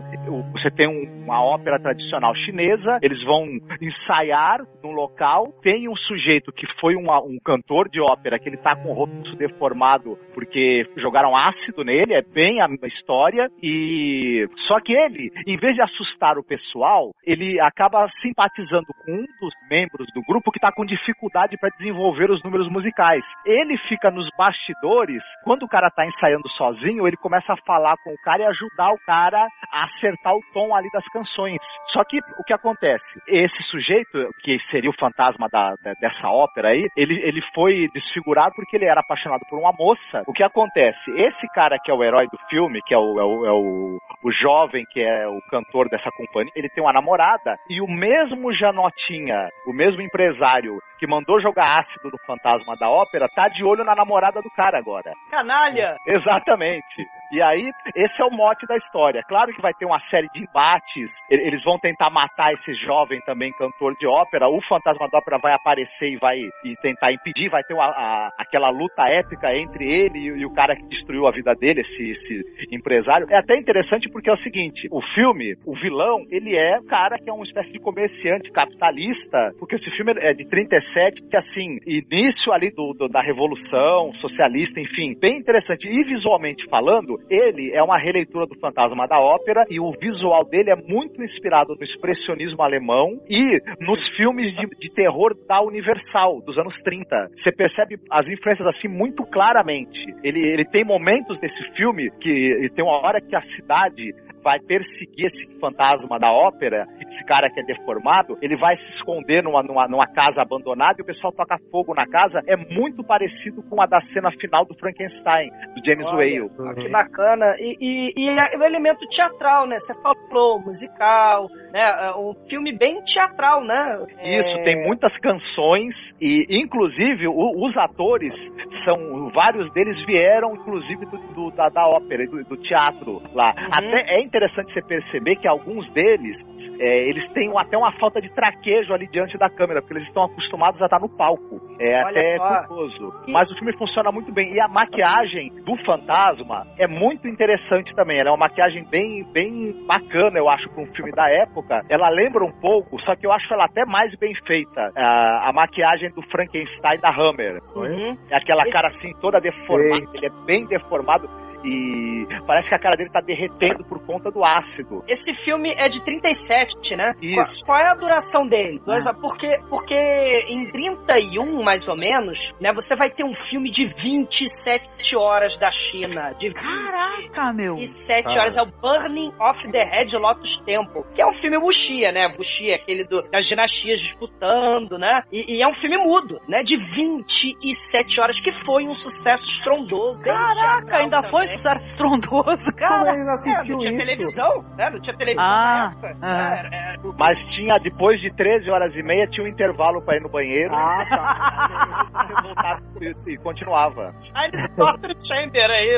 [0.51, 3.45] você tem um, uma ópera tradicional chinesa, eles vão
[3.81, 8.57] ensaiar no local, tem um sujeito que foi um, um cantor de ópera, que ele
[8.57, 14.79] tá com o rosto deformado porque jogaram ácido nele, é bem a história, e só
[14.79, 20.07] que ele, em vez de assustar o pessoal, ele acaba simpatizando com um dos membros
[20.13, 23.33] do grupo que tá com dificuldade para desenvolver os números musicais.
[23.45, 28.11] Ele fica nos bastidores, quando o cara tá ensaiando sozinho, ele começa a falar com
[28.11, 31.59] o cara e ajudar o cara a acertar o tom ali das canções.
[31.85, 33.19] Só que o que acontece?
[33.27, 38.53] Esse sujeito, que seria o fantasma da, da, dessa ópera aí, ele, ele foi desfigurado
[38.55, 40.23] porque ele era apaixonado por uma moça.
[40.27, 41.11] O que acontece?
[41.11, 43.99] Esse cara que é o herói do filme, que é o, é o, é o,
[44.23, 48.51] o jovem que é o cantor dessa companhia, ele tem uma namorada e o mesmo
[48.51, 53.85] Janotinha, o mesmo empresário que mandou jogar ácido no fantasma da ópera, tá de olho
[53.85, 55.13] na namorada do cara agora.
[55.31, 55.97] Canalha!
[56.05, 57.07] Exatamente.
[57.31, 59.23] E aí, esse é o mote da história.
[59.27, 63.51] Claro que vai ter uma série de embates, eles vão tentar matar esse jovem também
[63.53, 67.63] cantor de ópera, o fantasma da ópera vai aparecer e vai e tentar impedir, vai
[67.63, 71.31] ter uma, a, aquela luta épica entre ele e, e, o cara que destruiu a
[71.31, 73.27] vida dele, esse, esse empresário.
[73.29, 77.17] É até interessante porque é o seguinte, o filme, o vilão, ele é o cara
[77.19, 80.88] que é uma espécie de comerciante capitalista, porque esse filme é de 37,
[81.27, 85.87] que assim, início ali do, do da revolução socialista, enfim, bem interessante.
[85.87, 90.71] E visualmente falando, ele é uma releitura do Fantasma da Ópera e o visual dele
[90.71, 96.57] é muito inspirado no expressionismo alemão e nos filmes de, de terror da Universal, dos
[96.57, 97.31] anos 30.
[97.35, 100.05] Você percebe as influências assim muito claramente.
[100.23, 104.13] Ele, ele tem momentos desse filme que tem uma hora que a cidade
[104.43, 109.43] vai perseguir esse fantasma da ópera, esse cara que é deformado, ele vai se esconder
[109.43, 112.41] numa, numa, numa casa abandonada e o pessoal toca fogo na casa.
[112.47, 116.75] É muito parecido com a da cena final do Frankenstein, do James Olha, Whale.
[116.75, 117.55] Que bacana.
[117.59, 119.77] E, e, e é o elemento teatral, né?
[119.79, 121.81] Você falou, musical, né?
[121.81, 124.05] É um filme bem teatral, né?
[124.23, 124.61] Isso, é...
[124.61, 131.51] tem muitas canções e, inclusive, o, os atores são, vários deles vieram, inclusive, do, do
[131.51, 133.53] da, da ópera, do, do teatro lá.
[133.57, 133.67] Uhum.
[133.71, 136.45] Até é interessante você perceber que alguns deles,
[136.79, 140.23] é, eles têm até uma falta de traquejo ali diante da câmera, porque eles estão
[140.23, 141.61] acostumados a estar no palco.
[141.79, 142.63] É Olha até só.
[142.63, 143.13] curioso.
[143.27, 144.53] Mas o filme funciona muito bem.
[144.53, 148.19] E a maquiagem do fantasma é muito interessante também.
[148.19, 151.85] Ela é uma maquiagem bem, bem bacana, eu acho, para um filme da época.
[151.89, 154.91] Ela lembra um pouco, só que eu acho ela até mais bem feita.
[154.95, 157.61] A, a maquiagem do Frankenstein da Hammer.
[157.75, 158.17] Uhum.
[158.29, 158.71] É aquela Esse...
[158.71, 160.05] cara assim, toda deformada.
[160.13, 161.29] Ele é bem deformado
[161.63, 165.03] e parece que a cara dele tá derretendo por conta do ácido.
[165.07, 167.13] Esse filme é de 37, né?
[167.21, 167.63] Isso.
[167.65, 168.79] Qual, qual é a duração dele?
[168.85, 173.85] Dois, porque, porque em 31, mais ou menos, né, você vai ter um filme de
[173.85, 176.33] 27 horas da China.
[176.37, 177.75] De Caraca, meu!
[177.77, 178.41] 27 Ah.
[178.41, 178.57] horas.
[178.57, 182.27] É o Burning of the Red Lotus Temple, que é um filme wuxia, né?
[182.37, 185.23] Wuxia, aquele do, das dinastias disputando, né?
[185.31, 186.63] E, e é um filme mudo, né?
[186.63, 190.21] De 27 horas, que foi um sucesso estrondoso.
[190.21, 193.11] Caraca, ainda foi sucesso estrondoso, Como cara!
[193.13, 193.41] eles É, não
[193.77, 193.97] tinha isso?
[193.97, 194.89] televisão, né?
[194.89, 196.17] Não tinha televisão Ah, na época.
[196.21, 196.55] ah.
[196.57, 200.21] Era- era- Mas tinha, depois de 13 horas e meia, tinha um intervalo pra ir
[200.21, 200.73] no banheiro.
[200.75, 202.09] Ah, tá.
[202.19, 204.13] Você voltava e, e continuava.
[204.21, 205.97] Chinese Torture Chamber aí,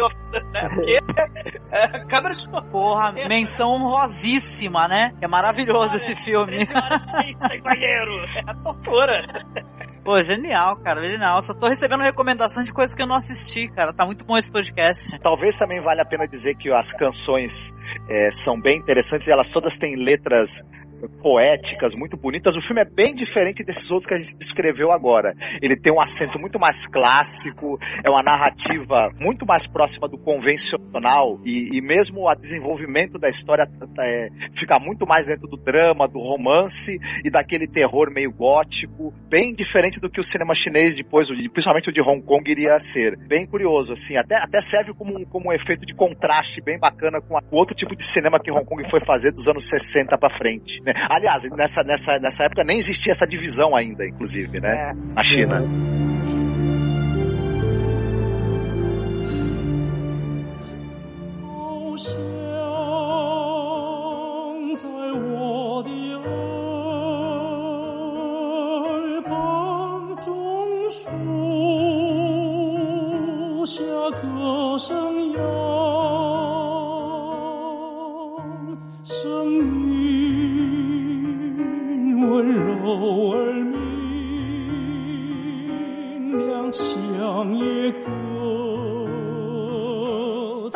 [0.51, 0.69] né?
[0.75, 0.99] Porque
[1.71, 2.71] é, câmera de tortura.
[2.71, 5.13] Porra, menção honrosíssima, né?
[5.21, 6.65] É maravilhoso esse filme.
[6.65, 8.21] 13 horas sem, sem banheiro.
[8.47, 9.21] É tortura.
[10.03, 11.41] Pô, genial, cara, genial.
[11.43, 13.93] Só tô recebendo recomendação de coisas que eu não assisti, cara.
[13.93, 15.19] Tá muito bom esse podcast.
[15.19, 17.71] Talvez também valha a pena dizer que as canções
[18.09, 20.63] é, são bem interessantes, elas todas têm letras
[21.21, 22.55] poéticas, muito bonitas.
[22.55, 25.35] O filme é bem diferente desses outros que a gente descreveu agora.
[25.61, 31.39] Ele tem um acento muito mais clássico, é uma narrativa muito mais próxima do convencional
[31.45, 36.19] e, e mesmo o desenvolvimento da história é, fica muito mais dentro do drama, do
[36.19, 41.89] romance e daquele terror meio gótico, bem diferente do que o cinema chinês depois, principalmente
[41.89, 43.17] o de Hong Kong, iria ser.
[43.17, 47.19] Bem curioso, assim, até, até serve como um, como um efeito de contraste bem bacana
[47.21, 50.29] com o outro tipo de cinema que Hong Kong foi fazer dos anos 60 pra
[50.29, 50.81] frente.
[50.83, 50.93] né?
[51.09, 54.93] Aliás, nessa, nessa, nessa época nem existia essa divisão ainda, inclusive, né?
[55.15, 55.61] Na China.
[55.61, 56.40] 好
[74.81, 75.37] 声扬，
[79.03, 80.01] 声音
[82.27, 83.77] 温柔而明
[86.47, 88.30] 亮，像野歌。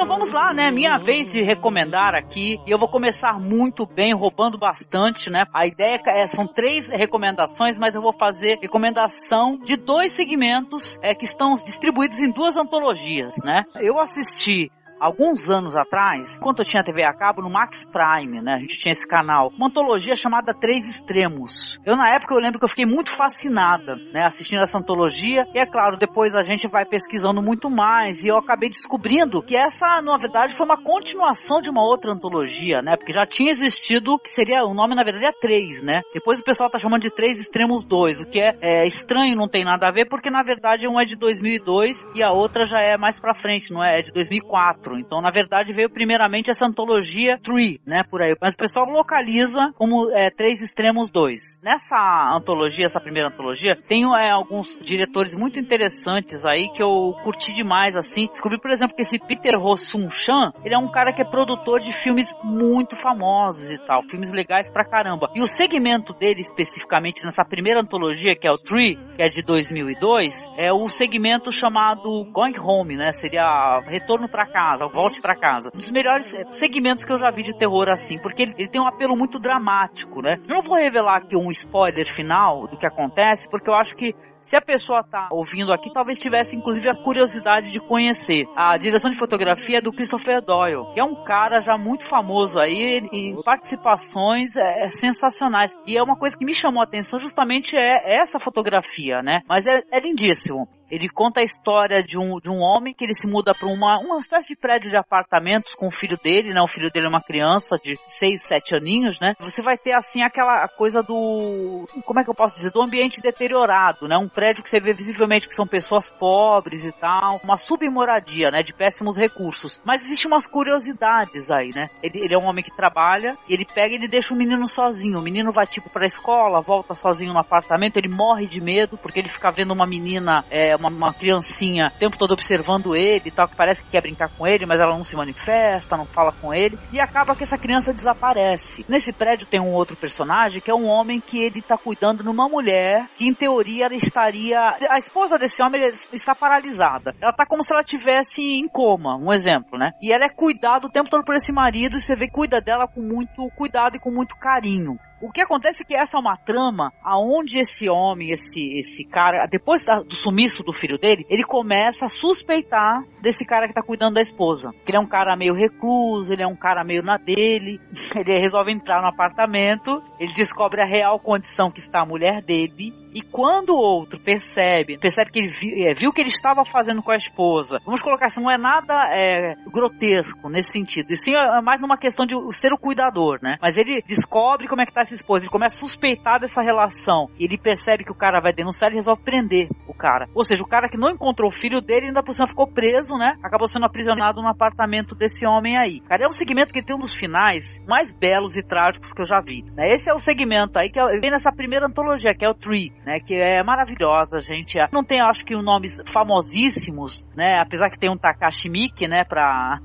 [0.06, 0.70] Então vamos lá, né?
[0.70, 2.60] Minha vez de recomendar aqui.
[2.68, 5.48] E eu vou começar muito bem, roubando bastante, né?
[5.52, 11.16] A ideia é, são três recomendações, mas eu vou fazer recomendação de dois segmentos é,
[11.16, 13.66] que estão distribuídos em duas antologias, né?
[13.78, 18.56] Eu assisti alguns anos atrás, enquanto eu tinha TV a cabo, no Max Prime, né?
[18.56, 19.52] A gente tinha esse canal.
[19.58, 21.80] Uma antologia chamada Três Extremos.
[21.86, 24.24] Eu, na época, eu lembro que eu fiquei muito fascinada, né?
[24.24, 25.48] Assistindo essa antologia.
[25.54, 28.24] E, é claro, depois a gente vai pesquisando muito mais.
[28.24, 32.82] E eu acabei descobrindo que essa, na verdade, foi uma continuação de uma outra antologia,
[32.82, 32.96] né?
[32.96, 36.02] Porque já tinha existido, que seria, o nome, na verdade, é Três, né?
[36.14, 39.48] Depois o pessoal tá chamando de Três Extremos 2, o que é, é estranho, não
[39.48, 42.80] tem nada a ver, porque, na verdade, um é de 2002 e a outra já
[42.80, 44.00] é mais pra frente, não é?
[44.00, 44.85] É de 2004.
[44.94, 48.04] Então, na verdade, veio primeiramente essa antologia Three, né?
[48.04, 48.36] Por aí.
[48.40, 51.60] Mas o pessoal localiza como é, Três Extremos 2.
[51.64, 51.98] Nessa
[52.34, 57.96] antologia, essa primeira antologia, tem é, alguns diretores muito interessantes aí que eu curti demais,
[57.96, 58.28] assim.
[58.28, 61.80] Descobri, por exemplo, que esse Peter Rossum Chan, ele é um cara que é produtor
[61.80, 64.02] de filmes muito famosos e tal.
[64.04, 65.30] Filmes legais pra caramba.
[65.34, 69.42] E o segmento dele, especificamente, nessa primeira antologia, que é o Three, que é de
[69.42, 73.12] 2002, é o segmento chamado Going Home, né?
[73.12, 75.72] Seria Retorno pra Casa, Volte pra Casa.
[75.74, 78.70] Um dos melhores eh, segmentos que eu já vi de terror assim, porque ele, ele
[78.70, 80.40] tem um apelo muito dramático, né?
[80.48, 84.14] Eu não vou revelar aqui um spoiler final do que acontece, porque eu acho que
[84.46, 88.46] se a pessoa tá ouvindo aqui, talvez tivesse inclusive a curiosidade de conhecer.
[88.56, 92.60] A direção de fotografia é do Christopher Doyle, que é um cara já muito famoso
[92.60, 95.76] aí e participações é, sensacionais.
[95.88, 99.42] E é uma coisa que me chamou a atenção justamente é essa fotografia, né?
[99.50, 100.68] Mas é, é lindíssimo.
[100.90, 103.98] Ele conta a história de um, de um homem que ele se muda para uma,
[104.00, 106.62] uma espécie de prédio de apartamentos com o filho dele, né?
[106.62, 109.36] O filho dele é uma criança de 6, 7 aninhos, né?
[109.40, 111.88] Você vai ter assim aquela coisa do.
[112.06, 112.72] Como é que eu posso dizer?
[112.72, 114.18] Do ambiente deteriorado, né?
[114.18, 117.40] Um prédio que você vê visivelmente que são pessoas pobres e tal.
[117.44, 118.62] Uma submoradia, né?
[118.62, 119.82] De péssimos recursos.
[119.84, 121.90] Mas existe umas curiosidades aí, né?
[122.04, 124.68] Ele, ele é um homem que trabalha e ele pega e ele deixa o menino
[124.68, 125.20] sozinho.
[125.20, 129.20] O menino vai tipo pra escola, volta sozinho no apartamento, ele morre de medo porque
[129.20, 130.46] ele fica vendo uma menina.
[130.50, 134.02] É, uma, uma criancinha o tempo todo observando ele e tal, que parece que quer
[134.02, 137.44] brincar com ele, mas ela não se manifesta, não fala com ele, e acaba que
[137.44, 138.86] essa criança desaparece.
[138.88, 142.30] Nesse prédio tem um outro personagem que é um homem que ele tá cuidando de
[142.30, 144.60] uma mulher que, em teoria, ela estaria.
[144.90, 147.16] A esposa desse homem está paralisada.
[147.22, 149.94] Ela tá como se ela tivesse em coma, um exemplo, né?
[150.02, 152.60] E ela é cuidada o tempo todo por esse marido, e você vê que cuida
[152.60, 155.00] dela com muito cuidado e com muito carinho.
[155.22, 159.46] O que acontece é que essa é uma trama aonde esse homem, esse, esse cara,
[159.46, 163.82] depois da, do sumiço do filho dele, ele começa a suspeitar desse cara que tá
[163.82, 164.72] cuidando da esposa.
[164.84, 167.80] Que ele é um cara meio recluso, ele é um cara meio na dele.
[168.16, 172.94] Ele resolve entrar no apartamento, ele descobre a real condição que está a mulher dele.
[173.16, 177.02] E quando o outro percebe, percebe que ele viu, é, viu que ele estava fazendo
[177.02, 181.34] com a esposa, vamos colocar assim, não é nada é, grotesco nesse sentido, e sim
[181.34, 183.58] é mais numa questão de ser o cuidador, né?
[183.62, 187.30] Mas ele descobre como é que tá essa esposa, ele começa a suspeitar dessa relação,
[187.40, 190.28] e ele percebe que o cara vai denunciar e resolve prender o cara.
[190.36, 193.16] Ou seja, o cara que não encontrou o filho dele ainda por cima ficou preso,
[193.16, 193.38] né?
[193.42, 196.02] Acabou sendo aprisionado no apartamento desse homem aí.
[196.02, 199.26] Cara, é um segmento que tem um dos finais mais belos e trágicos que eu
[199.26, 199.64] já vi.
[199.74, 199.90] Né?
[199.90, 203.20] Esse é o segmento aí que vem nessa primeira antologia, que é o Tree né?
[203.20, 204.78] Que é maravilhosa, gente.
[204.92, 207.60] Não tem, acho que, nomes famosíssimos, né?
[207.60, 209.24] Apesar que tem um Takashi Miike, né?
[209.24, 209.80] Pra...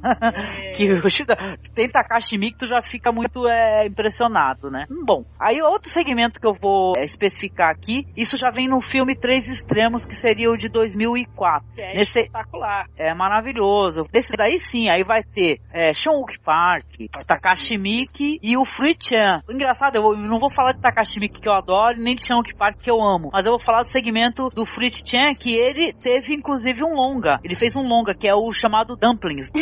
[0.56, 0.70] É.
[0.72, 4.86] que tem Takashi Miike, tu já fica muito é, impressionado, né?
[5.04, 9.14] Bom, aí outro segmento que eu vou é, especificar aqui, isso já vem no filme
[9.14, 11.68] Três Extremos, que seria o de 2004.
[11.76, 12.20] É Nesse...
[12.20, 12.88] espetacular.
[12.96, 14.04] É maravilhoso.
[14.10, 16.86] Desse daí sim, aí vai ter é, Sean Park,
[17.26, 19.42] Takashi Miike e o Free Chan.
[19.48, 22.78] Engraçado, eu não vou falar de Takashi Miike que eu adoro, nem de Sean Park
[22.80, 23.29] que eu amo amo.
[23.31, 27.39] Mas eu vou falar do segmento do Fritz Chan, que ele teve inclusive um longa.
[27.43, 29.49] Ele fez um longa, que é o chamado Dumplings.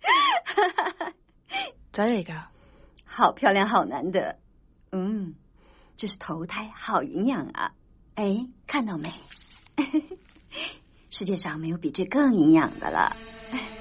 [1.91, 2.33] 这个
[3.05, 4.37] 好漂亮，好难得。
[4.91, 5.35] 嗯，
[5.95, 7.71] 这是头胎，好营养啊！
[8.15, 9.13] 哎，看到没？
[11.09, 13.15] 世界上没有比这更营养的了。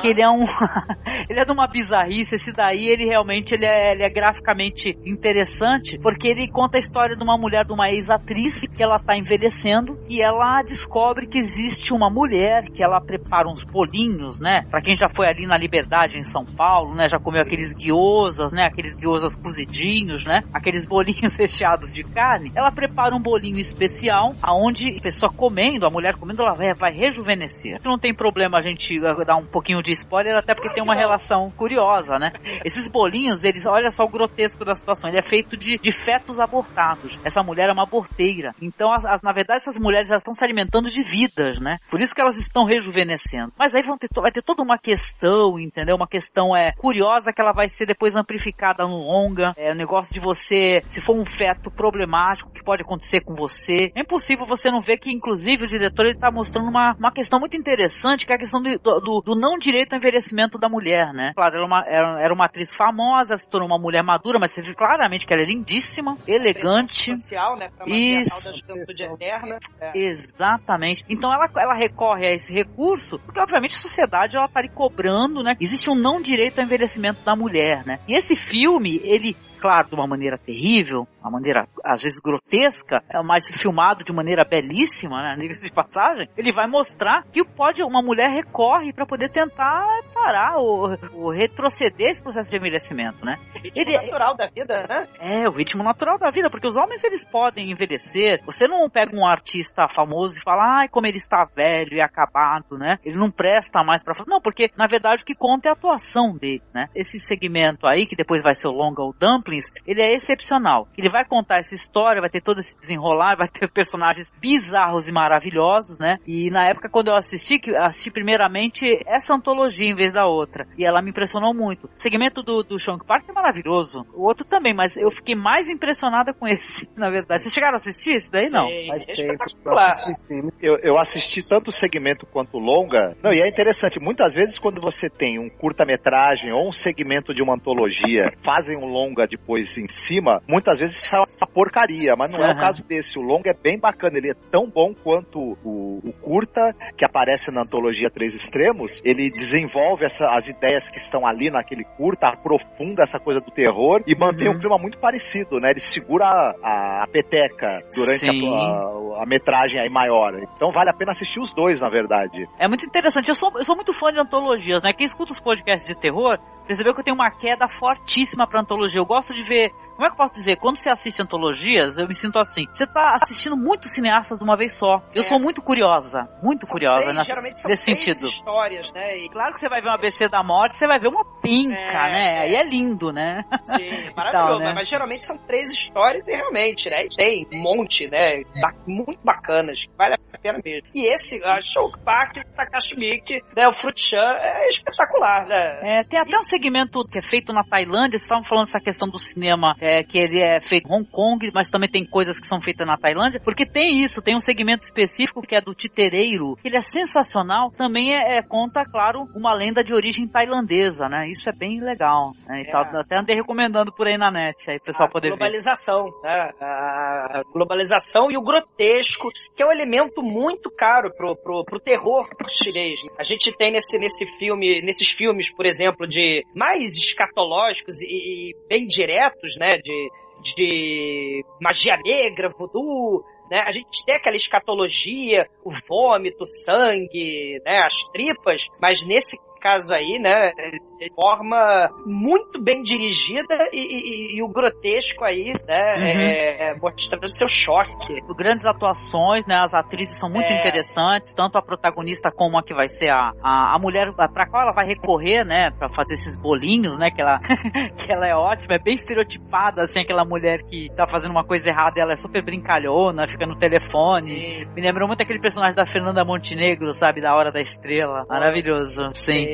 [0.00, 0.42] que ele é um.
[1.28, 2.34] ele é de uma bizarrice.
[2.34, 7.16] Esse daí, ele realmente ele é, ele é graficamente interessante, porque ele conta a história
[7.16, 11.92] de uma mulher, de uma ex-atriz, que ela tá envelhecendo e ela descobre que existe
[11.92, 14.62] uma mulher que ela prepara uns bolinhos, né?
[14.70, 17.06] Pra quem já foi ali na Liberdade em São Paulo, né?
[17.08, 18.64] Já comeu aqueles guiosas, né?
[18.64, 20.42] Aqueles guiosas cozidinhos, né?
[20.52, 22.52] Aqueles bolinhos recheados de carne.
[22.54, 26.92] Ela prepara um bolinho especial, aonde a pessoa comendo, a mulher comendo, ela vai, vai
[26.92, 27.80] rejuvenescer.
[27.84, 30.94] Não tem problema a gente uh, dar um pouquinho de spoiler, até porque tem uma
[30.94, 32.32] relação curiosa, né?
[32.64, 36.38] Esses bolinhos, eles, olha só o grotesco da situação, ele é feito de, de fetos
[36.40, 37.18] abortados.
[37.24, 38.54] Essa mulher é uma aborteira.
[38.60, 41.78] Então, as, as, na verdade, essas mulheres elas estão se alimentando de vidas, né?
[41.90, 43.52] Por isso que elas estão rejuvenescendo.
[43.58, 45.96] Mas aí vão ter, vai ter toda uma questão, entendeu?
[45.96, 49.52] Uma questão é curiosa que ela vai ser depois amplificada no longa.
[49.56, 53.92] É o negócio de você, se for um feto problemático, que pode acontecer com você.
[53.94, 57.40] É impossível você não ver que, inclusive, o diretor ele tá mostrando uma, uma questão
[57.40, 60.68] muito interessante, que é a questão do, do, do não direito respeito ao envelhecimento da
[60.68, 61.32] mulher, né?
[61.34, 64.62] Claro, era uma, era, era uma atriz famosa, se tornou uma mulher madura, mas você
[64.62, 67.16] viu claramente que ela é lindíssima, elegante.
[67.16, 67.70] Social, né?
[67.76, 68.48] Pra Isso.
[68.48, 69.58] A eterna.
[69.80, 69.92] É.
[69.94, 71.04] Exatamente.
[71.08, 75.42] Então ela, ela recorre a esse recurso, porque obviamente a sociedade ela tá ali cobrando,
[75.42, 75.56] né?
[75.60, 77.98] Existe um não direito ao envelhecimento da mulher, né?
[78.06, 83.22] E esse filme, ele claro, de uma maneira terrível, uma maneira às vezes grotesca, é
[83.22, 88.02] mas filmado de maneira belíssima, né, nível de passagem, ele vai mostrar que pode uma
[88.02, 93.38] mulher recorre para poder tentar parar ou, ou, retroceder esse processo de envelhecimento, né?
[93.54, 95.04] O ritmo ele, natural da vida, né?
[95.20, 98.42] É, o ritmo natural da vida, porque os homens eles podem envelhecer.
[98.44, 102.76] Você não pega um artista famoso e fala, ai, como ele está velho e acabado,
[102.76, 102.98] né?
[103.04, 106.36] Ele não presta mais para Não, porque na verdade o que conta é a atuação
[106.36, 106.88] dele, né?
[106.94, 109.51] Esse segmento aí, que depois vai ser o longa ou dumpling,
[109.86, 110.88] ele é excepcional.
[110.96, 115.12] Ele vai contar essa história, vai ter todo esse desenrolar, vai ter personagens bizarros e
[115.12, 116.18] maravilhosos, né?
[116.26, 120.66] E na época quando eu assisti, que assisti primeiramente essa antologia em vez da outra,
[120.76, 121.86] e ela me impressionou muito.
[121.86, 125.68] O segmento do, do Sean Park é maravilhoso, o outro também, mas eu fiquei mais
[125.68, 127.42] impressionada com esse, na verdade.
[127.42, 128.50] Vocês chegaram a assistir esse daí?
[128.50, 128.68] Não.
[128.86, 130.52] Faz é tempo.
[130.60, 133.16] Eu, eu assisti tanto o segmento quanto o longa.
[133.22, 137.42] Não, e é interessante, muitas vezes quando você tem um curta-metragem ou um segmento de
[137.42, 142.32] uma antologia, fazem um longa de depois em cima, muitas vezes sai uma porcaria, mas
[142.32, 142.52] não uhum.
[142.52, 143.18] é o caso desse.
[143.18, 147.50] O longa é bem bacana, ele é tão bom quanto o, o curta, que aparece
[147.50, 153.02] na antologia Três Extremos, ele desenvolve essa, as ideias que estão ali naquele curta, aprofunda
[153.02, 154.54] essa coisa do terror e mantém uhum.
[154.54, 155.70] um clima muito parecido, né?
[155.70, 156.24] Ele segura
[156.62, 160.34] a, a peteca durante a, a, a, metragem aí maior.
[160.54, 162.48] Então vale a pena assistir os dois, na verdade.
[162.58, 163.28] É muito interessante.
[163.28, 164.92] Eu sou, eu sou muito fã de antologias, né?
[164.92, 169.00] Quem escuta os podcasts de terror percebeu que eu tenho uma queda fortíssima pra antologia.
[169.00, 169.72] Eu gosto de ver.
[170.02, 170.56] Como é que eu posso dizer?
[170.56, 172.66] Quando você assiste antologias, eu me sinto assim.
[172.72, 175.00] Você tá assistindo muitos cineastas de uma vez só.
[175.14, 175.24] Eu É.
[175.24, 176.28] sou muito curiosa.
[176.42, 178.26] Muito curiosa Três, nessa- geralmente são nesse três sentido.
[178.28, 179.18] histórias, né?
[179.18, 181.76] E, Claro que você vai ver uma ABC da morte, você vai ver uma pinca,
[181.80, 182.34] É, né?
[182.34, 182.38] é.
[182.40, 183.44] Aí é lindo, né?
[183.64, 183.74] sim,
[184.10, 184.72] é maravilhoso, né?
[184.74, 187.04] mas geralmente são três histórias e realmente, né?
[187.04, 188.42] E tem um monte, né?
[188.84, 190.88] Muito bacanas, que vale a pena mesmo.
[190.92, 193.68] E esse, a Show Park, Takashi Miike, né?
[193.68, 196.00] O Fruit Chan é espetacular, né?
[196.00, 199.08] É, tem até um segmento que é feito na Tailândia, vocês estavam falando essa questão
[199.08, 202.46] do cinema, é, que ele é feito em Hong Kong, mas também tem coisas que
[202.46, 206.56] são feitas na Tailândia, porque tem isso, tem um segmento específico que é do titereiro,
[206.56, 211.26] que ele é sensacional, também é, é, conta, claro, uma lenda de origem tailandesa, né?
[211.28, 212.62] Isso é bem legal, né?
[212.62, 212.70] E É.
[212.70, 215.36] tal, até andei recomendando por aí na net, aí o pessoal a poder ver.
[215.36, 216.50] globalização, né?
[216.60, 222.28] A globalização e o grotesco, que é um elemento muito caro pro, pro, pro terror
[222.48, 223.00] chinês.
[223.18, 228.56] A gente tem nesse, nesse filme, nesses filmes, por exemplo, de mais escatológicos e, e
[228.68, 229.71] bem diretos, né?
[229.78, 230.10] De,
[230.42, 233.62] de magia negra, voodoo, né?
[233.66, 237.78] A gente tem aquela escatologia, o vômito, o sangue, né?
[237.84, 240.52] As tripas, mas nesse caso aí, né?
[240.98, 245.94] De forma muito bem dirigida e, e- e o grotesco aí, né?
[245.96, 246.02] Uhum.
[246.04, 248.20] É, é, mostrando seu choque.
[248.36, 249.56] Grandes atuações, né?
[249.56, 250.56] As atrizes são muito É.
[250.56, 254.62] interessantes, tanto a protagonista como a que vai ser a, a, a mulher pra qual
[254.64, 255.70] ela vai recorrer, né?
[255.78, 257.10] Pra fazer esses bolinhos, né?
[257.10, 257.38] Que ela,
[257.96, 261.68] que ela é ótima, é bem estereotipada, assim, aquela mulher que tá fazendo uma coisa
[261.68, 264.46] errada, ela é super brincalhona, fica no telefone.
[264.46, 264.66] Sim.
[264.74, 267.20] Me lembrou muito aquele personagem da Fernanda Montenegro, sabe?
[267.20, 268.24] Da Hora da Estrela.
[268.28, 269.32] Maravilhoso, sim.
[269.32, 269.51] Sim.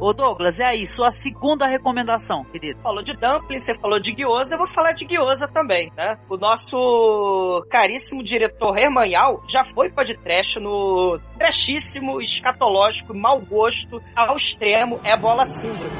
[0.00, 2.80] Ô Douglas, é aí, sua segunda recomendação, querido.
[2.80, 6.16] Falou de dumpling, você falou de guiosa, eu vou falar de guiosa também, né?
[6.30, 14.00] O nosso caríssimo diretor Hermanhal já foi para de trecho no trechíssimo, escatológico, mau gosto,
[14.14, 15.90] ao extremo, é bola síndrome.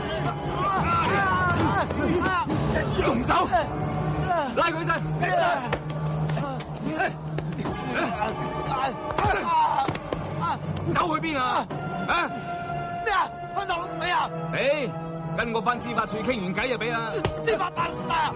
[10.95, 11.67] 走去边啊？
[12.09, 12.31] 啊？
[13.05, 13.29] 咩啊？
[13.55, 14.31] 翻大陸未啊？
[14.55, 14.91] 誒，
[15.37, 17.11] 跟我翻司法处倾完偈就俾啦。
[17.45, 18.33] 司法大人啊！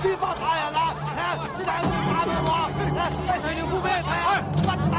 [0.00, 0.94] 司法大人啊！
[1.58, 1.86] 你睇我
[2.16, 2.50] 打我，
[3.40, 4.30] 除條褲俾你睇啊！
[4.64, 4.96] 乜大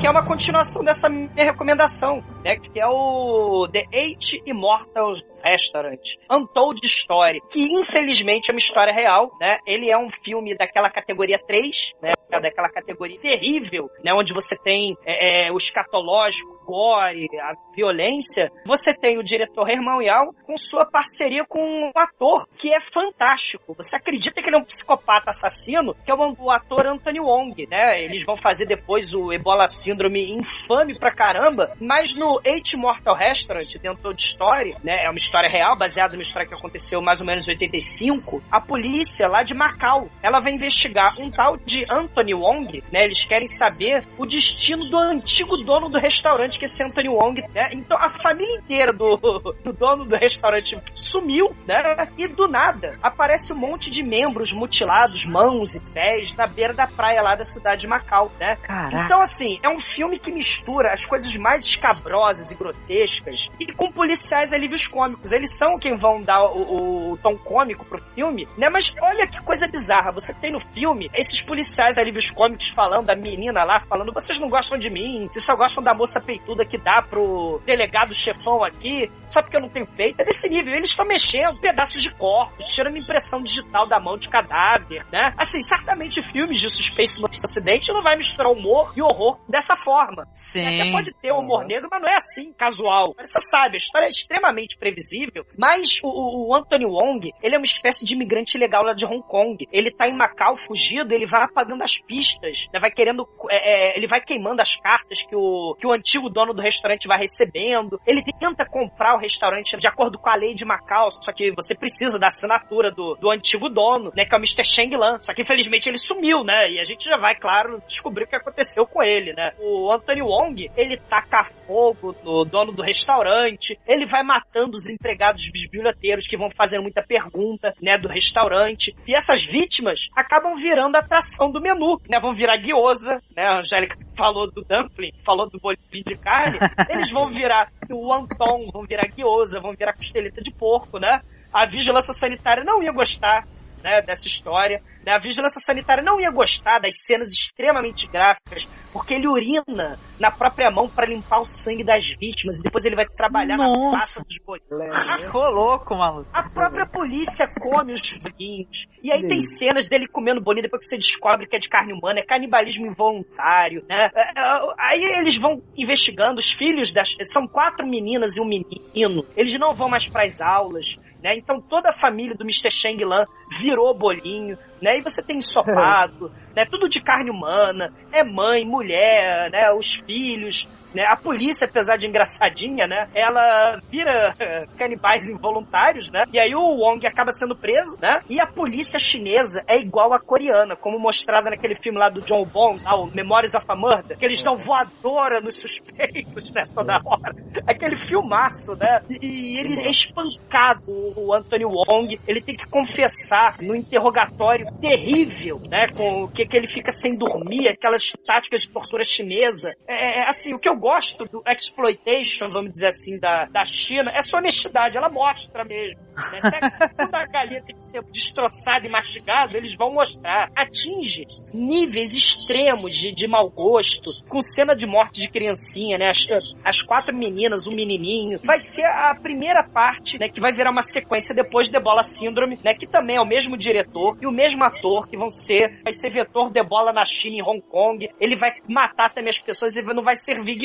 [0.00, 2.56] que é uma continuação dessa minha recomendação, né?
[2.56, 5.12] Que é o The Eight Immortal
[5.44, 9.58] Restaurant, Untold Story, que infelizmente é uma história real, né?
[9.66, 12.14] Ele é um filme daquela categoria 3, né?
[12.30, 14.14] Daquela categoria terrível, né?
[14.14, 18.50] Onde você tem é, é, o escatológico, gore, a violência.
[18.64, 23.74] Você tem o diretor Herman Yao com sua parceria com um ator que é fantástico.
[23.76, 28.02] Você acredita que ele é um psicopata assassino, que é o, ator Anthony Wong, né?
[28.02, 33.76] Eles vão fazer depois o Ebola Síndrome infame pra caramba, mas no Eight Mortal Restaurant,
[33.82, 35.04] dentro de história, né?
[35.04, 38.42] É uma história real, baseada numa história que aconteceu mais ou menos em 85.
[38.50, 43.04] A polícia lá de Macau, ela vai investigar um tal de Anthony Wong, né?
[43.04, 47.70] Eles querem saber o destino do antigo dono do restaurante, que esse Anthony Wong, né?
[47.72, 52.06] Então a família inteira do, do dono do restaurante sumiu, né?
[52.18, 56.86] E do nada aparece um monte de membros mutilados, mãos e pés, na beira da
[56.86, 58.56] praia lá da cidade de Macau, né?
[58.62, 59.04] Caraca.
[59.04, 63.90] Então, assim, é um filme que mistura as coisas mais escabrosas e grotescas e com
[63.90, 65.32] policiais alívios cômicos.
[65.32, 68.68] Eles são quem vão dar o, o- tom cômico pro filme, né?
[68.68, 70.10] Mas olha que coisa bizarra.
[70.12, 74.48] Você tem no filme esses policiais alívios cômicos falando, da menina lá falando, vocês não
[74.50, 79.10] gostam de mim, vocês só gostam da moça peituda que dá pro delegado chefão aqui,
[79.28, 80.20] só porque eu não tenho peito.
[80.20, 80.74] É desse nível.
[80.74, 85.32] Eles estão mexendo pedaços de corpos, tirando impressão digital da mão de cadáver, né?
[85.36, 90.26] Assim, certamente filmes de suspense no ocidente não vai misturar humor e horror dessa forma.
[90.32, 90.66] Sim.
[90.66, 93.14] Até pode ter humor negro, mas não é assim, casual.
[93.18, 97.64] Você sabe, a história é extremamente previsível, mas o, o Anthony Wong, ele é uma
[97.64, 99.66] espécie de imigrante ilegal lá de Hong Kong.
[99.72, 103.56] Ele tá em Macau fugido, ele vai apagando as pistas, né, vai querendo, é,
[103.90, 107.18] é, ele vai queimando as cartas que o, que o antigo dono do restaurante vai
[107.18, 108.00] recebendo.
[108.06, 111.74] Ele tenta comprar o restaurante de acordo com a lei de Macau, só que você
[111.74, 114.64] precisa da assinatura do, do antigo dono, né, que é o Mr.
[114.64, 115.18] Sheng Lan.
[115.20, 118.36] Só que infelizmente ele sumiu, né, e a gente já vai, claro, descobrir o que
[118.36, 119.52] aconteceu com ele, né.
[119.58, 125.48] O Anthony Wong, ele taca fogo no dono do restaurante, ele vai matando os empregados
[125.50, 128.94] biblioteiros que vão fazendo muita pergunta, né, do restaurante.
[129.06, 133.98] E essas vítimas acabam virando atração do menu, né, vão virar guiosa, né, a Angélica
[134.14, 136.58] falou do dumpling, falou do bolinho de carne,
[136.88, 141.20] eles vão virar o Anton, vão virar guiosa, vão virar costeleta de porco, né?
[141.52, 143.46] a vigilância sanitária não ia gostar
[143.82, 144.82] né, dessa história.
[145.04, 145.12] Né?
[145.12, 150.70] A vigilância sanitária não ia gostar das cenas extremamente gráficas, porque ele urina na própria
[150.70, 153.80] mão para limpar o sangue das vítimas e depois ele vai trabalhar Nossa.
[153.80, 155.24] na praça dos boiões.
[155.24, 156.28] Ficou louco, maluco.
[156.32, 158.86] A própria polícia come os bolinhos.
[159.02, 161.92] E aí tem cenas dele comendo bolinho depois que você descobre que é de carne
[161.92, 164.10] humana, é canibalismo involuntário, né?
[164.14, 167.16] É, é, Aí eles vão investigando, os filhos das.
[167.26, 169.26] São quatro meninas e um menino.
[169.36, 170.98] Eles não vão mais pras aulas.
[171.22, 171.36] Né?
[171.36, 172.70] Então toda a família do Mr.
[172.70, 173.24] Shang Lan
[173.60, 174.98] virou bolinho, né?
[174.98, 176.64] E você tem ensopado, né?
[176.64, 179.72] Tudo de carne humana, é mãe, mulher, né?
[179.72, 181.04] Os filhos, né?
[181.06, 183.08] A polícia, apesar de engraçadinha, né?
[183.14, 184.34] Ela vira
[184.76, 186.24] canibais involuntários, né?
[186.32, 188.20] E aí o Wong acaba sendo preso, né?
[188.28, 192.44] E a polícia chinesa é igual à coreana, como mostrada naquele filme lá do John
[192.44, 196.62] Bond, o Memories of a Murder, que eles dão voadora nos suspeitos, né?
[196.74, 197.34] Toda hora.
[197.66, 199.02] Aquele filmaço, né?
[199.08, 202.20] E, e ele é espancado, o Anthony Wong.
[202.26, 205.86] Ele tem que confessar no interrogatório terrível, né?
[205.96, 209.74] Com o que, que ele fica sem dormir, aquelas táticas de tortura chinesa.
[209.86, 214.10] É, é, assim, o que eu gosto do exploitation, vamos dizer assim, da, da China,
[214.14, 216.00] é sua honestidade, ela mostra mesmo.
[216.32, 216.70] Né?
[216.70, 220.50] Se, toda a galinha tem que ser destroçada e mastigada, eles vão mostrar.
[220.56, 226.10] Atinge níveis extremos de, de mau gosto, com cena de morte de criancinha, né?
[226.10, 226.26] As,
[226.64, 228.38] as quatro meninas, um menininho.
[228.42, 230.28] Vai ser a primeira parte, né?
[230.28, 232.74] Que vai virar uma sequência depois de Ebola Síndrome, né?
[232.74, 236.10] Que também é o mesmo diretor e o mesmo ator que vão ser, vai ser
[236.10, 238.08] vetor de Ebola na China e Hong Kong.
[238.20, 240.56] Ele vai matar também as pessoas e não vai servir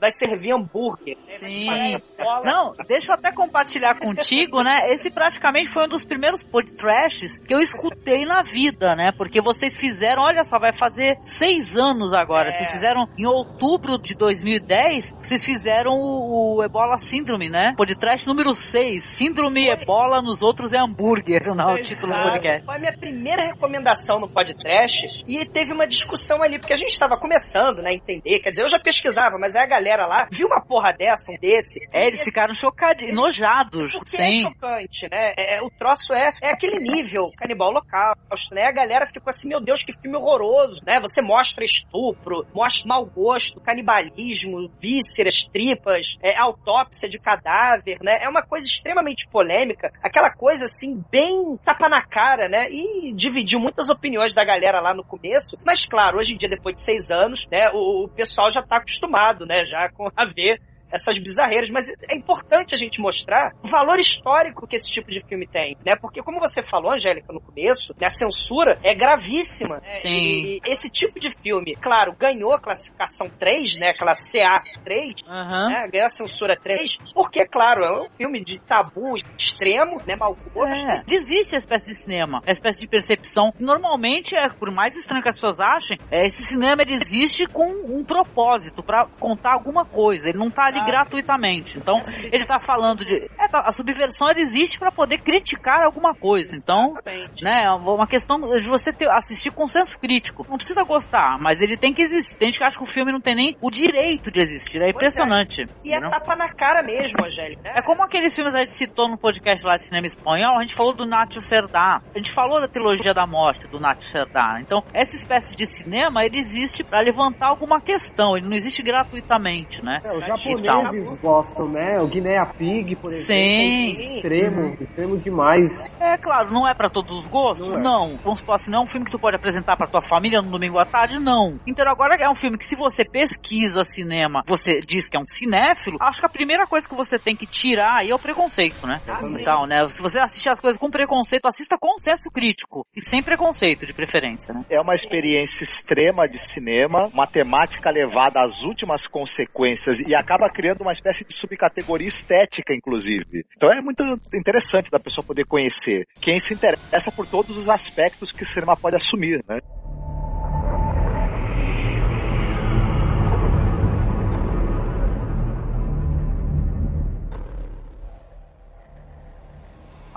[0.00, 1.16] vai servir hambúrguer.
[1.24, 2.02] Vai Sim.
[2.44, 4.90] Não, deixa eu até compartilhar contigo, né?
[4.90, 9.12] Esse praticamente foi um dos primeiros podcasts que eu escutei na vida, né?
[9.12, 12.48] Porque vocês fizeram, olha só, vai fazer seis anos agora.
[12.48, 12.52] É.
[12.52, 17.74] Vocês fizeram em outubro de 2010, vocês fizeram o, o Ebola Síndrome, né?
[17.76, 22.64] Podcast número 6, Síndrome Ebola nos outros é hambúrguer, não, é o título do podcast.
[22.64, 26.92] Foi a minha primeira recomendação no podcast e teve uma discussão ali, porque a gente
[26.92, 28.38] estava começando, né, a entender.
[28.40, 31.36] Quer dizer, eu já pesquisava, mas aí a galera lá viu uma porra dessa, um
[31.36, 31.80] desse.
[31.92, 34.42] É, eles ficaram chocados, enojados, Porque é sim.
[34.42, 35.34] chocante, né?
[35.36, 38.66] É, é, o troço é, é aquele nível canibal holocausto, né?
[38.66, 41.00] A galera ficou assim, meu Deus, que filme horroroso, né?
[41.00, 48.18] Você mostra estupro, mostra mau gosto, canibalismo, vísceras, tripas, é, autópsia de cadáver, né?
[48.22, 52.68] É uma coisa extremamente polêmica, aquela coisa assim, bem tapa na cara, né?
[52.70, 56.74] E dividiu muitas opiniões da galera lá no começo, mas claro, hoje em dia, depois
[56.74, 57.70] de seis anos, né?
[57.70, 59.64] O, o pessoal já tá acostumado, né?
[59.64, 60.60] Já com a ver
[60.90, 65.20] essas bizarreiras, mas é importante a gente mostrar o valor histórico que esse tipo de
[65.20, 65.96] filme tem, né?
[65.96, 69.76] Porque como você falou, Angélica, no começo, né, a censura é gravíssima.
[69.76, 69.86] né?
[69.86, 70.08] Sim.
[70.10, 73.90] E esse tipo de filme, claro, ganhou a classificação 3, né?
[73.90, 75.68] Aquela CA3, Aham.
[75.68, 75.88] né?
[75.92, 80.16] Ganhou a censura 3, porque, claro, é um filme de tabu extremo, né?
[80.16, 80.88] Mau gosto.
[80.88, 83.52] É, desiste a espécie de cinema, a espécie de percepção.
[83.58, 87.70] Normalmente, é, por mais estranho que as pessoas achem, é, esse cinema ele existe com
[87.70, 90.28] um propósito, pra contar alguma coisa.
[90.28, 90.84] Ele não tá ali Ah.
[90.84, 91.78] gratuitamente.
[91.78, 92.00] Então,
[92.32, 93.14] ele tá falando de.
[93.38, 96.56] é, tá, a subversão ela existe pra poder criticar alguma coisa.
[96.56, 97.44] Então, Exatamente.
[97.44, 100.44] né, é uma questão de você ter, assistir com senso crítico.
[100.48, 102.36] Não precisa gostar, mas ele tem que existir.
[102.36, 104.82] Tem gente que acha que o filme não tem nem o direito de existir.
[104.82, 105.68] É impressionante.
[105.84, 106.10] E é entendeu?
[106.10, 107.70] tapa na cara mesmo, Angélica.
[107.74, 110.60] É como aqueles filmes que a gente citou no podcast lá de cinema espanhol, a
[110.60, 114.58] gente falou do Nacho Cerdá, a gente falou da trilogia da morte do Nacho Cerdá.
[114.60, 119.84] Então, essa espécie de cinema, ele existe pra levantar alguma questão, ele não existe gratuitamente,
[119.84, 120.00] né?
[120.04, 120.69] É, os Então.
[120.70, 122.00] Japoneses gostam, né?
[122.00, 123.24] O Guinea Pig, por exemplo.
[123.24, 123.96] Sim.
[123.96, 125.90] É extremo, extremo demais.
[126.00, 127.70] É claro, não é pra todos os gostos?
[127.70, 127.80] Não é.
[127.80, 128.20] Não.
[128.22, 130.50] Vamos supor assim, não é um filme que tu pode apresentar pra tua família no
[130.50, 131.18] domingo à tarde?
[131.18, 131.58] Não.
[131.66, 135.26] Então agora é um filme que se você pesquisa cinema, você diz que é um
[135.26, 138.86] cinéfilo, acho que a primeira coisa que você tem que tirar aí é o preconceito,
[138.86, 139.00] né?
[139.06, 139.20] Ah.
[139.38, 139.86] Então, né?
[139.88, 142.86] Se você assistir as coisas com preconceito, assista com senso crítico.
[142.94, 144.64] E sem preconceito, de preferência, né?
[144.70, 150.82] É uma experiência extrema de cinema, uma temática levada às últimas consequências e acaba criando
[150.82, 153.46] uma espécie de subcategoria estética, inclusive.
[153.56, 154.02] Então é muito
[154.34, 158.76] interessante da pessoa poder conhecer quem se interessa por todos os aspectos que o cinema
[158.76, 159.58] pode assumir, né?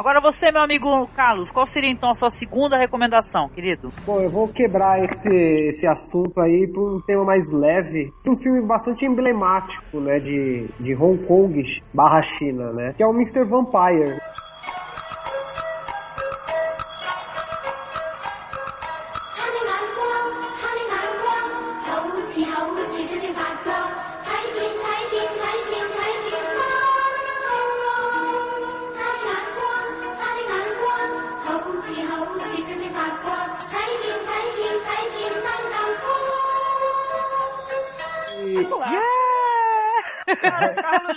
[0.04, 3.90] Agora você, meu amigo Carlos, qual seria então a sua segunda recomendação, querido?
[4.06, 5.34] Bom, eu vou quebrar esse,
[5.70, 8.12] esse assunto aí por um tema mais leve.
[8.28, 11.54] Um filme bastante emblemático, né, de, de Hong Kong
[11.94, 12.94] barra China, né?
[12.98, 13.46] Que é o Mr.
[13.50, 14.20] Vampire.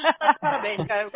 [0.40, 1.10] parabéns, cara.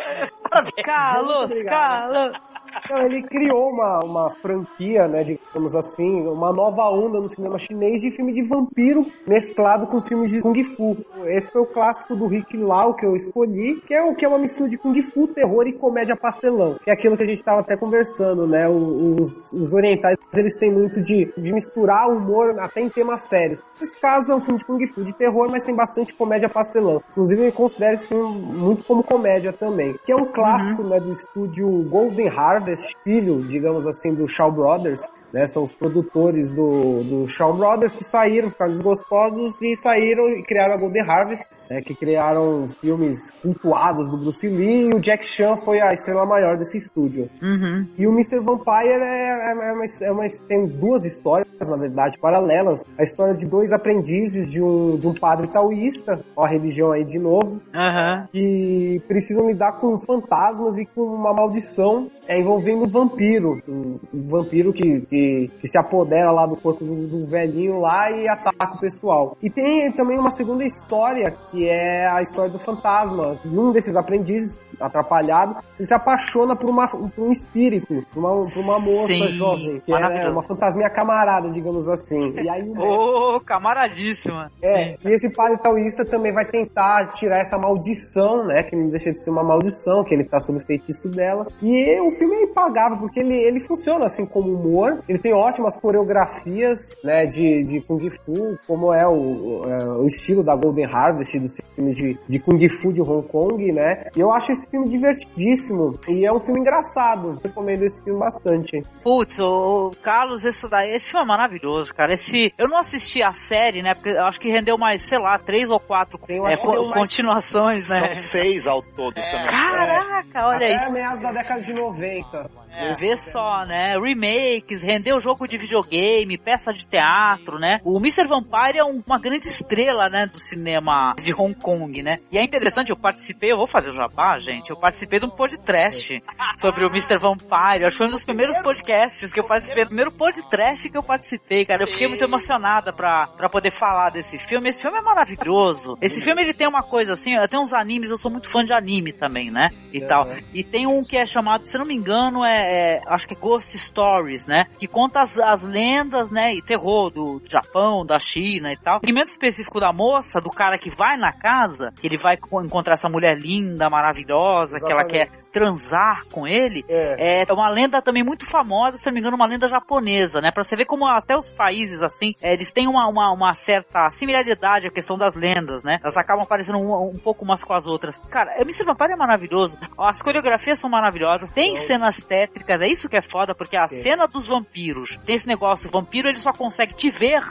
[0.49, 0.85] Parabéns.
[0.85, 1.63] Carlos.
[1.63, 2.39] Carlos.
[2.85, 8.01] Então, ele criou uma, uma franquia, né, digamos assim, uma nova onda no cinema chinês
[8.01, 10.97] de filme de vampiro mesclado com filmes de Kung Fu.
[11.25, 14.27] Esse foi o clássico do Rick Lau que eu escolhi, que é o que é
[14.27, 16.77] uma mistura de Kung Fu, terror e comédia pastelão.
[16.83, 18.67] Que é aquilo que a gente estava até conversando, né?
[18.69, 23.61] Os, os orientais, eles têm muito de, de misturar humor até em temas sérios.
[23.79, 27.01] Nesse caso é um filme de Kung Fu, de terror, mas tem bastante comédia pastelão.
[27.11, 29.97] Inclusive eu considero esse filme muito como comédia também.
[30.05, 35.01] Que é um clássico, né, do estúdio Golden Harvest, filho, digamos assim, do Shaw Brothers.
[35.33, 40.43] Né, são os produtores do, do Shaw Brothers que saíram, ficaram desgostosos e saíram e
[40.43, 45.25] criaram a Golden Harvest, né, que criaram filmes cultuados do Bruce Lee e o Jack
[45.25, 47.29] Chan foi a estrela maior desse estúdio.
[47.41, 47.85] Uhum.
[47.97, 48.39] E o Mr.
[48.43, 52.81] Vampire é, é, é uma, é uma- tem duas histórias, na verdade, paralelas.
[52.99, 57.05] A história de dois aprendizes de um, de um padre taoísta, ó a religião aí
[57.05, 58.25] de novo, Aham.
[58.33, 63.57] que precisam lidar com fantasmas e com uma maldição é, envolvendo um vampiro.
[63.67, 65.20] Um, um vampiro que, que,
[65.59, 69.37] que se apodera lá do corpo do, velhinho lá e ataca o pessoal.
[69.41, 73.39] E tem também uma segunda história, que é a história do fantasma.
[73.45, 78.29] De um desses aprendizes, atrapalhado, ele se apaixona por, uma, por um espírito, por uma,
[78.29, 80.31] por uma moça Sim, jovem, que é maravilhoso.
[80.31, 82.29] uma fantasminha camarada, digamos assim.
[82.43, 84.51] E aí o Ô, camaradíssima.
[84.61, 88.63] é, e esse padre taoísta também vai tentar tirar essa maldição, né?
[88.63, 91.45] Que não deixa de ser uma maldição, que ele tá sob o feitiço dela.
[91.61, 95.79] E o filme é impagável, porque ele, ele funciona assim como humor, ele tem ótimas
[95.79, 97.25] coreografias, né?
[97.25, 101.47] De, de Kung Fu, como é o, o, é, o estilo da Golden Harvest, do
[101.75, 104.05] filme de, de Kung Fu de Hong Kong, né?
[104.15, 105.99] E eu acho esse filme divertidíssimo.
[106.09, 107.39] E é um filme engraçado.
[107.43, 108.83] Recomendo esse filme bastante.
[109.03, 112.13] Putz, ô, Carlos, esse, daí, esse filme é maravilhoso, cara.
[112.13, 113.93] Esse, eu não assisti a série, né?
[113.93, 116.67] Porque eu acho que rendeu mais, sei lá, três ou quatro Eu é, acho que
[116.67, 117.99] co- deu mais- continuações, né?
[118.07, 119.47] São seis ao todo, engano.
[119.49, 120.91] Caraca, olha Até isso.
[120.91, 122.49] meados da década de 90.
[122.97, 123.97] Vê só, né?
[123.99, 127.79] Remakes, rendeu jogo de videogame, peça de teatro, né?
[127.83, 128.25] O Mr.
[128.27, 132.19] Vampire é um- uma grande estrela, né, do cinema de Hong Kong, né?
[132.31, 135.29] E é interessante, eu participei, eu vou fazer o jabá, gente, eu participei de um
[135.29, 136.21] podcast
[136.57, 137.17] sobre o Mr.
[137.17, 137.85] Vampire.
[137.85, 141.03] Acho que foi um dos primeiros podcasts que eu participei, o primeiro podcast que eu
[141.03, 141.83] participei, cara.
[141.83, 144.69] Eu fiquei muito emocionada pra, pra poder falar desse filme.
[144.69, 145.97] Esse filme é maravilhoso.
[146.01, 148.73] Esse filme, ele tem uma coisa assim, tem uns animes, eu sou muito fã de
[148.73, 149.69] anime também, né?
[149.93, 150.25] E tal.
[150.53, 153.37] E tem um que é chamado, se não me engano, é, é- acho que é
[153.37, 154.65] Ghost Stories, né?
[154.77, 156.53] Que conta as, as lendas, né?
[156.53, 158.97] E terror do Japão, da China e tal.
[158.97, 162.63] O segmento específico da moça, do cara que vai na casa, que ele vai co-
[162.63, 165.40] encontrar essa mulher linda, maravilhosa, que ela quer Exatamente.
[165.51, 167.43] Transar com ele, É.
[167.47, 170.51] é uma lenda também muito famosa, se não me engano, uma lenda japonesa, né?
[170.51, 174.09] Pra você ver como até os países, assim, é, eles têm uma, uma, uma certa
[174.09, 175.99] similaridade à questão das lendas, né?
[176.01, 178.19] Elas acabam parecendo um, um pouco umas com as outras.
[178.29, 178.85] Cara, o Mr.
[178.85, 179.77] Vampire é maravilhoso.
[179.97, 181.49] As coreografias são maravilhosas.
[181.51, 185.47] Tem cenas tétricas, é isso que é foda, porque a cena dos vampiros tem esse
[185.47, 187.41] negócio, o vampiro ele só consegue te ver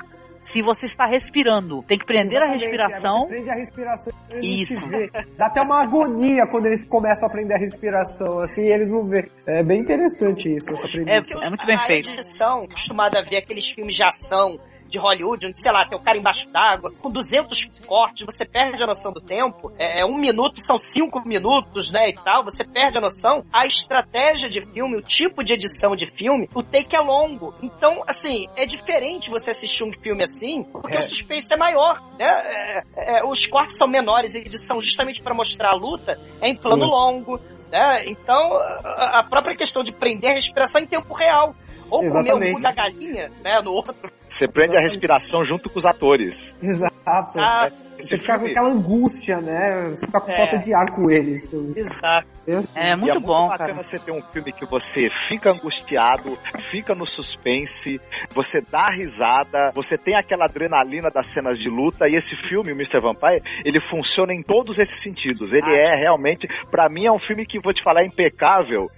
[0.41, 1.83] se você está respirando.
[1.83, 3.21] Tem que prender a Exatamente, é, respiração.
[3.21, 4.12] você prende a respiração.
[4.43, 4.89] Isso.
[5.37, 9.05] Dá até uma agonia quando eles começam a aprender a respiração, assim, e eles não
[9.05, 9.31] vê.
[9.47, 11.47] É bem interessante isso, essa É, premissa.
[11.47, 12.11] é muito bem a feito.
[12.11, 14.59] edição, acostumada a ver aqueles filmes de ação
[14.91, 18.83] de Hollywood, onde, sei lá, tem o cara embaixo d'água, com 200 cortes, você perde
[18.83, 19.73] a noção do tempo.
[19.79, 23.45] É, um minuto são cinco minutos, né, e tal, você perde a noção.
[23.53, 27.55] A estratégia de filme, o tipo de edição de filme, o take é longo.
[27.62, 32.27] Então, assim, é diferente você assistir um filme assim, porque o suspense é maior, né?
[32.27, 36.57] É, é, os cortes são menores, a edição justamente para mostrar a luta é em
[36.57, 37.41] plano longo.
[37.71, 38.05] Né?
[38.07, 38.59] Então,
[38.99, 41.55] a própria questão de prender a respiração em tempo real.
[41.91, 42.55] Ou comer o Exatamente.
[42.55, 43.93] cu da galinha, né, no outro.
[44.21, 46.55] Você prende a respiração junto com os atores.
[46.63, 46.95] Exato.
[47.41, 47.69] Ah,
[48.01, 49.90] Você fica com aquela angústia, né?
[49.90, 50.36] Você fica com É.
[50.36, 51.48] falta de ar com eles.
[51.77, 52.28] Exato.
[52.74, 53.82] É e muito é bom, muito bacana cara.
[53.82, 58.01] você ter um filme que você fica angustiado, fica no suspense,
[58.35, 62.74] você dá risada, você tem aquela adrenalina das cenas de luta e esse filme, o
[62.74, 63.01] Mr.
[63.01, 65.52] Vampire, ele funciona em todos esses sentidos.
[65.52, 68.90] Ele é realmente, pra mim é um filme que vou te falar é impecável.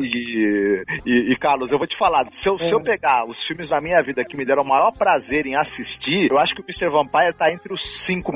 [0.00, 3.68] E, e, e, Carlos, eu vou te falar, se eu, se eu pegar os filmes
[3.68, 6.64] da minha vida que me deram o maior prazer em assistir, eu acho que o
[6.64, 6.88] Mr.
[6.88, 8.27] Vampire tá entre os cinco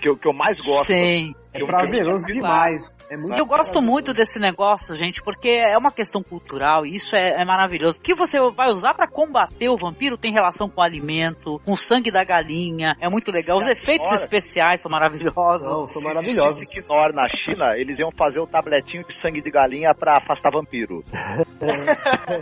[0.00, 0.86] que eu, que eu mais gosto.
[0.86, 1.34] Sim.
[1.52, 2.92] É prazeroso demais.
[3.08, 7.16] É muito Eu gosto muito desse negócio, gente, porque é uma questão cultural e isso
[7.16, 7.98] é, é maravilhoso.
[7.98, 11.72] O que você vai usar pra combater o vampiro tem relação com o alimento, com
[11.72, 12.94] o sangue da galinha.
[13.00, 13.58] É muito legal.
[13.58, 15.66] Os Se efeitos especiais são maravilhosos.
[15.66, 16.60] Não, são Se maravilhosos.
[16.60, 20.50] existisse Knorr na China, eles iam fazer o tabletinho de sangue de galinha pra afastar
[20.50, 21.04] vampiro.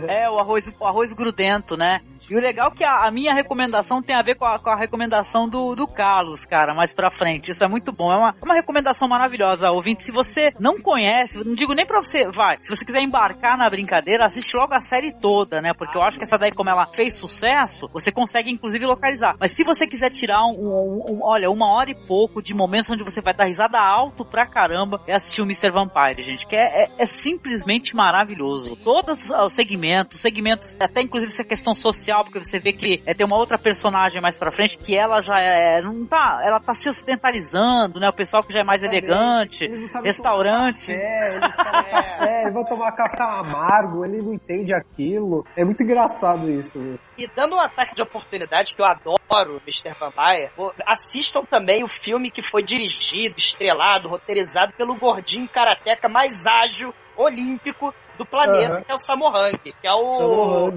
[0.07, 2.01] É, o arroz, o arroz grudento, né?
[2.29, 4.69] E o legal é que a, a minha recomendação tem a ver com a, com
[4.69, 7.51] a recomendação do, do Carlos, cara, mais pra frente.
[7.51, 8.11] Isso é muito bom.
[8.11, 10.03] É uma, uma recomendação maravilhosa, ouvinte.
[10.03, 12.57] Se você não conhece, não digo nem pra você, vai.
[12.59, 15.73] Se você quiser embarcar na brincadeira, assiste logo a série toda, né?
[15.73, 19.35] Porque eu acho que essa daí, como ela fez sucesso, você consegue inclusive localizar.
[19.39, 22.89] Mas se você quiser tirar um, um, um olha, uma hora e pouco de momentos
[22.89, 25.71] onde você vai dar risada alto pra caramba, é assistir o Mr.
[25.71, 28.75] Vampire, gente, que é, é, é simplesmente maravilhoso.
[28.77, 33.25] Todos os segmentos, segmentos, até inclusive essa questão social, porque você vê que é, tem
[33.25, 36.89] uma outra personagem mais pra frente que ela já é, não tá, ela tá se
[36.89, 38.09] ocidentalizando, né?
[38.09, 39.67] O pessoal que já é mais elegante,
[40.03, 40.93] restaurante.
[40.93, 45.45] É, eles tomam café, eles vão tomar café amargo, ele não entende aquilo.
[45.55, 46.79] É muito engraçado isso.
[46.79, 46.99] Viu?
[47.17, 49.95] E dando um ataque de oportunidade que eu adoro, Mr.
[49.99, 50.51] Vampire,
[50.85, 57.93] assistam também o filme que foi dirigido, estrelado, roteirizado pelo gordinho karateca mais ágil olímpico
[58.17, 58.81] do planeta, Aham.
[58.83, 60.71] que é o Samorang, que é o.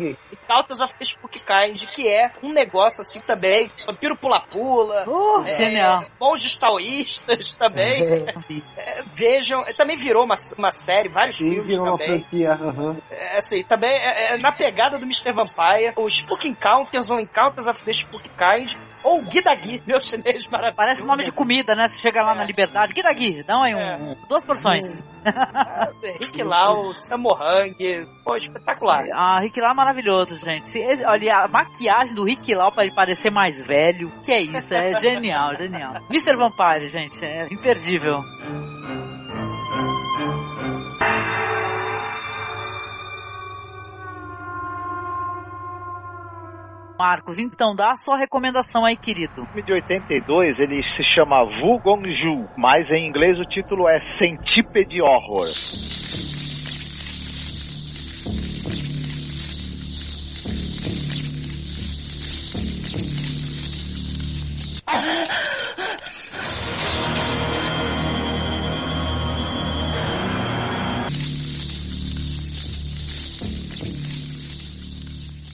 [0.46, 5.50] Countess of the Spook Kind, que é um negócio assim também, vampiro pula-pula, Uh, é,
[5.54, 6.04] genial.
[6.20, 8.02] monges taoístas também.
[8.76, 12.20] É, vejam, também virou uma, uma série, vários Sim, filmes virou uma também.
[12.20, 12.52] franquia.
[12.52, 12.96] aham.
[13.10, 15.32] É, assim, também é, é na pegada do Mr.
[15.32, 18.74] Vampire, o Spook Encounters ou Encounters of the Spook Kind,
[19.04, 20.76] ou Guida Gui, meu chinês maravilhoso.
[20.76, 21.88] Parece nome de comida, né?
[21.88, 23.96] Você chega lá na Liberdade, Guida Gui, dá aí um, É.
[23.96, 25.06] um- duas porções.
[26.20, 26.92] Rick Lau,
[27.36, 29.04] Samorang, pô, espetacular.
[29.12, 30.68] Ah, Rick Lau é maravilhoso, gente.
[30.68, 34.74] Se- olha, a maquiagem do Rick Lau pra ele parecer mais velho, que é isso,
[34.74, 35.94] é genial, genial.
[36.10, 36.36] Mr.
[36.36, 38.20] Vampire, gente, é imperdível.
[46.98, 49.42] Marcos, então dá a sua recomendação aí, querido.
[49.42, 54.00] O filme de 82 ele se chama Vu Gongju, mas em inglês o título é
[54.00, 55.46] Centipede Horror.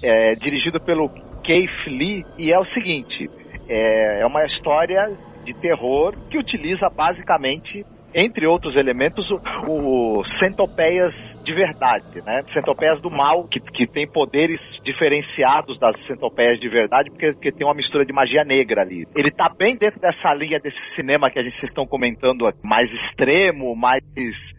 [0.06, 1.08] É dirigido pelo
[1.42, 3.30] Keith Lee e é o seguinte:
[3.66, 7.84] é, é uma história de terror que utiliza basicamente
[8.14, 12.42] entre outros elementos, o, o centopeias de verdade, né?
[12.46, 17.66] Centopeias do mal, que, que tem poderes diferenciados das centopeias de verdade, porque, porque tem
[17.66, 19.06] uma mistura de magia negra ali.
[19.16, 23.74] Ele tá bem dentro dessa linha desse cinema que a gente estão comentando, mais extremo,
[23.74, 24.54] mais ex,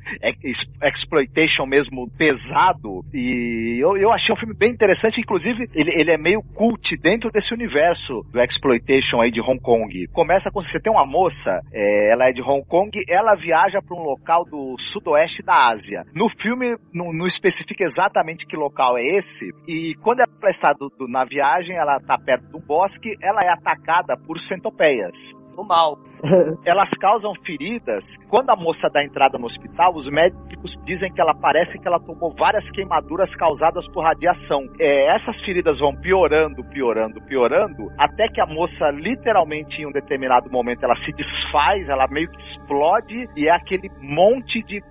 [0.83, 3.05] exploitation mesmo pesado.
[3.13, 7.31] E eu, eu achei um filme bem interessante, inclusive ele, ele é meio cult dentro
[7.31, 10.07] desse universo do exploitation aí de Hong Kong.
[10.07, 13.95] Começa com você tem uma moça, é, ela é de Hong Kong, ela viaja para
[13.95, 16.03] um local do sudoeste da Ásia.
[16.15, 20.89] No filme não, não especifica exatamente que local é esse, e quando ela está do,
[20.89, 25.35] do, na viagem, ela está perto do bosque, ela é atacada por centopeias.
[25.57, 25.97] O mal.
[26.65, 28.17] Elas causam feridas.
[28.27, 31.99] Quando a moça dá entrada no hospital, os médicos dizem que ela parece que ela
[31.99, 34.67] tomou várias queimaduras causadas por radiação.
[34.79, 40.49] É, essas feridas vão piorando, piorando, piorando, até que a moça, literalmente, em um determinado
[40.51, 44.83] momento, ela se desfaz, ela meio que explode e é aquele monte de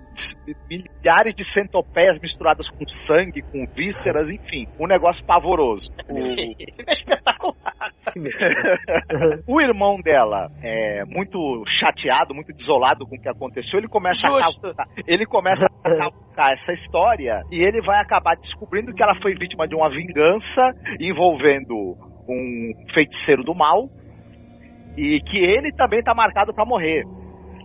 [0.69, 5.91] milhares de centopeias misturadas com sangue, com vísceras, enfim, um negócio pavoroso.
[6.09, 7.75] Sim, é espetacular.
[9.47, 14.67] o irmão dela é muito chateado, muito desolado com o que aconteceu, ele começa Justo.
[14.67, 19.15] a cavucar, ele começa a cavucar essa história e ele vai acabar descobrindo que ela
[19.15, 21.75] foi vítima de uma vingança envolvendo
[22.29, 23.91] um feiticeiro do mal
[24.97, 27.05] e que ele também tá marcado para morrer.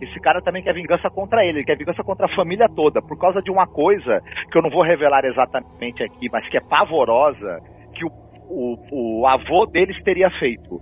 [0.00, 3.18] Esse cara também quer vingança contra ele, ele quer vingança contra a família toda, por
[3.18, 7.60] causa de uma coisa que eu não vou revelar exatamente aqui, mas que é pavorosa,
[7.92, 8.10] que o,
[8.48, 10.80] o, o avô deles teria feito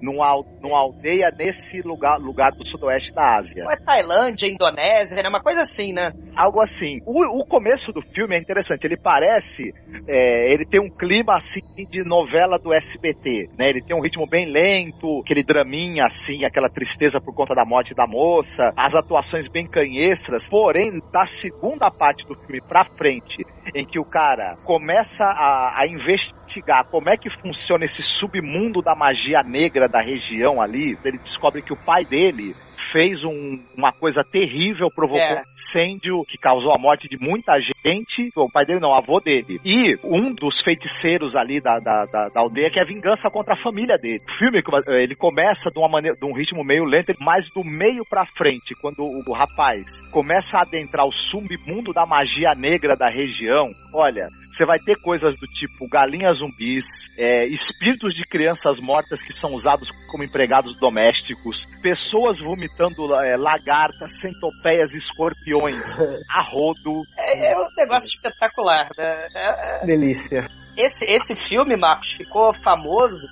[0.00, 3.64] numa, numa aldeia nesse lugar, lugar do sudoeste da Ásia.
[3.64, 5.28] Ou é Tailândia, Indonésia, né?
[5.28, 6.12] Uma coisa assim, né?
[6.34, 7.00] Algo assim.
[7.04, 8.84] O, o começo do filme é interessante.
[8.84, 9.72] Ele parece.
[10.06, 11.60] É, ele tem um clima assim
[11.90, 13.50] de novela do SBT.
[13.58, 13.68] Né?
[13.68, 17.94] Ele tem um ritmo bem lento, aquele draminha assim, aquela tristeza por conta da morte
[17.94, 20.48] da moça, as atuações bem canhestras.
[20.48, 23.44] Porém, da segunda parte do filme pra frente,
[23.74, 28.94] em que o cara começa a, a investigar como é que funciona esse submundo da
[28.94, 32.54] magia negra da região ali, ele descobre que o pai dele
[32.90, 35.42] fez um, uma coisa terrível, provocou É.
[35.42, 39.20] um incêndio que causou a morte de muita gente o pai dele não, o avô
[39.20, 39.60] dele.
[39.64, 43.98] E um dos feiticeiros ali da, da, da, da aldeia quer vingança contra a família
[43.98, 44.20] dele.
[44.26, 48.04] O filme ele começa de uma maneira, de um ritmo meio lento, mas do meio
[48.08, 53.08] pra frente, quando o, o rapaz começa a adentrar o submundo da magia negra da
[53.08, 59.22] região, olha, você vai ter coisas do tipo galinhas zumbis, é, espíritos de crianças mortas
[59.22, 62.79] que são usados como empregados domésticos, pessoas vomitando
[63.24, 65.98] é, lagartas, centopeias, escorpiões,
[66.28, 67.02] a rodo.
[67.16, 69.26] É, é um negócio espetacular, né?
[69.34, 69.86] É, é...
[69.86, 70.46] Delícia.
[70.76, 73.26] Esse, esse filme, Marcos, ficou famoso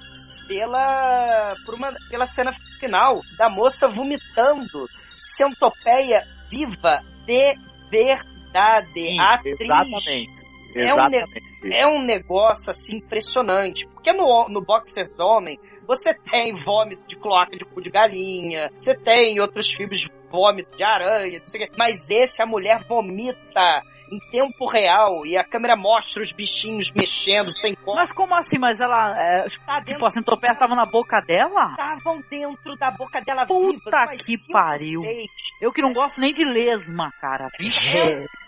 [0.49, 2.51] pela, por uma, pela cena
[2.81, 4.89] final da moça vomitando
[5.19, 7.57] centopeia viva de
[7.91, 8.85] verdade.
[8.85, 9.57] Sim, atriz.
[9.61, 10.39] Exatamente.
[10.75, 13.87] É um, é um negócio assim impressionante.
[13.89, 15.59] Porque no, no Boxer Homem,
[15.89, 20.77] você tem vômito de cloaca de cu de galinha, você tem outros filmes de vômito
[20.77, 21.41] de aranha,
[21.79, 27.53] mas esse a mulher vomita em tempo real e a câmera mostra os bichinhos mexendo
[27.53, 27.97] sem corte.
[27.97, 28.59] Mas como assim?
[28.59, 29.15] Mas ela.
[29.19, 31.71] É, tá tipo, a centopeia tava na boca dela?
[31.71, 35.03] Estavam dentro da boca dela Puta vivas, que pariu.
[35.03, 35.29] Seis.
[35.61, 37.49] Eu que não gosto nem de lesma, cara.
[37.59, 37.99] Vixe.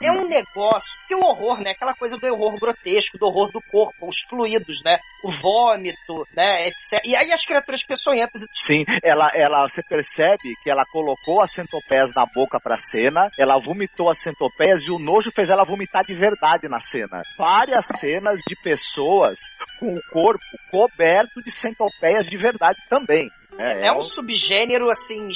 [0.01, 0.99] É, é um negócio.
[1.07, 1.73] Que o horror, né?
[1.73, 4.99] Aquela coisa do horror grotesco, do horror do corpo, os fluidos, né?
[5.23, 6.69] O vômito, né?
[6.69, 7.01] Etc.
[7.05, 8.43] E aí as criaturas peçonhentas.
[8.53, 13.59] Sim, ela, ela, você percebe que ela colocou as centopeias na boca pra cena, ela
[13.59, 17.23] vomitou as centopeias e o nojo fez ela vomitar de verdade na cena.
[17.37, 19.41] Várias cenas de pessoas
[19.79, 23.31] com o corpo coberto de centopeias de verdade também.
[23.59, 25.29] É, é um subgênero assim.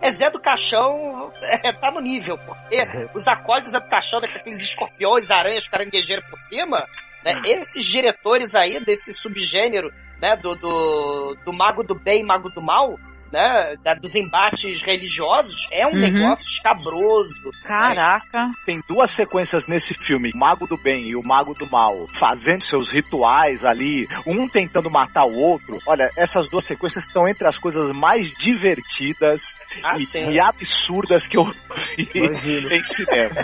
[0.00, 2.76] É Zé do Caixão, é, tá no nível, porque
[3.14, 6.84] os acólitos Zé do Caixão, né, aqueles escorpiões, aranhas, caranguejeiras por cima,
[7.24, 9.90] né, esses diretores aí desse subgênero,
[10.20, 12.98] né, do, do, do mago do bem e mago do mal,
[13.32, 15.96] né, da- dos embates religiosos, é um Uhum.
[16.00, 17.34] negócio escabroso.
[17.64, 18.50] Caraca.
[18.64, 22.62] Tem duas sequências nesse filme, o Mago do Bem e o Mago do Mal, fazendo
[22.62, 25.78] seus rituais ali, um tentando matar o outro.
[25.86, 29.42] Olha, essas duas sequências estão entre as coisas mais divertidas
[29.84, 32.72] Ah, e, e absurdas que eu vi Imagino.
[32.72, 33.34] em cinema.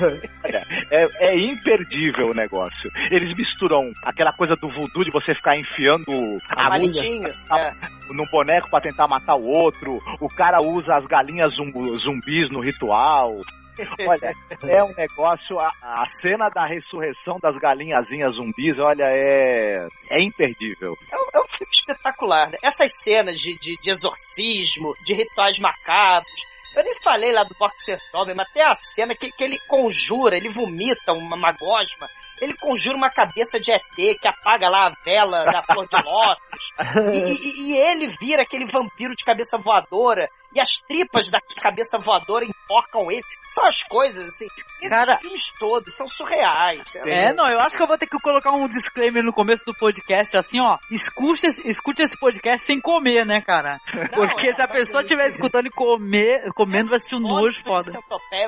[0.44, 2.90] Olha, é, é imperdível o negócio.
[3.10, 6.10] Eles misturam aquela coisa do voodoo de você ficar enfiando
[6.48, 7.28] agulha Palitinho.
[7.28, 7.72] É.
[8.10, 10.00] num boneco pra tentar matar o outro.
[10.20, 13.42] O cara usa as galinhas zumbis no ritual.
[14.06, 15.58] Olha, é um negócio.
[15.58, 19.86] A, a cena da ressurreição das galinhazinhas zumbis, olha, é.
[20.10, 20.94] É imperdível.
[21.10, 22.58] É um, é um filme espetacular, né?
[22.62, 26.52] Essas cenas de, de, de exorcismo, de rituais macabros.
[26.74, 30.36] Eu nem falei lá do Boxer Homem, mas até a cena que, que ele conjura,
[30.36, 32.08] ele vomita uma, uma gosma,
[32.42, 33.82] ele conjura uma cabeça de ET
[34.20, 36.72] que apaga lá a vela da flor de lótus.
[37.14, 40.28] E, e- e ele vira aquele vampiro de cabeça voadora.
[40.54, 43.22] E as tripas da cabeça voadora enforcam ele.
[43.48, 44.46] São as coisas, assim.
[44.78, 46.82] Esses Cara- filmes todos são surreais.
[47.06, 49.74] É, não, eu acho que eu vou ter que colocar um disclaimer no começo do
[49.74, 50.78] podcast, assim, ó.
[50.90, 53.80] Escute, esse- escute esse podcast sem comer, né, cara?
[54.14, 57.92] Porque é, se a pessoa estiver escutando e comer, comendo, vai ser um nojo foda.
[58.32, 58.46] É,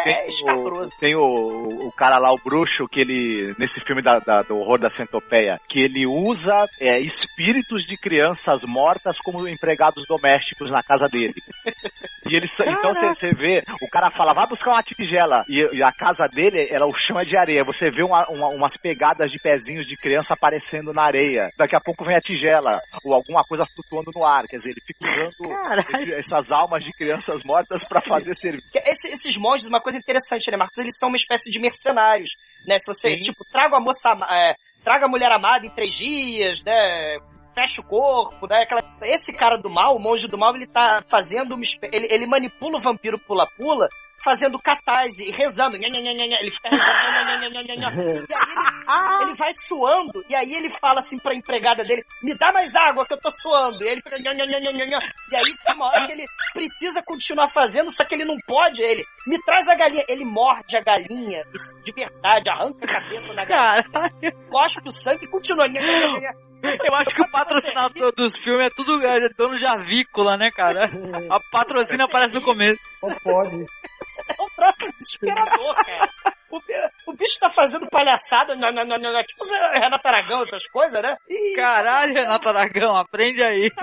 [0.00, 0.92] é Tem escabroso.
[0.94, 4.56] o, tem o, o cara lá, o bruxo, que ele, nesse filme da, da- do
[4.56, 10.82] horror da centopeia, que ele usa é, espíritos de crianças mortas como empregados domésticos na
[10.82, 11.34] casa dele.
[12.28, 15.44] E ele, então você vê, o cara fala, vai buscar uma tigela.
[15.48, 17.62] E, e a casa dele, ela, o chão é de areia.
[17.64, 21.50] Você vê uma- uma- umas pegadas de pezinhos de criança aparecendo na areia.
[21.56, 24.44] Daqui a pouco vem a tigela, ou alguma coisa flutuando no ar.
[24.44, 28.66] Quer dizer, ele fica usando esse- essas almas de crianças mortas pra fazer serviço.
[28.74, 30.78] Esse- esses monges, uma coisa interessante, né, Marcos?
[30.78, 32.30] Eles são uma espécie de mercenários,
[32.66, 32.78] né?
[32.78, 33.20] Se você, Sim.
[33.20, 37.18] tipo, traga a moça, é, traga a mulher amada em três dias, né?
[37.56, 38.62] Fecha o corpo, né?
[38.62, 38.82] Aquela...
[39.02, 42.76] Esse cara do mal, o monge do mal, ele tá fazendo uma ele, ele manipula
[42.76, 43.88] o vampiro pula-pula
[44.26, 45.76] fazendo catarse e rezando.
[45.76, 46.96] Ele fica rezando.
[46.98, 48.26] E aí ele,
[49.22, 53.06] ele vai suando, e aí ele fala assim pra empregada dele, me dá mais água
[53.06, 53.84] que eu tô suando.
[53.84, 54.16] E aí ele fica.
[54.18, 58.82] E aí tem uma hora que ele precisa continuar fazendo, só que ele não pode.
[58.82, 60.04] Ele, me traz a galinha.
[60.08, 61.44] Ele morde a galinha
[61.84, 64.50] de verdade, arranca a cabeça da galinha, Caralho.
[64.50, 65.66] cospe o sangue e continua.
[66.62, 70.86] Eu acho que o patrocinador dos filmes é tudo é, dono de avícola, né, cara?
[71.30, 72.80] A patrocina aparece no começo.
[73.02, 73.56] Não pode.
[73.56, 76.10] É um troço desesperador, cara.
[77.06, 80.66] O, bi- o bicho tá fazendo palhaçada, nha, nha, nha, nha, tipo Renato Aragão, essas
[80.68, 81.16] coisas, né?
[81.28, 83.70] E Caralho, Renato Aragão, aprende aí.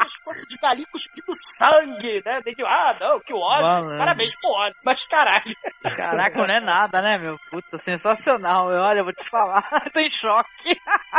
[0.00, 2.40] pescoço de galinha cuspindo sangue, né?
[2.44, 3.98] Daí, Ah, não, que ódio.
[3.98, 4.76] Parabéns pro ódio.
[4.84, 5.54] Mas caralho.
[5.96, 7.36] Caraca, não é nada, né, meu?
[7.50, 8.70] Puta, sensacional.
[8.70, 9.62] Eu, Olha, eu vou te falar.
[9.92, 10.74] Tô em choque.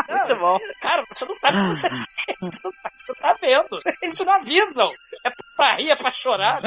[0.09, 0.57] Muito bom.
[0.81, 2.07] Cara, você não sabe o que você sente.
[2.41, 2.67] Você
[3.09, 3.81] não tá vendo.
[4.01, 4.87] Eles não avisam.
[5.23, 6.59] É pra rir, é pra chorar.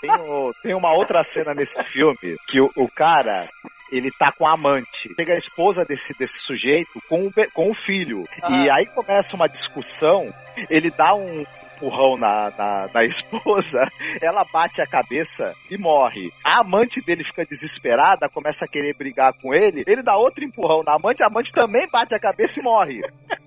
[0.00, 2.16] Tem, o- tem uma outra cena nesse filme
[2.46, 3.42] que o, o cara
[3.90, 5.12] ele tá com a amante.
[5.18, 8.24] Chega a esposa desse, desse sujeito com o, com o filho.
[8.48, 10.32] E aí começa uma discussão,
[10.68, 11.44] ele dá um
[11.76, 13.86] empurrão na, na, na esposa,
[14.20, 16.32] ela bate a cabeça e morre.
[16.44, 20.82] A amante dele fica desesperada, começa a querer brigar com ele, ele dá outro empurrão
[20.82, 23.00] na amante, a amante também bate a cabeça e morre.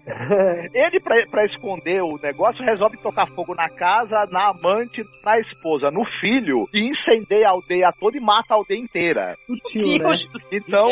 [0.74, 5.92] Ele, pra, pra esconder o negócio, resolve tocar fogo na casa, na amante, na esposa,
[5.92, 9.36] no filho, e incendeia a aldeia toda e mata a aldeia inteira.
[9.46, 10.06] Sutil, né?
[10.52, 10.88] Então,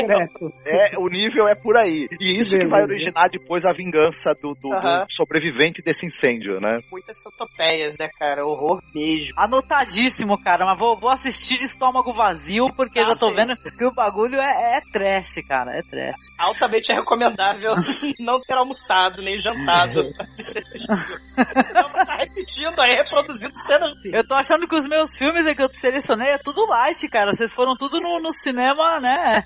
[0.65, 2.07] é, o nível é por aí.
[2.21, 4.69] E isso que vai originar depois a vingança do, do-
[5.05, 6.79] do sobrevivente desse incêndio, né?
[6.91, 8.45] Muitas centopeias, né, cara?
[8.45, 9.33] Horror mesmo.
[9.37, 13.35] Anotadíssimo, cara, mas vou, vou assistir de estômago vazio, porque Ah, já tô sim.
[13.35, 16.25] vendo que o bagulho é, é trash, cara, é trash.
[16.39, 17.75] Altamente recomendável
[18.19, 20.03] não ter almoçado nem jantado.
[21.65, 23.93] Senão vai estar repetindo aí, reproduzindo cenas.
[24.05, 27.33] Eu tô achando que os meus filmes é que eu selecionei é tudo light, cara.
[27.33, 29.43] Vocês foram tudo no, no cinema, né?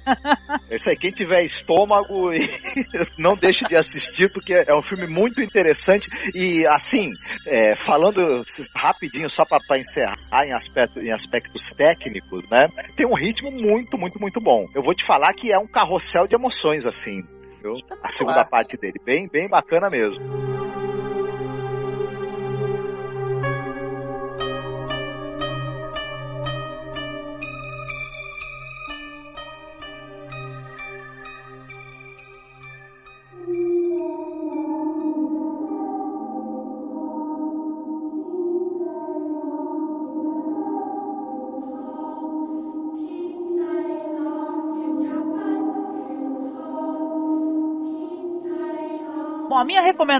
[0.70, 2.40] É isso aí, quem tiver estômago, e
[3.18, 6.08] não deixe de assistir, porque é um filme muito interessante.
[6.36, 7.08] E assim,
[7.48, 8.44] é, falando
[8.76, 12.68] rapidinho, só pra encerrar em, aspecto, em aspectos técnicos, né?
[12.96, 14.68] Tem um ritmo muito, muito, muito bom.
[14.74, 17.22] Eu vou te falar que é um carrossel de emoções, assim.
[17.62, 17.74] viu?
[18.02, 20.22] A segunda parte dele, bem, bem bacana mesmo.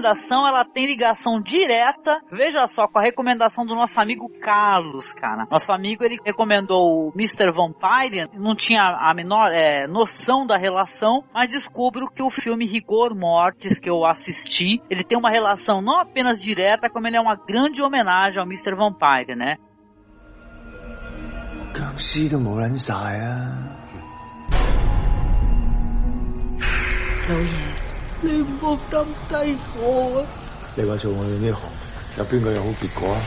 [0.01, 5.45] recomendação, ela tem ligação direta, veja só, com a recomendação do nosso amigo Carlos, cara.
[5.51, 7.51] Nosso amigo, ele recomendou o Mr.
[7.51, 13.15] Vampire, não tinha a menor é, noção da relação, mas descubro que o filme Rigor
[13.15, 17.35] Mortis, que eu assisti, ele tem uma relação não apenas direta, como ele é uma
[17.35, 18.75] grande homenagem ao Mr.
[18.75, 19.57] Vampire, né?
[21.77, 22.91] 僵尸都冇撚晒
[23.21, 23.77] 啊！
[27.29, 27.70] 老爷，
[28.22, 30.26] 你唔好咁低我啊！
[30.76, 31.62] 你话做我哋呢行，
[32.18, 33.20] 有边个有好结果啊？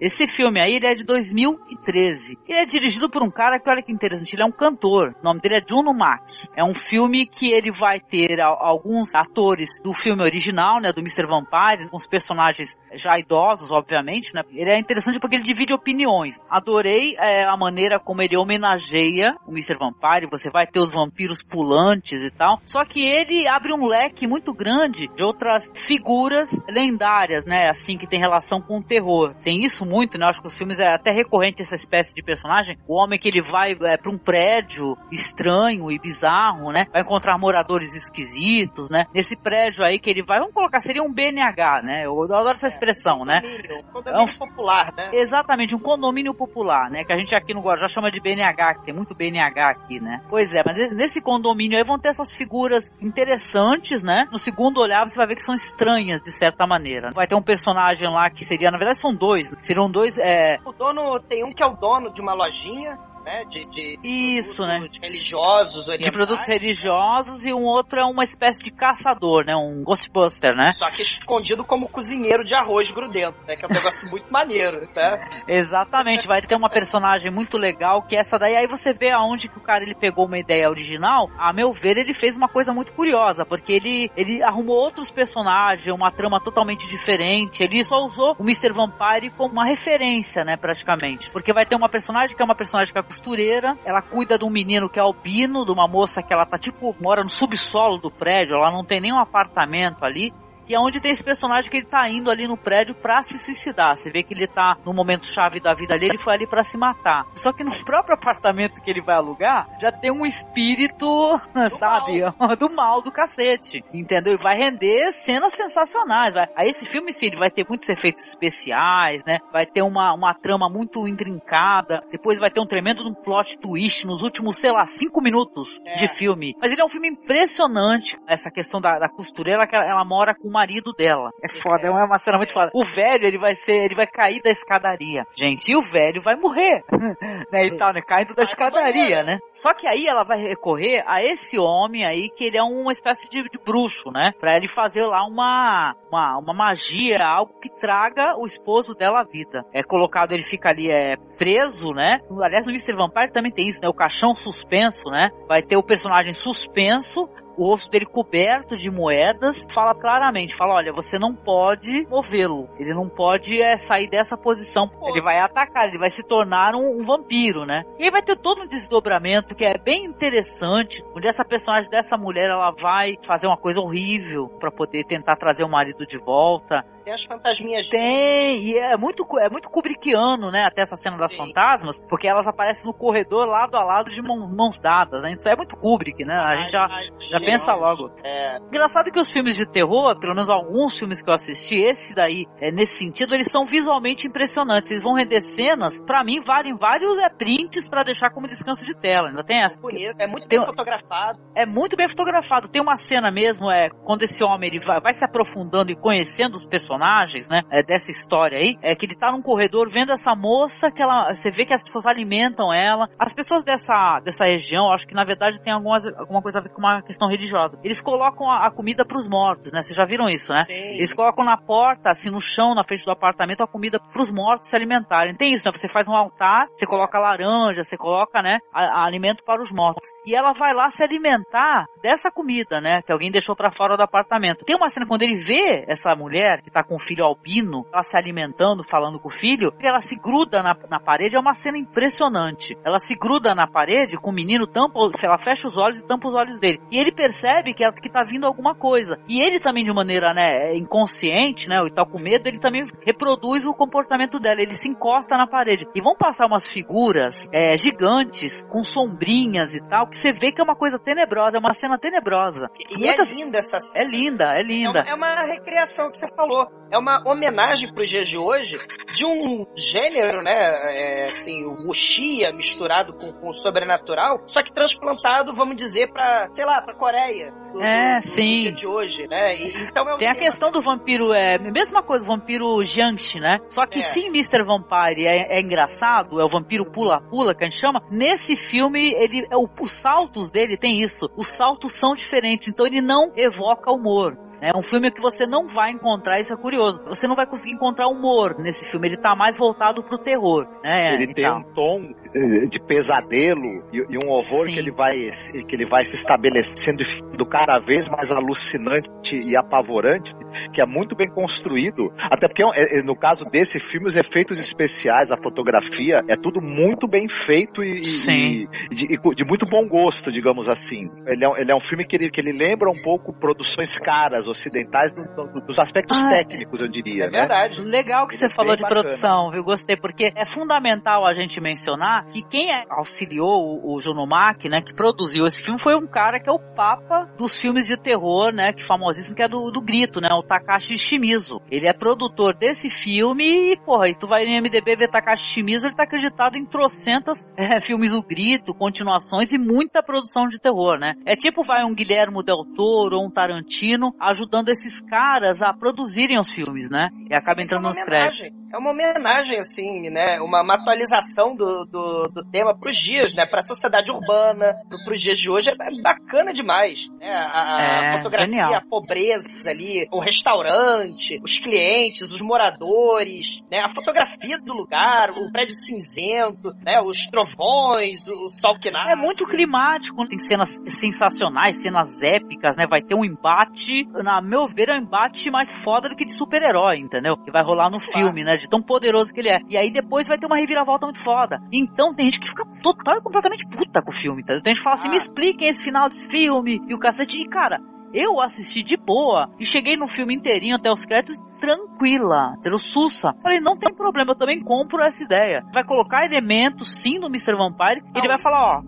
[0.00, 2.38] Esse filme aí, ele é de 2013.
[2.48, 5.14] Ele é dirigido por um cara que, olha que interessante, ele é um cantor.
[5.20, 6.48] O nome dele é Juno Mack.
[6.56, 11.26] É um filme que ele vai ter alguns atores do filme original, né, do Mr.
[11.26, 14.42] Vampire, uns personagens já idosos, obviamente, né.
[14.52, 16.38] Ele é interessante porque ele divide opiniões.
[16.48, 19.76] Adorei é, a maneira como ele homenageia o Mr.
[19.78, 20.30] Vampire.
[20.30, 22.60] Você vai ter os vampiros pulantes e tal.
[22.64, 28.06] Só que ele abre um leque muito grande de outras figuras lendárias, né, assim, que
[28.06, 29.34] tem relação com o terror.
[29.42, 30.24] Tem isso muito, né?
[30.24, 32.76] Eu acho que os filmes é até recorrente essa espécie de personagem.
[32.86, 36.86] O homem que ele vai é, para um prédio estranho e bizarro, né?
[36.92, 39.06] Vai encontrar moradores esquisitos, né?
[39.14, 42.04] Nesse prédio aí que ele vai, vamos colocar, seria um BNH, né?
[42.06, 43.40] Eu adoro essa expressão, né?
[43.40, 45.10] Condomínio, condomínio É um- popular, né?
[45.12, 47.04] Exatamente, um condomínio popular, né?
[47.04, 50.20] Que a gente aqui no Guarujá chama de BNH, que tem muito BNH aqui, né?
[50.28, 54.26] Pois é, mas nesse condomínio aí vão ter essas figuras interessantes, né?
[54.32, 57.10] No segundo olhar você vai ver que são estranhas, de certa maneira.
[57.12, 59.58] Vai ter um personagem lá que seria, na verdade são dois, né?
[59.78, 60.58] Seriam dois, é...
[60.64, 62.98] O dono, tem um que é o dono de uma lojinha,
[63.28, 63.44] né?
[63.44, 64.88] De, de Isso, né?
[65.02, 66.10] religiosos, De orientais.
[66.16, 69.54] produtos religiosos e um outro é uma espécie de caçador, né?
[69.54, 70.72] Um Ghostbuster, né?
[70.72, 73.54] Só que escondido como cozinheiro de arroz grudento, né?
[73.56, 75.18] Que é um negócio muito maneiro, né?
[75.46, 78.56] Exatamente, vai ter uma personagem muito legal que é essa daí.
[78.56, 81.30] Aí você vê aonde que o cara ele pegou uma ideia original.
[81.38, 85.94] A meu ver, ele fez uma coisa muito curiosa, porque ele, ele arrumou outros personagens,
[85.94, 87.62] uma trama totalmente diferente.
[87.62, 88.72] Ele só usou o Mr.
[88.72, 91.30] Vampire como uma referência, né, praticamente.
[91.30, 94.44] Porque vai ter uma personagem que é uma personagem que é costureira, ela cuida de
[94.44, 97.98] um menino que é albino, de uma moça que ela tá tipo, mora no subsolo
[97.98, 100.32] do prédio, ela não tem nenhum apartamento ali.
[100.68, 103.38] E é onde tem esse personagem que ele tá indo ali no prédio pra se
[103.38, 103.96] suicidar.
[103.96, 106.62] Você vê que ele tá no momento chave da vida ali, ele foi ali pra
[106.62, 107.26] se matar.
[107.34, 111.06] Só que no próprio apartamento que ele vai alugar, já tem um espírito,
[111.70, 112.20] sabe,
[112.58, 113.82] do mal do cacete.
[113.92, 114.34] Entendeu?
[114.34, 116.34] E vai render cenas sensacionais.
[116.34, 116.48] Vai.
[116.54, 119.38] Aí esse filme, sim, ele vai ter muitos efeitos especiais, né?
[119.52, 122.02] Vai ter uma, uma trama muito intrincada.
[122.10, 126.08] Depois vai ter um tremendo um plot twist nos últimos, sei lá, cinco minutos de
[126.08, 126.54] filme.
[126.60, 128.18] Mas ele é um filme impressionante.
[128.26, 131.30] Essa questão da, da costureira, que ela, ela mora com uma marido dela.
[131.40, 132.70] É foda, é uma cena muito foda.
[132.74, 136.34] O velho, ele vai ser, ele vai cair da escadaria, gente, e o velho vai
[136.34, 136.82] morrer,
[137.52, 139.38] né, e tal, né, caindo da escadaria, né.
[139.50, 143.30] Só que aí ela vai recorrer a esse homem aí, que ele é uma espécie
[143.30, 148.36] de, de bruxo, né, pra ele fazer lá uma, uma, uma magia, algo que traga
[148.36, 149.64] o esposo dela à vida.
[149.72, 152.94] É colocado, ele fica ali, é preso, né, aliás no Mr.
[152.94, 157.28] Vampire também tem isso, né, o caixão suspenso, né, vai ter o personagem suspenso,
[157.58, 162.94] o osso dele coberto de moedas, fala claramente, fala, olha, você não pode movê-lo, ele
[162.94, 167.02] não pode é, sair dessa posição, ele vai atacar, ele vai se tornar um, um,
[167.02, 167.84] vampiro, né?
[167.98, 172.16] E aí vai ter todo um desdobramento que é bem interessante, onde essa personagem dessa
[172.16, 176.84] mulher, ela vai fazer uma coisa horrível para poder tentar trazer o marido de volta,
[177.08, 177.88] tem as fantasminhas.
[177.88, 180.64] Tem, e é muito, é muito Kubrickiano, né?
[180.66, 181.38] Até essa cena das Sim.
[181.38, 185.32] fantasmas, porque elas aparecem no corredor lado a lado de mão, mãos dadas, né?
[185.32, 186.34] Isso é muito Kubrick, né?
[186.34, 186.86] A gente já,
[187.18, 188.10] já pensa logo.
[188.22, 188.58] É.
[188.58, 192.44] Engraçado que os filmes de terror, pelo menos alguns filmes que eu assisti, esse daí,
[192.60, 194.90] é, nesse sentido, eles são visualmente impressionantes.
[194.90, 198.94] Eles vão render cenas, para mim, valem vários é, prints para deixar como descanso de
[198.94, 199.28] tela.
[199.28, 199.80] Ainda tem essa.
[199.80, 201.38] Bonito, é muito tem, bem fotografado.
[201.54, 202.68] É muito bem fotografado.
[202.68, 206.56] Tem uma cena mesmo, é, quando esse homem ele vai, vai se aprofundando e conhecendo
[206.56, 210.12] os personagens personagens, né, é, dessa história aí, é que ele tá num corredor vendo
[210.12, 213.08] essa moça que ela, você vê que as pessoas alimentam ela.
[213.18, 216.70] As pessoas dessa, dessa região, acho que na verdade tem algumas, alguma coisa a ver
[216.70, 217.78] com uma questão religiosa.
[217.84, 219.82] Eles colocam a, a comida pros mortos, né?
[219.82, 220.64] Vocês já viram isso, né?
[220.64, 220.72] Sim.
[220.72, 224.68] Eles colocam na porta, assim, no chão, na frente do apartamento, a comida pros mortos
[224.68, 225.34] se alimentarem.
[225.34, 225.72] Tem isso, né?
[225.72, 229.70] Você faz um altar, você coloca laranja, você coloca, né, a, a alimento para os
[229.70, 230.12] mortos.
[230.26, 234.02] E ela vai lá se alimentar dessa comida, né, que alguém deixou para fora do
[234.02, 234.64] apartamento.
[234.64, 238.02] Tem uma cena quando ele vê essa mulher que tá com o filho albino, ela
[238.02, 241.78] se alimentando, falando com o filho, ela se gruda na, na parede, é uma cena
[241.78, 242.76] impressionante.
[242.84, 246.28] Ela se gruda na parede com o menino, tampa, ela fecha os olhos e tampa
[246.28, 246.80] os olhos dele.
[246.90, 249.18] E ele percebe que, que tá vindo alguma coisa.
[249.28, 253.66] E ele também, de maneira né, inconsciente, né, e tal com medo, ele também reproduz
[253.66, 254.60] o comportamento dela.
[254.60, 255.86] Ele se encosta na parede.
[255.94, 260.60] E vão passar umas figuras é, gigantes, com sombrinhas e tal, que você vê que
[260.60, 262.68] é uma coisa tenebrosa, é uma cena tenebrosa.
[262.90, 263.32] E Muitas...
[263.32, 264.04] é linda essa cena.
[264.04, 265.00] É linda, é linda.
[265.00, 266.67] É uma, é uma recriação que você falou.
[266.90, 268.78] É uma homenagem para os dias de hoje
[269.12, 270.96] de um gênero, né?
[270.96, 276.48] É, assim, o Wuxia misturado com, com o sobrenatural, só que transplantado, vamos dizer, para,
[276.52, 277.52] sei lá, para Coreia.
[277.72, 278.62] Do, é, do, sim.
[278.62, 279.54] dia de hoje, né?
[279.56, 283.60] E, então é Tem a questão do vampiro, é mesma coisa, o vampiro Jiangxi, né?
[283.66, 284.02] Só que é.
[284.02, 284.62] sim, Mr.
[284.64, 288.02] Vampire é, é engraçado, é o vampiro pula-pula que a gente chama.
[288.10, 291.30] Nesse filme, ele, é, os saltos dele tem isso.
[291.36, 294.47] Os saltos são diferentes, então ele não evoca humor.
[294.60, 297.00] É um filme que você não vai encontrar, isso é curioso.
[297.06, 299.08] Você não vai conseguir encontrar humor nesse filme.
[299.08, 301.14] Ele tá mais voltado pro terror, né?
[301.14, 305.30] Ele tem um tom eh, de pesadelo e, e um horror que ele vai
[305.66, 307.02] que ele vai se estabelecendo
[307.36, 310.34] do cada vez mais alucinante e apavorante,
[310.72, 312.12] que é muito bem construído.
[312.18, 316.60] Até porque é, é, no caso desse filme os efeitos especiais, a fotografia é tudo
[316.60, 321.02] muito bem feito e, e, e de, de, muito bom gosto, digamos assim.
[321.26, 324.47] Ele é, ele é um filme que ele, que ele lembra um pouco produções caras
[324.48, 327.24] ocidentais do, do, dos aspectos ah, técnicos, eu diria.
[327.24, 327.40] É né?
[327.40, 327.80] verdade.
[327.80, 329.02] Legal que Ele você é falou de bacana.
[329.02, 329.62] produção, viu?
[329.62, 334.68] Gostei, porque é fundamental a gente mencionar que quem é, auxiliou o, o Juno Mack,
[334.68, 337.96] né, que produziu esse filme, foi um cara que é o papa dos filmes de
[337.96, 341.60] terror, né, que famosíssimo, que é do, do Grito, né, o Takashi Shimizu.
[341.70, 345.88] Ele é produtor desse filme e, porra, e tu vai no MDB ver Takashi Shimizu,
[345.88, 350.98] ele tá acreditado em trocentas é, filmes do Grito, continuações e muita produção de terror,
[350.98, 351.14] né?
[351.24, 356.38] É tipo vai um Guilhermo Del Toro ou um Tarantino ajudando esses caras a produzirem
[356.38, 357.10] os filmes, né?
[357.28, 358.50] E acaba entrando é nos créditos.
[358.72, 360.40] É uma homenagem, assim, né?
[360.40, 363.46] Uma, uma atualização do, do, do tema pros dias, né?
[363.46, 364.74] Pra sociedade urbana,
[365.06, 365.70] pros dias de hoje.
[365.70, 367.08] É bacana demais.
[367.18, 367.30] Né?
[367.30, 368.74] A, é, a fotografia, genial.
[368.74, 373.80] a pobreza ali, o restaurante, os clientes, os moradores, né?
[373.80, 377.00] A fotografia do lugar, o prédio cinzento, né?
[377.00, 379.12] Os trovões, o sol que nasce.
[379.12, 382.86] É muito climático, tem cenas sensacionais, cenas épicas, né?
[382.86, 386.32] Vai ter um embate, na meu ver, é um embate mais foda do que de
[386.32, 387.36] super-herói, entendeu?
[387.36, 388.12] Que vai rolar no claro.
[388.12, 388.57] filme, né?
[388.58, 389.60] De tão poderoso que ele é.
[389.68, 391.60] E aí depois vai ter uma reviravolta muito foda.
[391.72, 394.62] Então tem gente que fica total e completamente puta com o filme, entendeu?
[394.62, 395.10] Tem gente que fala assim, ah.
[395.10, 397.38] me expliquem esse final desse filme e o cacete.
[397.38, 397.80] E cara,
[398.12, 403.34] eu assisti de boa e cheguei no filme inteirinho até os créditos tranquila, tendo sussa.
[403.42, 405.62] Falei, não tem problema, eu também compro essa ideia.
[405.72, 407.56] Vai colocar elementos sim do Mr.
[407.56, 408.82] Vampire e ele vai falar, ó,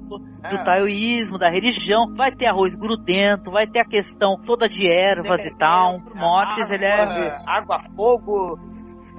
[0.48, 0.62] do é.
[0.62, 5.54] taoísmo, da religião, vai ter arroz grudento, vai ter a questão toda de ervas e
[5.54, 7.36] tal, mortes, ele é...
[7.46, 8.58] Água, fogo...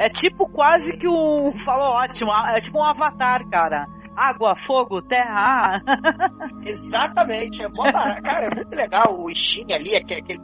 [0.02, 1.52] É tipo quase que um.
[1.52, 5.82] Falou ótimo, é tipo um avatar, cara água, fogo, terra.
[6.66, 7.64] Exatamente.
[7.64, 10.42] É bom, cara, é muito legal o Steam ali, aquele, aquele,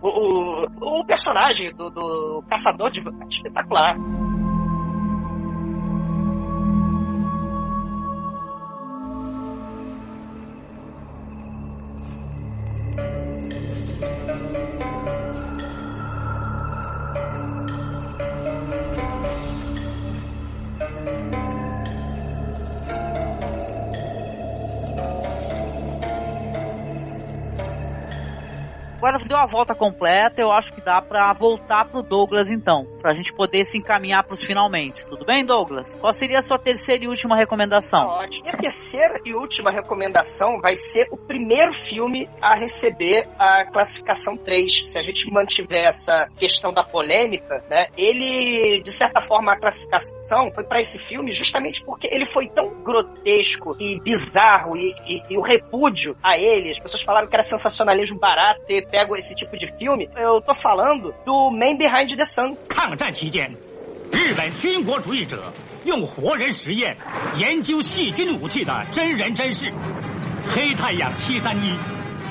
[0.00, 3.96] O, o, o personagem do, do caçador de é espetacular.
[29.04, 33.12] Agora deu a volta completa, eu acho que dá pra voltar pro Douglas então, pra
[33.12, 35.06] gente poder se encaminhar pros finalmente.
[35.06, 35.94] Tudo bem, Douglas?
[35.96, 38.00] Qual seria a sua terceira e última recomendação?
[38.00, 38.44] Ótimo.
[38.44, 44.90] Minha terceira e última recomendação vai ser o primeiro filme a receber a classificação 3.
[44.90, 47.88] Se a gente mantiver essa questão da polêmica, né?
[47.98, 52.82] Ele, de certa forma, a classificação foi para esse filme justamente porque ele foi tão
[52.82, 56.72] grotesco e bizarro e, e, e o repúdio a ele.
[56.72, 58.62] As pessoas falaram que era sensacionalismo barato
[58.94, 60.08] pego esse tipo de filme.
[60.14, 62.56] Eu tô falando do Man Behind the Sun.
[62.68, 63.52] 抗战期间，
[64.12, 65.52] 日本军国主义者
[65.84, 66.96] 用活人实验
[67.36, 69.66] 研究细菌武器的真人真事，
[70.54, 71.70] 《黑太阳七三一》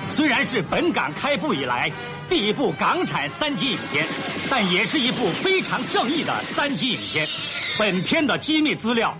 [0.07, 1.91] 虽然是本港开埠以来
[2.29, 4.05] 第一部港产三级影片，
[4.49, 7.27] 但也是一部非常正义的三级影片。
[7.77, 9.17] 本片的机密资料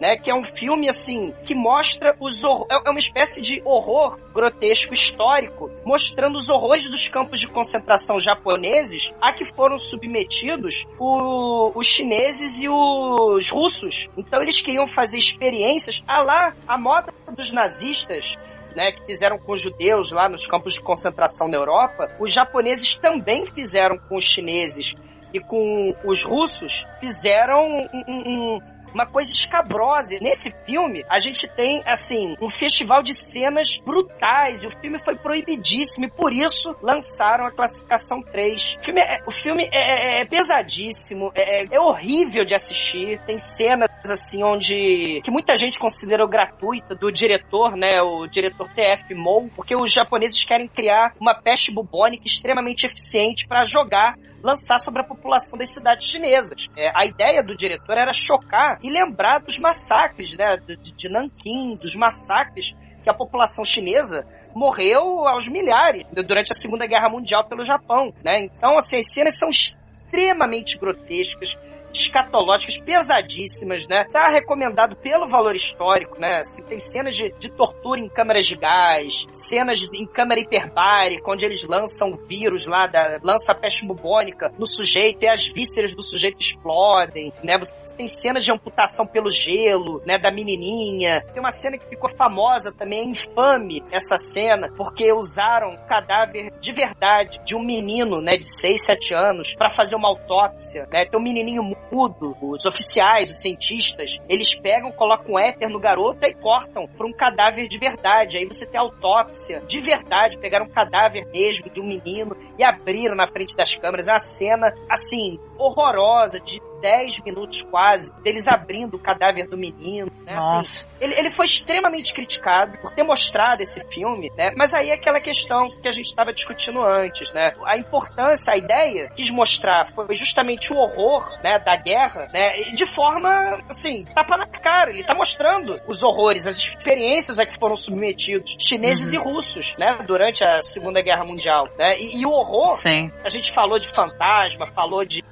[0.00, 0.16] né?
[0.16, 2.66] Que é um filme assim que mostra os horror...
[2.70, 9.12] é uma espécie de horror grotesco histórico, mostrando os horrores dos campos de concentração japoneses
[9.20, 11.72] a que foram submetidos o...
[11.74, 14.08] os chineses e os russos.
[14.16, 18.36] Então eles queriam fazer experiências a lá a moda dos nazistas
[18.74, 22.96] né, que fizeram com os judeus lá nos campos de concentração na Europa, os japoneses
[22.98, 24.94] também fizeram com os chineses
[25.32, 28.60] e com os russos, fizeram um, um,
[28.94, 30.18] uma coisa escabrosa.
[30.20, 35.16] Nesse filme, a gente tem, assim, um festival de cenas brutais, e o filme foi
[35.16, 38.78] proibidíssimo, e por isso lançaram a classificação 3.
[38.80, 43.38] O filme é, o filme é, é, é pesadíssimo, é, é, horrível de assistir, tem
[43.38, 45.20] cenas, assim, onde...
[45.22, 50.42] que muita gente considerou gratuita, do diretor, né, o diretor TF Mou, porque os japoneses
[50.44, 56.06] querem criar uma peste bubônica extremamente eficiente para jogar lançar sobre a população das cidades
[56.08, 56.68] chinesas.
[56.76, 61.74] É, a ideia do diretor era chocar e lembrar dos massacres, né, de, de Nanquim,
[61.76, 67.64] dos massacres que a população chinesa morreu aos milhares durante a Segunda Guerra Mundial pelo
[67.64, 68.44] Japão, né?
[68.44, 71.56] Então, assim, as cenas são extremamente grotescas,
[71.92, 74.04] escatológicas pesadíssimas, né?
[74.10, 76.38] Tá recomendado pelo valor histórico, né?
[76.38, 81.44] Assim, tem cenas de, de tortura em câmeras de gás, cenas em câmera hiperbárica, onde
[81.44, 86.02] eles lançam vírus lá, da, lançam a peste bubônica no sujeito e as vísceras do
[86.02, 87.58] sujeito explodem, né?
[87.58, 90.18] Você tem cenas de amputação pelo gelo, né?
[90.18, 91.22] Da menininha.
[91.32, 96.52] Tem uma cena que ficou famosa também, é infame essa cena, porque usaram o cadáver
[96.60, 98.36] de verdade de um menino, né?
[98.36, 101.04] De 6, 7 anos, para fazer uma autópsia, né?
[101.06, 106.24] Tem um menininho mudo, os oficiais, os cientistas, eles pegam, colocam um éter no garoto
[106.24, 108.38] e cortam por um cadáver de verdade.
[108.38, 113.14] Aí você tem autópsia de verdade, pegaram um cadáver mesmo de um menino e abriram
[113.14, 114.08] na frente das câmeras.
[114.08, 120.10] É uma cena, assim, horrorosa, de 10 minutos quase, deles abrindo o cadáver do menino,
[120.24, 120.36] né?
[120.36, 124.52] Assim, ele, ele foi extremamente criticado por ter mostrado esse filme, né?
[124.56, 127.52] Mas aí é aquela questão que a gente estava discutindo antes, né?
[127.64, 132.72] A importância, a ideia quis mostrar foi justamente o horror, né, da guerra, né?
[132.74, 134.90] De forma, assim, tapa na cara.
[134.90, 139.14] Ele tá mostrando os horrores, as experiências a que foram submetidos chineses Uhum.
[139.14, 139.98] e russos, né?
[140.06, 141.96] Durante a Segunda Guerra Mundial, né?
[141.98, 143.10] E, e o horror, Sim.
[143.24, 145.22] a gente falou de fantasma, falou de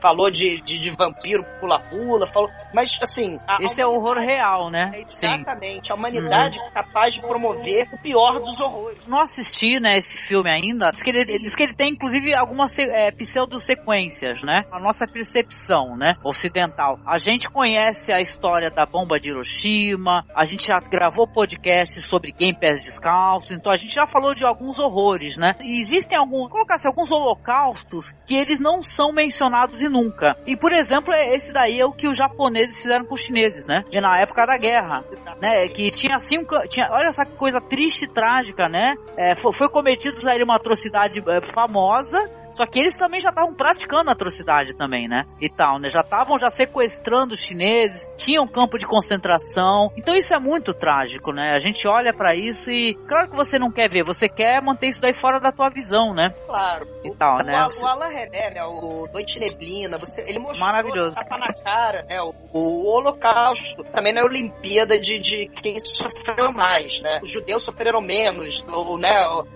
[0.00, 4.92] falou de, de, de vampiro pula-pula, falou, mas assim, Esse é o horror real, né?
[5.06, 5.26] Sim.
[5.26, 9.06] Exatamente, a humanidade é capaz de promover o pior dos horrores.
[9.06, 10.90] Não assisti, né, esse filme ainda.
[10.90, 14.64] Diz que ele, diz que ele tem, inclusive, algumas é, pseudo-sequências, né?
[14.70, 16.98] A nossa percepção, né, ocidental.
[17.06, 22.32] A gente conhece a história da bomba de Hiroshima, a gente já gravou podcast sobre
[22.32, 25.56] Game Pés Descalço, então a gente já falou de alguns horrores, né?
[25.60, 30.36] E existem alguns, colocar assim, alguns holocaustos que eles não são mencionados e nunca.
[30.46, 33.66] E, por exemplo, é- esse daí é o que os japoneses fizeram com os chineses,
[33.66, 33.84] né?
[33.92, 35.04] E na época da guerra,
[35.38, 35.68] né?
[35.68, 38.96] Que tinha cinco, tinha, olha só que coisa triste e trágica, né?
[39.14, 42.18] É, foi, foi cometido aí uma atrocidade é, famosa
[42.54, 45.24] Só que eles também já estavam praticando atrocidade também, né?
[45.40, 45.88] E tal, né?
[45.88, 49.92] Já estavam já sequestrando os chineses, tinham campo de concentração.
[49.96, 51.52] Então isso é muito trágico, né?
[51.52, 54.88] A gente olha para isso e claro que você não quer ver, você quer manter
[54.88, 56.30] isso daí fora da tua visão, né?
[56.46, 56.86] Claro.
[57.04, 57.66] E tal, o, né?
[57.66, 58.64] O, o Alan René, né?
[58.64, 61.14] O Noite Neblina, você, ele mostrou Maravilhoso.
[61.14, 62.20] tapa na cara, né?
[62.20, 67.20] O, o Holocausto também não é Olimpíada de, de quem sofreu mais, né?
[67.22, 69.10] Os judeus sofreram menos, ou, né?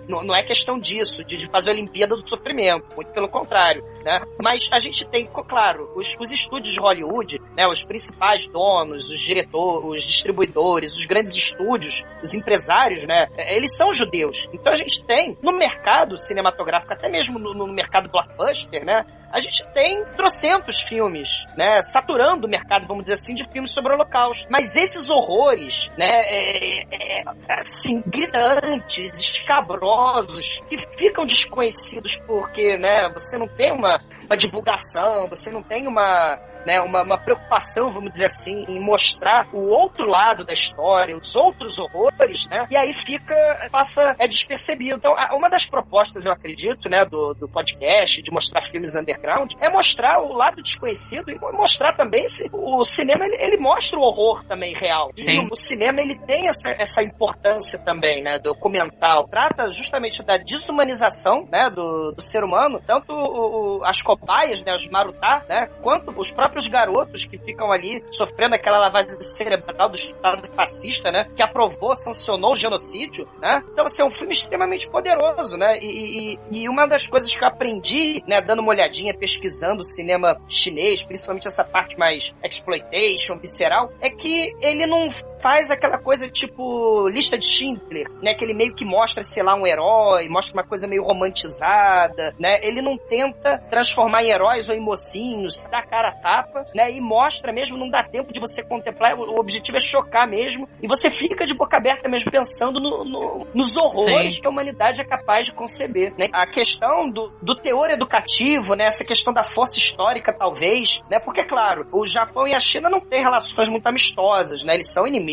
[0.09, 3.85] Não, não é questão disso, de, de fazer a Olimpíada do sofrimento, muito pelo contrário,
[4.05, 4.23] né?
[4.41, 7.67] Mas a gente tem, claro, os, os estúdios de Hollywood, né?
[7.67, 13.29] Os principais donos, os diretores, os distribuidores, os grandes estúdios, os empresários, né?
[13.37, 14.49] Eles são judeus.
[14.53, 19.05] Então a gente tem no mercado cinematográfico, até mesmo no, no mercado blockbuster, né?
[19.31, 21.83] A gente tem trocentos filmes, né?
[21.83, 24.47] Saturando o mercado, vamos dizer assim, de filmes sobre o Holocausto.
[24.51, 26.09] Mas esses horrores, né?
[26.09, 33.09] É, é, assim, gritantes, escabrosos, que ficam desconhecidos porque, né?
[33.15, 36.37] Você não tem uma, uma divulgação, você não tem uma,
[36.69, 41.35] né, uma, uma, preocupação, vamos dizer assim, em mostrar o outro lado da história, os
[41.35, 42.67] outros horrores, né?
[42.71, 43.35] E aí fica,
[43.73, 44.99] passa, é despercebido.
[44.99, 49.71] Então, uma das propostas, eu acredito, né, do, do podcast, de mostrar filmes underground, é
[49.71, 54.45] mostrar o lado desconhecido e mostrar também se o cinema, ele, ele mostra o horror
[54.45, 55.11] também real.
[55.17, 55.31] Sim.
[55.31, 59.27] E o cinema, ele tem essa, essa importância também, né, documental.
[59.29, 64.75] Trata justamente da desumanização, né, do, do ser humano, tanto o, o, as cobaias, né,
[64.75, 69.97] os marutá, né, quanto os próprios garotos que ficam ali sofrendo aquela lavagem cerebral do
[69.97, 71.29] Estado fascista, né?
[71.35, 73.63] Que aprovou, sancionou o genocídio, né?
[73.73, 75.79] Então, assim, é um filme extremamente poderoso, né?
[75.81, 79.85] E, e, e uma das coisas que eu aprendi, né, dando uma olhadinha, pesquisando o
[79.85, 85.09] cinema chinês, principalmente essa parte mais exploitation, visceral, é que ele não
[85.41, 88.35] faz aquela coisa tipo lista de Schindler, né?
[88.35, 92.59] Que ele meio que mostra, sei lá, um herói, mostra uma coisa meio romantizada, né?
[92.63, 96.91] Ele não tenta transformar em heróis ou em mocinhos, dar cara a tapa, né?
[96.91, 100.87] E mostra mesmo, não dá tempo de você contemplar, o objetivo é chocar mesmo, e
[100.87, 104.41] você fica de boca aberta mesmo pensando no, no, nos horrores Sim.
[104.41, 106.29] que a humanidade é capaz de conceber, né?
[106.33, 108.87] A questão do, do teor educativo, né?
[108.87, 111.19] Essa questão da força histórica, talvez, né?
[111.19, 114.75] Porque, claro, o Japão e a China não têm relações muito amistosas, né?
[114.75, 115.28] Eles são inimigos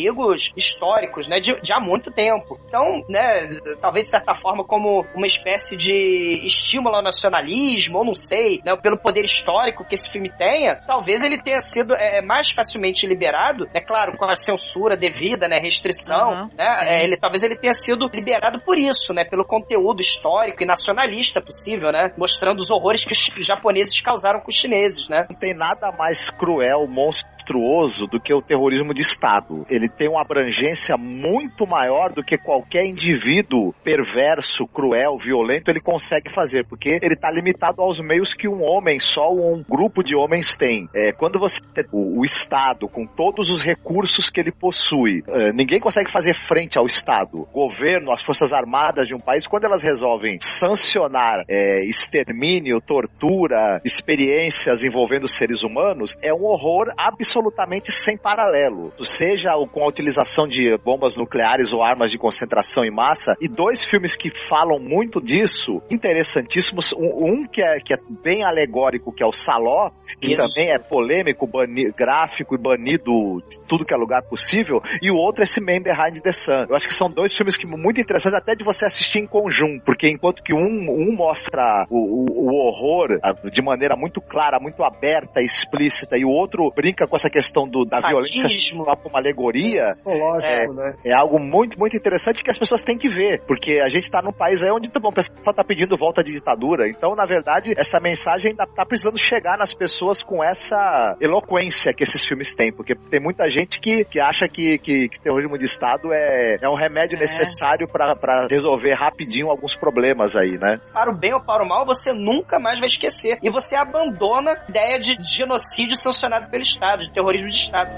[0.55, 1.39] históricos, né?
[1.39, 2.59] De, de há muito tempo.
[2.67, 3.47] Então, né?
[3.79, 8.75] Talvez, de certa forma, como uma espécie de estímulo ao nacionalismo, ou não sei, né?
[8.75, 13.67] Pelo poder histórico que esse filme tenha, talvez ele tenha sido é, mais facilmente liberado,
[13.73, 15.59] é claro, com a censura devida, né?
[15.59, 16.77] Restrição, Uhum, né?
[16.81, 19.23] É, ele, talvez ele tenha sido liberado por isso, né?
[19.23, 22.11] Pelo conteúdo histórico e nacionalista possível, né?
[22.17, 25.25] Mostrando os horrores que os japoneses causaram com os chineses, né?
[25.29, 29.65] Não tem nada mais cruel, monstruoso do que o terrorismo de Estado.
[29.69, 36.31] Ele tem uma abrangência muito maior do que qualquer indivíduo perverso, cruel, violento ele consegue
[36.31, 40.55] fazer, porque ele está limitado aos meios que um homem, só um grupo de homens
[40.55, 40.89] tem.
[40.93, 45.79] É, quando você o, o Estado, com todos os recursos que ele possui, é, ninguém
[45.79, 47.41] consegue fazer frente ao Estado.
[47.41, 53.81] O governo, as forças armadas de um país, quando elas resolvem sancionar é, extermínio, tortura,
[53.83, 58.93] experiências envolvendo seres humanos, é um horror absolutamente sem paralelo.
[59.03, 63.47] Seja o- com a utilização de bombas nucleares ou armas de concentração em massa, e
[63.49, 66.93] dois filmes que falam muito disso, interessantíssimos.
[66.93, 69.91] Um, um que, é, que é bem alegórico, que é o Saló,
[70.21, 70.37] que Isso.
[70.47, 75.15] também é polêmico, bani- gráfico e banido de tudo que é lugar possível, e o
[75.17, 76.67] outro é esse Man Behind the Sun.
[76.69, 79.83] Eu acho que são dois filmes que muito interessantes até de você assistir em conjunto,
[79.83, 83.09] porque enquanto que um, um mostra o, o- o horror
[83.51, 87.83] de maneira muito clara, muito aberta, explícita, e o outro brinca com essa questão do,
[87.83, 88.21] da Sadismo.
[88.21, 90.95] violência como uma alegoria, Psicológico, né?
[91.03, 94.21] é algo muito, muito interessante que as pessoas têm que ver, porque a gente tá
[94.21, 97.25] num país aí onde tá bom, o pessoal tá pedindo volta de ditadura, então, na
[97.25, 102.53] verdade, essa mensagem ainda tá precisando chegar nas pessoas com essa eloquência que esses filmes
[102.53, 106.57] têm, porque tem muita gente que, que acha que, que, que terrorismo de Estado é,
[106.61, 107.19] é um remédio É.
[107.19, 110.79] necessário pra pra resolver rapidinho alguns problemas aí, né?
[110.93, 113.37] Para o bem ou para o mal, você nunca mais vai esquecer.
[113.41, 117.91] E você abandona a ideia de genocídio sancionado pelo Estado, de terrorismo de Estado.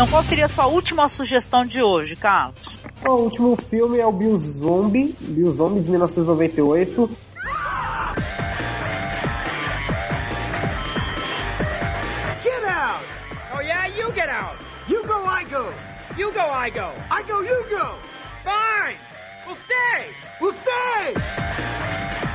[0.00, 2.80] Então qual seria a sua última sugestão de hoje, Carlos?
[3.06, 7.10] O último filme é o Bill Zombie, Bill Zombie de 1998.
[12.42, 13.04] Get out!
[13.54, 14.56] Oh yeah, you get out!
[14.88, 15.70] You go, I go!
[16.16, 16.94] You go, I go!
[17.10, 17.98] I go, you go!
[18.42, 18.96] Fine!
[19.46, 20.14] We'll stay!
[20.40, 22.29] We'll stay!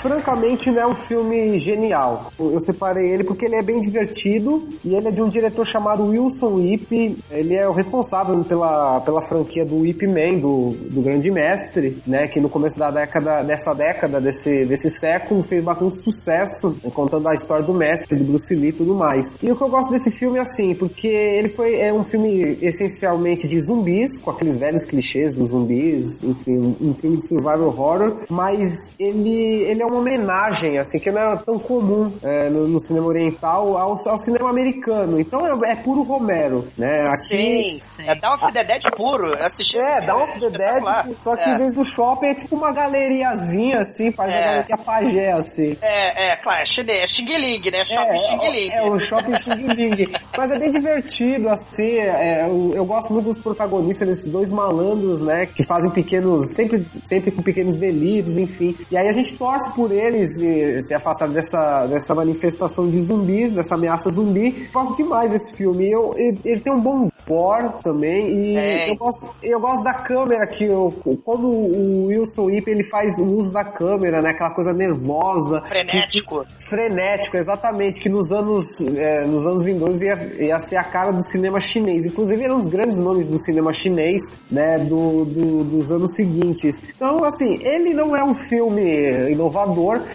[0.00, 2.30] Francamente, não é um filme genial.
[2.38, 6.04] Eu separei ele porque ele é bem divertido e ele é de um diretor chamado
[6.04, 7.18] Wilson Ip.
[7.30, 12.28] Ele é o responsável pela, pela franquia do Ip Man, do, do Grande Mestre, né?
[12.28, 17.28] Que no começo da década, dessa década, desse, desse século, fez bastante sucesso, né, contando
[17.28, 19.36] a história do mestre, do Bruce Lee e tudo mais.
[19.42, 22.58] E o que eu gosto desse filme é assim, porque ele foi é um filme
[22.62, 28.24] essencialmente de zumbis, com aqueles velhos clichês dos zumbis, enfim, um filme de survival horror,
[28.30, 32.80] mas ele, ele é uma homenagem, assim, que não é tão comum é, no, no,
[32.80, 35.20] cinema oriental ao, ao, cinema americano.
[35.20, 37.06] Então é, é puro Romero, né?
[37.08, 38.08] Aqui, sim, sim.
[38.08, 39.32] É Dawn of the Dead puro.
[39.42, 41.54] Assistir é, Dawn of the Dead, só que é.
[41.54, 44.40] em vez do shopping é tipo uma galeriazinha, assim, parece é.
[44.40, 45.76] uma galeria pajé, assim.
[45.80, 47.84] É, é, claro, é Xing Ling, né?
[47.84, 48.72] Shopping é, Xing Ling.
[48.72, 50.04] É, o shopping Xing Ling.
[50.36, 55.22] Mas é bem divertido, assim, é, eu, eu, gosto muito dos protagonistas, desses dois malandros,
[55.22, 58.76] né, que fazem pequenos, sempre, sempre com pequenos delírios, enfim.
[58.90, 63.52] E aí a gente torce por eles e se afastar dessa, dessa manifestação de zumbis,
[63.52, 64.68] dessa ameaça zumbi.
[64.72, 65.90] Gosto demais desse filme.
[65.90, 68.90] Eu, ele, ele tem um bom gore também e é.
[68.90, 70.94] eu, gosto, eu gosto da câmera que eu,
[71.24, 76.44] quando o Wilson Ip ele faz o uso da câmera, né, aquela coisa nervosa, frenético,
[76.44, 81.12] que, frenético, exatamente, que nos anos é, nos anos vindouros ia, ia ser a cara
[81.12, 82.04] do cinema chinês.
[82.04, 86.76] Inclusive era um dos grandes nomes do cinema chinês, né, do, do dos anos seguintes.
[86.94, 89.65] Então, assim, ele não é um filme inovador,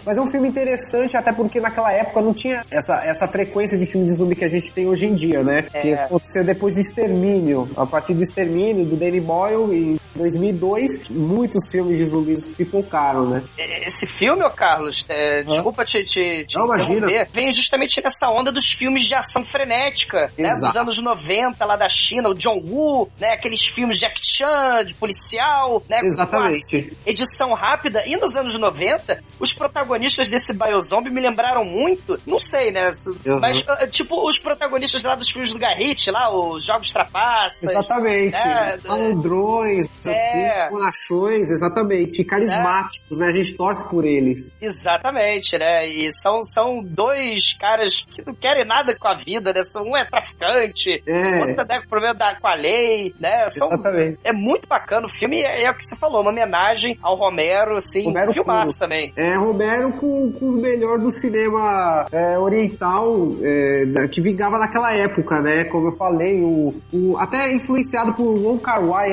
[0.04, 3.86] mas é um filme interessante, até porque naquela época não tinha essa, essa frequência de
[3.86, 5.66] filme de zumbi que a gente tem hoje em dia, né?
[5.72, 5.80] É.
[5.80, 7.68] Que aconteceu depois do Extermínio.
[7.76, 13.42] A partir do Extermínio, do Danny Boyle, em 2002, muitos filmes de zumbis pipocaram, né?
[13.86, 17.06] Esse filme, ô Carlos, é, desculpa te, te, te não, imagina.
[17.32, 20.52] vem justamente nessa onda dos filmes de ação frenética, né?
[20.60, 23.32] Dos anos 90, lá da China, o John Woo, né?
[23.32, 26.00] Aqueles filmes de Chan, de policial, né?
[26.02, 26.96] Exatamente.
[27.04, 28.02] Edição rápida.
[28.06, 32.92] E nos anos 90, os protagonistas desse Biozombie me lembraram muito, não sei, né?
[33.26, 33.40] Uhum.
[33.40, 37.64] Mas, ah, tipo, os protagonistas lá dos filmes do Garrett, lá, os Jogos Trapaças.
[37.64, 38.36] Exatamente.
[38.36, 38.78] Né?
[38.86, 40.10] Malandrões, é.
[40.12, 42.22] assim, bonachões, exatamente.
[42.24, 43.20] Carismáticos, é.
[43.20, 43.26] né?
[43.32, 44.52] A gente torce por eles.
[44.60, 45.88] Exatamente, né?
[45.88, 49.62] E são, são dois caras que não querem nada com a vida, né?
[49.84, 51.40] Um é traficante, é.
[51.40, 53.48] outro tá com problema da, com a lei, né?
[53.48, 54.18] São, Exatamente.
[54.22, 57.16] É muito bacana o filme e é, é, o que você falou, uma homenagem ao
[57.16, 59.12] Romero, assim, Romero filmaço também.
[59.16, 65.40] É, Romero com, com o melhor do cinema é, oriental é, que vingava naquela época,
[65.40, 65.64] né?
[65.64, 69.10] Como eu falei, o, o até influenciado por Wong Kar Wai,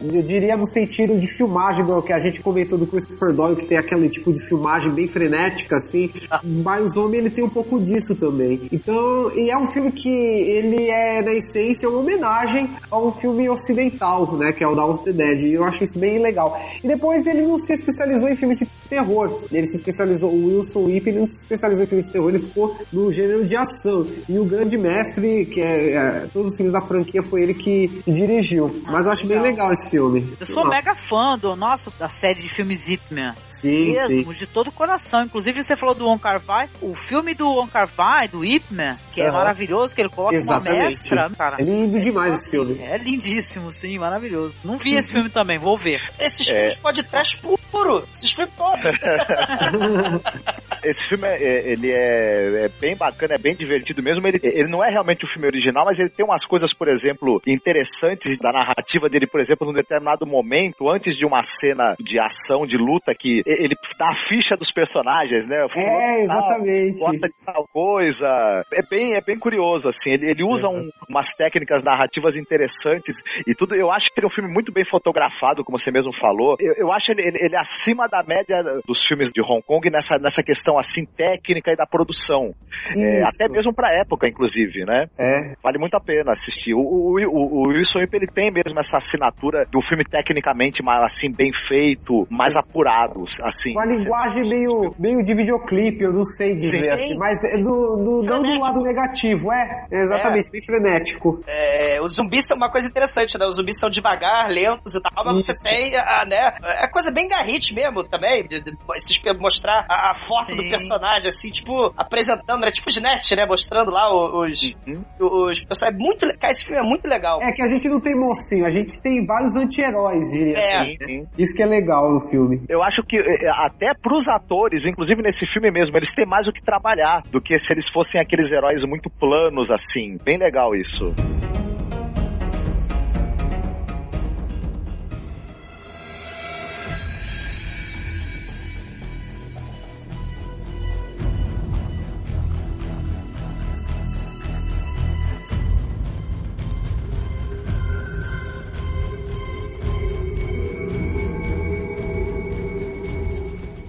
[0.00, 3.78] eu diria no sentido de filmagem que a gente comentou do Christopher Doyle, que tem
[3.78, 6.10] aquele tipo de filmagem bem frenética, assim.
[6.30, 6.40] Ah.
[6.42, 8.62] Mas o Homem ele tem um pouco disso também.
[8.72, 13.48] Então, e é um filme que ele é, na essência, uma homenagem a um filme
[13.48, 14.52] ocidental, né?
[14.52, 15.42] Que é o Dawn of the Dead.
[15.42, 16.58] E eu acho isso bem legal.
[16.82, 19.42] E depois ele não se especializou em filmes de terror.
[19.56, 22.38] Ele se especializou, o Wilson Whip, ele não se especializou em filmes de terror, ele
[22.40, 24.06] ficou no gênero de ação.
[24.28, 28.02] E o grande mestre, que é, é todos os filmes da franquia, foi ele que
[28.06, 28.82] dirigiu.
[28.86, 30.36] Mas eu acho bem legal esse filme.
[30.38, 33.34] Eu sou mega fã do nosso da série de filmes Zip Man.
[33.60, 34.38] Sim, mesmo, sim.
[34.38, 35.22] de todo o coração.
[35.22, 38.66] Inclusive, você falou do Wong Kar Wai, o filme do Wong Kar Wai, do Ip
[38.70, 39.28] Man, que uhum.
[39.28, 40.76] é maravilhoso, que ele coloca Exatamente.
[40.76, 41.30] uma mestra.
[41.36, 42.78] Cara, é lindo demais esse filme.
[42.82, 44.54] É lindíssimo, sim, maravilhoso.
[44.64, 46.00] Não vi esse filme também, vou ver.
[46.18, 46.54] Esses é.
[46.54, 48.80] filmes pode trash puro, esses filmes todos.
[50.84, 54.26] esse filme é, é, ele é, é, bem bacana, é bem divertido mesmo.
[54.26, 57.40] Ele, ele não é realmente o filme original, mas ele tem umas coisas, por exemplo,
[57.46, 62.66] interessantes da narrativa dele, por exemplo, num determinado momento, antes de uma cena de ação,
[62.66, 65.66] de luta, que ele dá a ficha dos personagens, né?
[65.76, 66.98] É, exatamente.
[66.98, 68.64] Tal, gosta de tal coisa.
[68.72, 70.10] É bem, é bem curioso, assim.
[70.10, 70.80] Ele, ele usa uhum.
[70.80, 73.74] um, umas técnicas narrativas interessantes e tudo.
[73.74, 76.56] Eu acho que ele é um filme muito bem fotografado, como você mesmo falou.
[76.58, 80.18] Eu, eu acho ele, ele, ele acima da média dos filmes de Hong Kong nessa,
[80.18, 82.54] nessa questão, assim, técnica e da produção.
[82.96, 85.08] É, até mesmo pra época, inclusive, né?
[85.18, 85.54] É.
[85.62, 86.74] Vale muito a pena assistir.
[86.74, 91.30] O, o, o, o Wilson Ip, ele tem mesmo essa assinatura do filme tecnicamente assim,
[91.30, 93.72] bem feito, mais apurado, assim.
[93.72, 97.62] Uma linguagem meio, meio de videoclipe, eu não sei dizer, sim, assim, mas é do,
[97.96, 100.50] do, não do lado negativo, é, exatamente, é.
[100.50, 101.40] bem frenético.
[101.46, 103.46] É, os zumbis são uma coisa interessante, né?
[103.46, 105.54] Os zumbis são devagar, lentos e tal, mas Isso.
[105.54, 106.56] você tem, a, né?
[106.62, 110.56] É coisa bem garrite mesmo também, de, de, de mostrar a, a foto sim.
[110.56, 112.70] do personagem, assim, tipo, apresentando, né?
[112.70, 113.46] Tipo Snatch, né?
[113.46, 115.04] Mostrando lá os, uhum.
[115.20, 117.38] os, os É muito, cara, esse filme é muito legal.
[117.42, 120.78] É que a gente não tem mocinho, a gente tem vários anti-heróis, diria é.
[120.78, 120.96] assim.
[121.00, 121.26] Né?
[121.38, 122.62] Isso que é legal no filme.
[122.68, 123.16] Eu acho que
[123.54, 127.58] até pros atores, inclusive nesse filme mesmo, eles têm mais o que trabalhar do que
[127.58, 130.18] se eles fossem aqueles heróis muito planos assim.
[130.24, 131.14] Bem legal isso.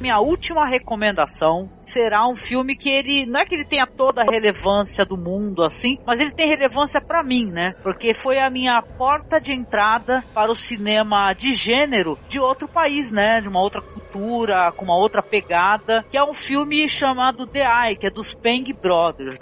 [0.07, 4.23] Minha última recomendação será um filme que ele não é que ele tenha toda a
[4.23, 7.75] relevância do mundo assim, mas ele tem relevância para mim, né?
[7.83, 13.11] Porque foi a minha porta de entrada para o cinema de gênero de outro país,
[13.11, 13.41] né?
[13.41, 17.97] De uma outra cultura, com uma outra pegada, que é um filme chamado The Eye,
[17.97, 19.37] que é dos Peng Brothers.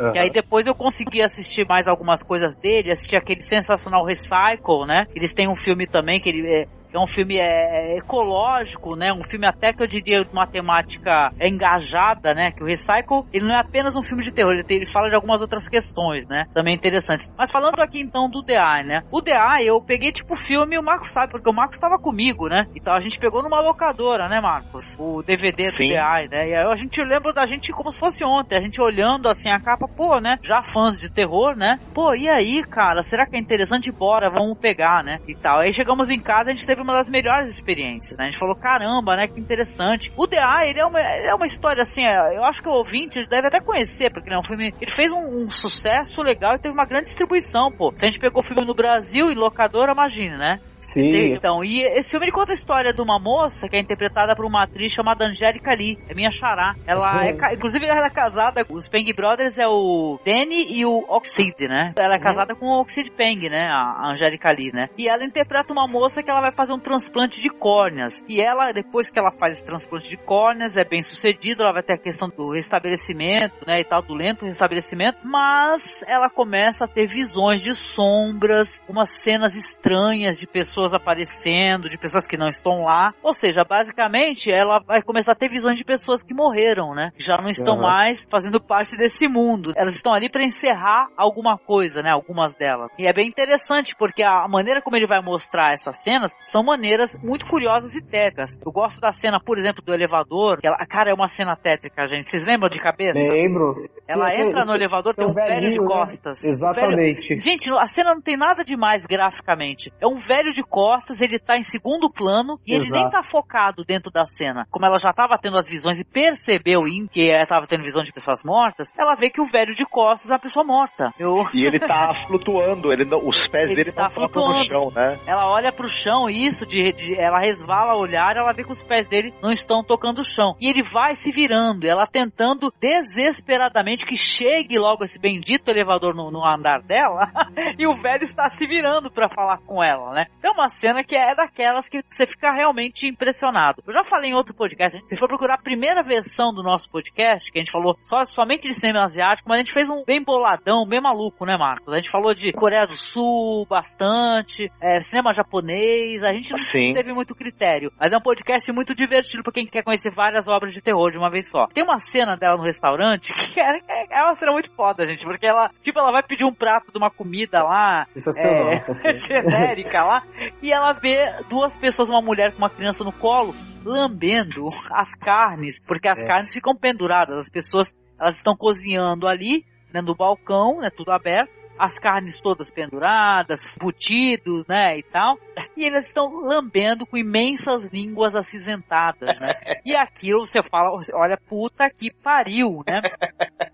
[0.00, 0.12] Uhum.
[0.14, 5.06] E aí depois eu consegui assistir mais algumas coisas dele, assistir aquele sensacional Recycle, né?
[5.14, 9.12] Eles têm um filme também que ele é, é um filme é, ecológico, né?
[9.12, 12.50] Um filme até que eu diria de uma temática engajada, né?
[12.50, 15.08] Que o Recycle, ele não é apenas um filme de terror, ele, tem, ele fala
[15.08, 16.46] de algumas outras questões, né?
[16.52, 17.32] Também interessantes.
[17.36, 19.02] Mas falando aqui então do The Eye, né?
[19.10, 21.98] O The Eye, eu peguei tipo o filme, o Marcos sabe, porque o Marcos estava
[21.98, 22.66] comigo, né?
[22.74, 24.96] Então a gente pegou numa locadora, né, Marcos?
[24.98, 25.90] O DVD do Sim.
[25.90, 26.48] The Eye, né?
[26.48, 29.50] E aí a gente lembra da gente como se fosse ontem, a gente olhando assim
[29.50, 30.38] a capa, pô, né?
[30.42, 31.78] Já fãs de terror, né?
[31.94, 33.92] Pô, e aí, cara, será que é interessante?
[33.92, 35.20] Bora, vamos pegar, né?
[35.26, 35.60] E tal.
[35.60, 38.24] Aí chegamos em casa, a gente teve uma das melhores experiências, né?
[38.24, 39.26] A gente falou, caramba, né?
[39.26, 40.12] Que interessante.
[40.16, 42.72] O Eye, ele é uma, ele é uma história assim, é, eu acho que o
[42.72, 44.74] ouvinte deve até conhecer, porque ele é um filme.
[44.80, 47.92] Ele fez um, um sucesso legal e teve uma grande distribuição, pô.
[47.96, 50.60] Se a gente pegou o filme no Brasil, em locadora, imagine, né?
[50.80, 51.32] Sim.
[51.32, 54.44] Então, e esse filme ele conta a história de uma moça que é interpretada por
[54.44, 56.74] uma atriz chamada Angélica Lee, é minha xará.
[56.86, 61.04] Ela é, ca- inclusive ela é casada, os Peng Brothers é o Danny e o
[61.08, 61.92] Oxide, né?
[61.96, 63.66] Ela é casada com o Oxide Peng, né?
[63.66, 64.88] A a Angélica Lee, né?
[64.96, 68.24] E ela interpreta uma moça que ela vai fazer um transplante de córneas.
[68.28, 71.82] E ela, depois que ela faz esse transplante de córneas, é bem sucedido, ela vai
[71.82, 73.80] ter a questão do restabelecimento, né?
[73.80, 79.54] E tal, do lento restabelecimento, mas ela começa a ter visões de sombras, umas cenas
[79.54, 83.12] estranhas de pessoas aparecendo, de pessoas que não estão lá.
[83.22, 87.10] Ou seja, basicamente ela vai começar a ter visões de pessoas que morreram, né?
[87.16, 87.82] Que já não estão Uhum.
[87.82, 89.72] mais fazendo parte desse mundo.
[89.76, 92.10] Elas estão ali para encerrar alguma coisa, né?
[92.10, 92.88] Algumas delas.
[92.98, 97.16] E é bem interessante porque a maneira como ele vai mostrar essas cenas são maneiras
[97.22, 98.58] muito curiosas e tétricas.
[98.64, 102.06] Eu gosto da cena, por exemplo, do elevador, que ela, cara, é uma cena tétrica,
[102.06, 102.28] gente.
[102.28, 103.18] Vocês lembram de cabeça?
[103.20, 103.74] Lembro.
[104.06, 105.86] Ela Sim, entra tem- no elevador, tem um velho de né?
[105.86, 106.44] costas.
[106.44, 107.28] Exatamente.
[107.28, 109.92] Velho- Gente, a cena não tem nada demais graficamente.
[110.00, 113.10] É um velho de costas, ele tá em segundo plano e ele nem Exato.
[113.16, 114.66] tá focado dentro da cena.
[114.70, 118.02] Como ela já tava tendo as visões e percebeu em que ela tava tendo visão
[118.02, 121.12] de pessoas mortas, ela vê que o velho de costas é uma pessoa morta.
[121.18, 121.42] Eu...
[121.54, 124.90] E ele tá flutuando, ele não- os pés Ele dele está estão flutuando no chão,
[124.94, 125.18] né?
[125.26, 128.72] Ela olha pro chão e isso, de, de- ela resvala a olhar, ela vê que
[128.72, 130.56] os pés dele não estão tocando o chão.
[130.60, 136.30] E ele vai se virando, ela tentando desesperadamente que chegue logo esse bendito elevador no,
[136.30, 137.30] no andar dela,
[137.78, 140.26] e o velho está se virando pra falar com ela, né?
[140.38, 143.82] Então é uma cena que é daquelas que você fica realmente impressionado.
[143.86, 147.50] Eu já falei em outro podcast, se for procurar a primeira versão do nosso podcast,
[147.50, 150.22] que a gente falou só, somente de cinema asiático, mas a gente fez um bem
[150.22, 151.92] boladão, bem maluco, né, Marcos?
[151.92, 156.92] A gente falou de Coreia do Sul bastante, é, cinema japonês, a gente não Sim.
[156.92, 160.72] teve muito critério, mas é um podcast muito divertido pra quem quer conhecer várias obras
[160.72, 161.66] de terror de uma vez só.
[161.68, 165.46] Tem uma cena dela no restaurante que é, é uma cena muito foda, gente, porque
[165.46, 170.22] ela, tipo, ela vai pedir um prato de uma comida lá, é, genérica lá,
[170.62, 173.54] e ela vê duas pessoas, uma mulher com uma criança no colo,
[173.84, 176.26] lambendo as carnes, porque as É.
[176.26, 181.50] carnes ficam penduradas, as pessoas, elas estão cozinhando ali, né, no balcão, né, tudo aberto,
[181.80, 185.38] as carnes todas penduradas, butidos, né, e tal,
[185.76, 189.54] e eles estão lambendo com imensas línguas acinzentadas, né,
[189.84, 193.00] e aquilo você fala, olha, puta que pariu, né,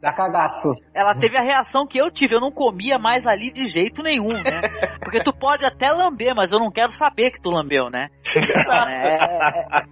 [0.01, 0.69] Dá cagaço.
[0.95, 2.35] ela teve a reação que eu tive.
[2.35, 4.63] Eu não comia mais ali de jeito nenhum, né?
[5.01, 8.09] Porque tu pode até lamber, mas eu não quero saber que tu lambeu, né?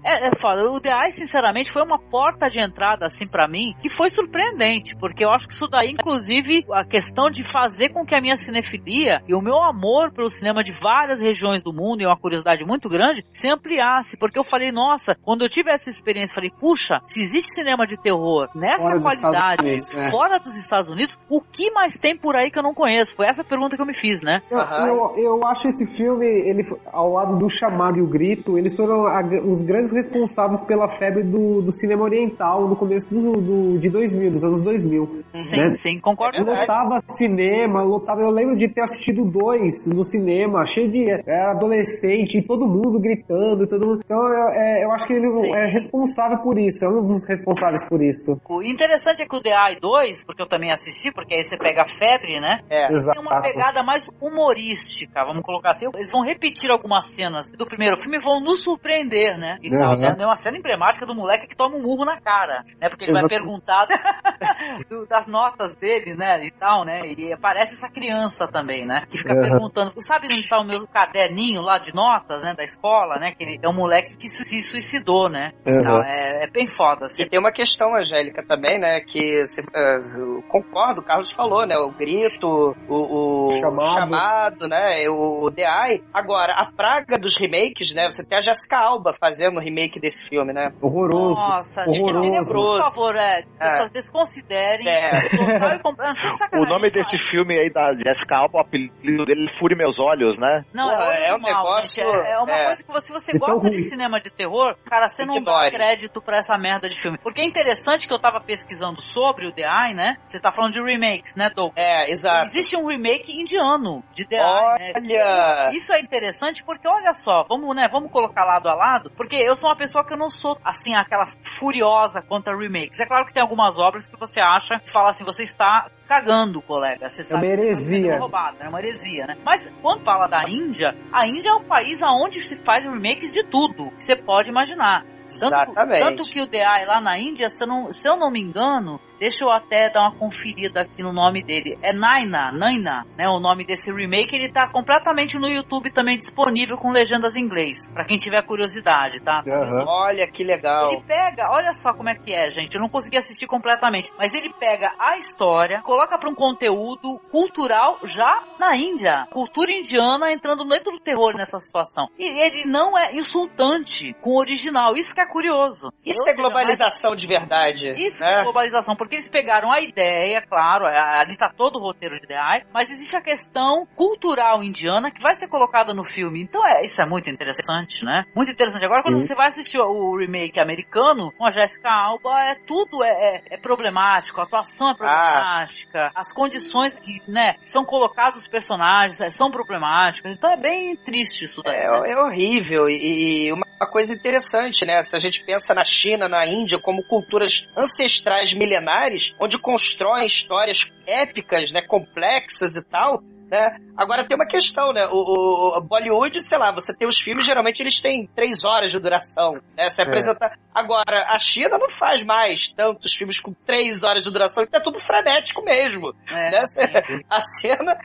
[0.04, 0.70] É, é, é, é foda.
[0.70, 4.96] O The Eye, sinceramente, foi uma porta de entrada, assim, pra mim, que foi surpreendente.
[4.96, 8.36] Porque eu acho que isso daí, inclusive, a questão de fazer com que a minha
[8.36, 12.64] cinefilia e o meu amor pelo cinema de várias regiões do mundo, e uma curiosidade
[12.64, 14.16] muito grande, se ampliasse.
[14.16, 17.96] Porque eu falei, nossa, quando eu tive essa experiência, falei, puxa, se existe cinema de
[17.96, 20.08] terror nessa Fora dos qualidade, Unidos, é.
[20.10, 23.16] fora dos Estados Unidos, o que mais tem por aí que eu não conheço?
[23.16, 24.42] Foi essa a pergunta que eu me fiz, né?
[24.50, 26.62] Eu, eu, eu acho esse filme, ele,
[26.92, 31.22] ao lado do chamado e o grito, eles foram a- os grandes responsáveis pela febre
[31.22, 35.24] do, do cinema oriental no começo do, do- de 2000, dos anos 2000.
[35.32, 35.72] Sim, né?
[35.72, 36.42] sim, concordo.
[36.44, 38.20] Lotava cinema, lotado.
[38.20, 42.98] Eu lembro de ter assistido dois no cinema, cheio de era adolescente, e todo mundo
[43.00, 44.00] gritando, todo mundo.
[44.04, 45.54] Então eu, é, eu acho que ele Sim.
[45.54, 48.40] é responsável por isso, é um dos responsáveis por isso.
[48.48, 51.56] O interessante é que o The Eye 2, porque eu também assisti, porque aí você
[51.56, 52.60] pega a febre, né?
[52.70, 52.92] É.
[52.92, 53.18] Exato.
[53.18, 55.86] Tem uma pegada mais humorística, vamos colocar assim.
[55.94, 59.58] Eles vão repetir algumas cenas do primeiro filme e vão nos surpreender, né?
[59.62, 59.92] E tal.
[59.94, 60.00] Uhum.
[60.00, 62.88] Tem tem uma cena emblemática do moleque que toma um murro na cara, né?
[62.88, 63.34] Porque ele vai Exato.
[63.34, 63.86] perguntar
[64.88, 66.44] do- das notas dele, né?
[66.44, 67.02] E tal, né?
[67.16, 69.02] E aparece essa criança também, né?
[69.08, 69.40] Que fica Uhum.
[69.40, 72.54] perguntando, sabe onde está o meu caderninho lá de notas, né?
[72.54, 73.32] Da escola, né?
[73.32, 75.52] Que ele é um moleque que se suicidou, né?
[75.66, 75.78] Uhum.
[75.78, 77.22] Então, é, é bem foda, assim.
[77.22, 79.00] E tem uma questão, Angélica, também, né?
[79.00, 81.76] Que você, eh, eu concordo, o Carlos falou, né?
[81.76, 83.94] O grito, o, o Chamado.
[83.94, 85.08] chamado, né?
[85.08, 86.02] O, o The Eye.
[86.12, 88.06] Agora, a praga dos remakes, né?
[88.10, 90.72] Você tem a Jessica Alba fazendo o remake desse filme, né?
[90.80, 91.40] Horroroso.
[91.40, 92.52] Nossa, gente, horroroso.
[92.52, 93.92] por favor, é, pessoas É.
[93.92, 94.88] desconsiderem.
[94.88, 95.10] É.
[95.28, 99.48] total e ah, O nome desse filme aí da Jessica Alba, o apelido dele é
[99.48, 100.64] Fure Meus Olhos, né?
[100.72, 102.64] Não, Pô, é, é um normal, negócio- gente, É, é uma é.
[102.66, 103.84] coisa que você, você É gosta de ruim.
[103.86, 107.18] cinema de terror, cara, você não dá crédito pra essa merda de filme.
[107.18, 110.16] Porque é interessante que eu tava pesquisando sobre o The Eye, né?
[110.24, 111.72] Você tá falando de remakes, né, Doug?
[111.76, 112.44] É, exato.
[112.44, 114.92] Existe um remake indiano de The Eye, né?
[114.96, 115.70] Olha!
[115.72, 119.56] Isso é interessante porque, olha só, vamos, né, vamos colocar lado a lado, porque eu
[119.56, 123.00] sou uma pessoa que eu não sou, assim, aquela furiosa contra remakes.
[123.00, 126.60] É claro que tem algumas obras que você acha, que fala assim, você está cagando,
[126.60, 127.08] colega.
[127.08, 128.18] Você sabe heresia.
[128.18, 129.36] roubado, é uma heresia, né?
[129.44, 133.44] Mas quando fala da Índia, a Índia é um país onde se faz remakes de
[133.44, 135.04] tudo que você pode imaginar.
[135.40, 138.30] Tanto, tanto que o The Eye lá na Índia, se eu, não, se eu não
[138.30, 141.78] me engano, deixa eu até dar uma conferida aqui no nome dele.
[141.82, 143.28] É Naina, Naina, né?
[143.28, 147.88] O nome desse remake, ele tá completamente no YouTube também disponível com legendas em inglês.
[147.92, 149.42] Pra quem tiver curiosidade, tá?
[149.46, 149.84] Aham.
[149.86, 150.90] Olha que legal.
[150.92, 152.74] Ele pega, olha só como é que é, gente.
[152.74, 157.98] Eu não consegui assistir completamente, mas ele pega a história, coloca para um conteúdo cultural
[158.04, 162.08] já na Índia, cultura indiana entrando dentro do terror nessa situação.
[162.18, 164.96] E ele não é insultante com o original.
[164.96, 165.92] Isso que é curioso.
[166.04, 167.88] Isso Ou é seja, globalização de verdade.
[167.90, 168.40] mas- Isso né?
[168.40, 172.34] é globalização, porque eles pegaram a ideia, claro, ali tá todo o roteiro de The
[172.34, 176.40] Eye, mas existe a questão cultural indiana que vai ser colocada no filme.
[176.42, 178.24] Então é, isso é muito interessante, né?
[178.34, 178.84] Muito interessante.
[178.84, 179.26] Agora quando Sim.
[179.26, 183.56] você vai assistir o remake americano com a Jessica Alba, é tudo é, é- é
[183.56, 189.50] problemático, a atuação é problemática, as condições que, né, são colocados os personagens é, são
[189.50, 190.36] problemáticas.
[190.36, 191.74] Então é bem triste isso daí.
[191.74, 192.12] É, né?
[192.12, 192.88] é horrível.
[192.88, 195.02] E, e uma uma coisa interessante, né?
[195.02, 198.93] Se a gente pensa na China, na Índia, como culturas ancestrais milenares,
[199.40, 201.82] onde constroem histórias épicas, né?
[201.82, 203.22] Complexas e tal.
[203.50, 203.76] Né?
[203.96, 205.06] Agora tem uma questão, né?
[205.10, 208.90] O, o- o Bollywood, sei lá, você tem os filmes, geralmente eles têm três horas
[208.90, 209.60] de duração.
[209.76, 209.88] Né?
[209.88, 210.04] Você É.
[210.04, 210.52] apresenta.
[210.74, 214.82] Agora, a China não faz mais tantos filmes com três horas de duração, então é
[214.82, 216.12] tudo frenético mesmo.
[216.28, 216.50] É.
[216.50, 216.60] Né?
[216.60, 217.96] Você- A cena.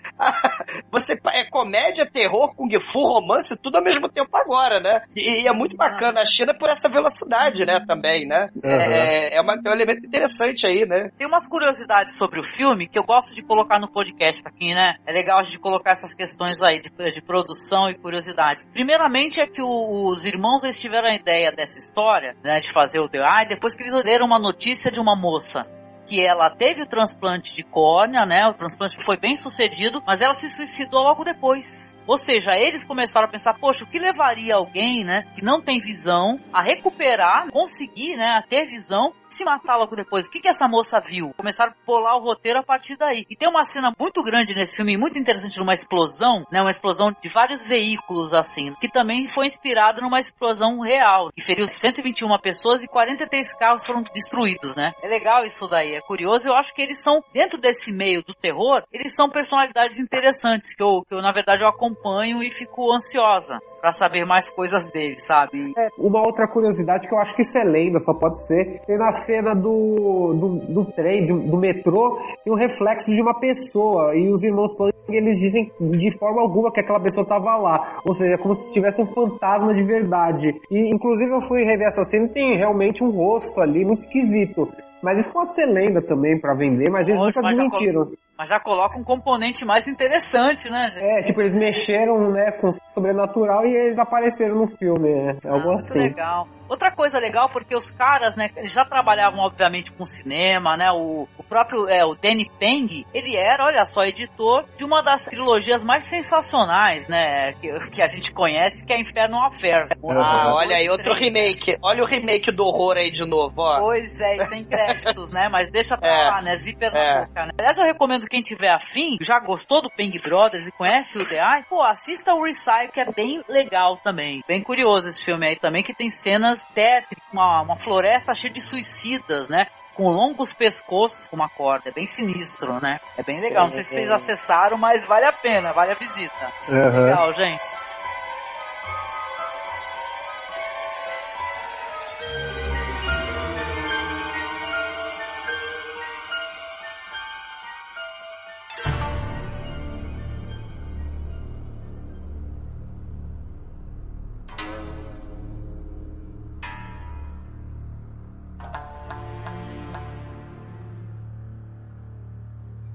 [0.92, 5.02] você é comédia, terror, kung fu, romance, tudo ao mesmo tempo agora, né?
[5.16, 7.84] E, e é muito bacana a China por essa velocidade, né?
[7.88, 8.50] Também, né?
[8.64, 11.10] É, é, uma- é um elemento interessante aí, né?
[11.18, 14.74] Tem umas curiosidades sobre o filme que eu gosto de colocar no podcast pra quem,
[14.76, 14.96] né?
[15.06, 18.68] É legal a gente colocar essas questões aí de, de produção e curiosidades.
[18.74, 22.60] Primeiramente é que o- os irmãos eles tiveram a ideia dessa história, né?
[22.60, 25.62] De fazer o The Eye, depois que eles leram uma notícia de uma moça
[26.06, 28.48] que ela teve o transplante de córnea, né?
[28.48, 31.98] O transplante foi bem sucedido, mas ela se suicidou logo depois.
[32.08, 35.80] Ou seja, eles começaram a pensar, poxa, o que levaria alguém, né, que não tem
[35.80, 40.26] visão, a recuperar, conseguir, né, a ter visão se matar logo depois?
[40.26, 41.32] O que que essa moça viu?
[41.38, 43.26] Começaram a bolar o roteiro a partir daí.
[43.30, 47.12] E tem uma cena muito grande nesse filme, muito interessante, numa explosão, né, uma explosão
[47.12, 52.84] de vários veículos assim, que também foi inspirada numa explosão real, que feriu 121 pessoas
[52.84, 54.94] e 43 carros foram destruídos, né?
[55.02, 56.48] É legal isso daí, é curioso.
[56.50, 60.84] Eu acho que eles são, dentro desse meio do terror, eles são personalidades interessantes, que
[60.84, 65.26] eu, que eu na verdade, eu acompanho e fico ansiosa pra saber mais coisas deles,
[65.26, 65.74] sabe?
[65.78, 68.82] É, uma outra curiosidade que eu acho que isso é lenda, só pode ser.
[68.86, 73.40] Tem na cena do, do, do trem, de- do metrô, tem um reflexo de uma
[73.40, 74.14] pessoa.
[74.16, 78.02] E os irmãos Pang, eles dizem de forma alguma que aquela pessoa tava lá.
[78.06, 80.54] Ou seja, como se tivesse um fantasma de verdade.
[80.70, 84.68] E inclusive eu fui rever essa cena e tem realmente um rosto ali muito esquisito.
[85.02, 88.12] Mas isso pode ser lenda também pra vender, mas eles Lógico, nunca mas já desmentiram.
[88.38, 91.04] Mas já coloca um componente mais interessante, né, gente?
[91.04, 95.38] É, tipo, eles mexeram, né, com os sobrenatural e eles apareceram no filme, né?
[95.48, 96.00] Algo Ah, assim.
[96.00, 96.48] Legal.
[96.70, 100.92] Outra coisa legal, porque os caras, né, eles já trabalhavam, obviamente, com cinema, né?
[100.92, 105.26] O, o próprio, é, o Danny Peng, ele era, olha só, editor de uma das
[105.26, 109.90] trilogias mais sensacionais, né, que, que a gente conhece, que é Inferno Affairs.
[109.92, 111.78] Ah, olha aí, outro remake.
[111.82, 113.80] Olha o remake do horror aí de novo, ó.
[113.80, 115.50] Pois é, e sem créditos, né?
[115.50, 116.30] Mas deixa pra É.
[116.30, 116.56] lá, né?
[116.56, 117.14] Zíper É.
[117.14, 117.52] na boca, né?
[117.58, 121.36] Aliás, eu recomendo quem tiver afim, já gostou do Peng Brothers e conhece o The
[121.38, 124.44] Eye, pô, assista o Recycle, que é bem legal também.
[124.48, 128.62] Bem curioso esse filme aí também, que tem cenas tétricas, uma, uma floresta cheia de
[128.62, 129.68] suicidas, né?
[129.96, 131.90] Com longos pescoços com uma corda.
[131.90, 133.00] É bem sinistro, né?
[133.18, 133.66] É bem legal.
[133.66, 136.54] Não sei se vocês acessaram, mas vale a pena, vale a visita.
[136.72, 137.06] Aham.
[137.06, 137.68] Legal, gente.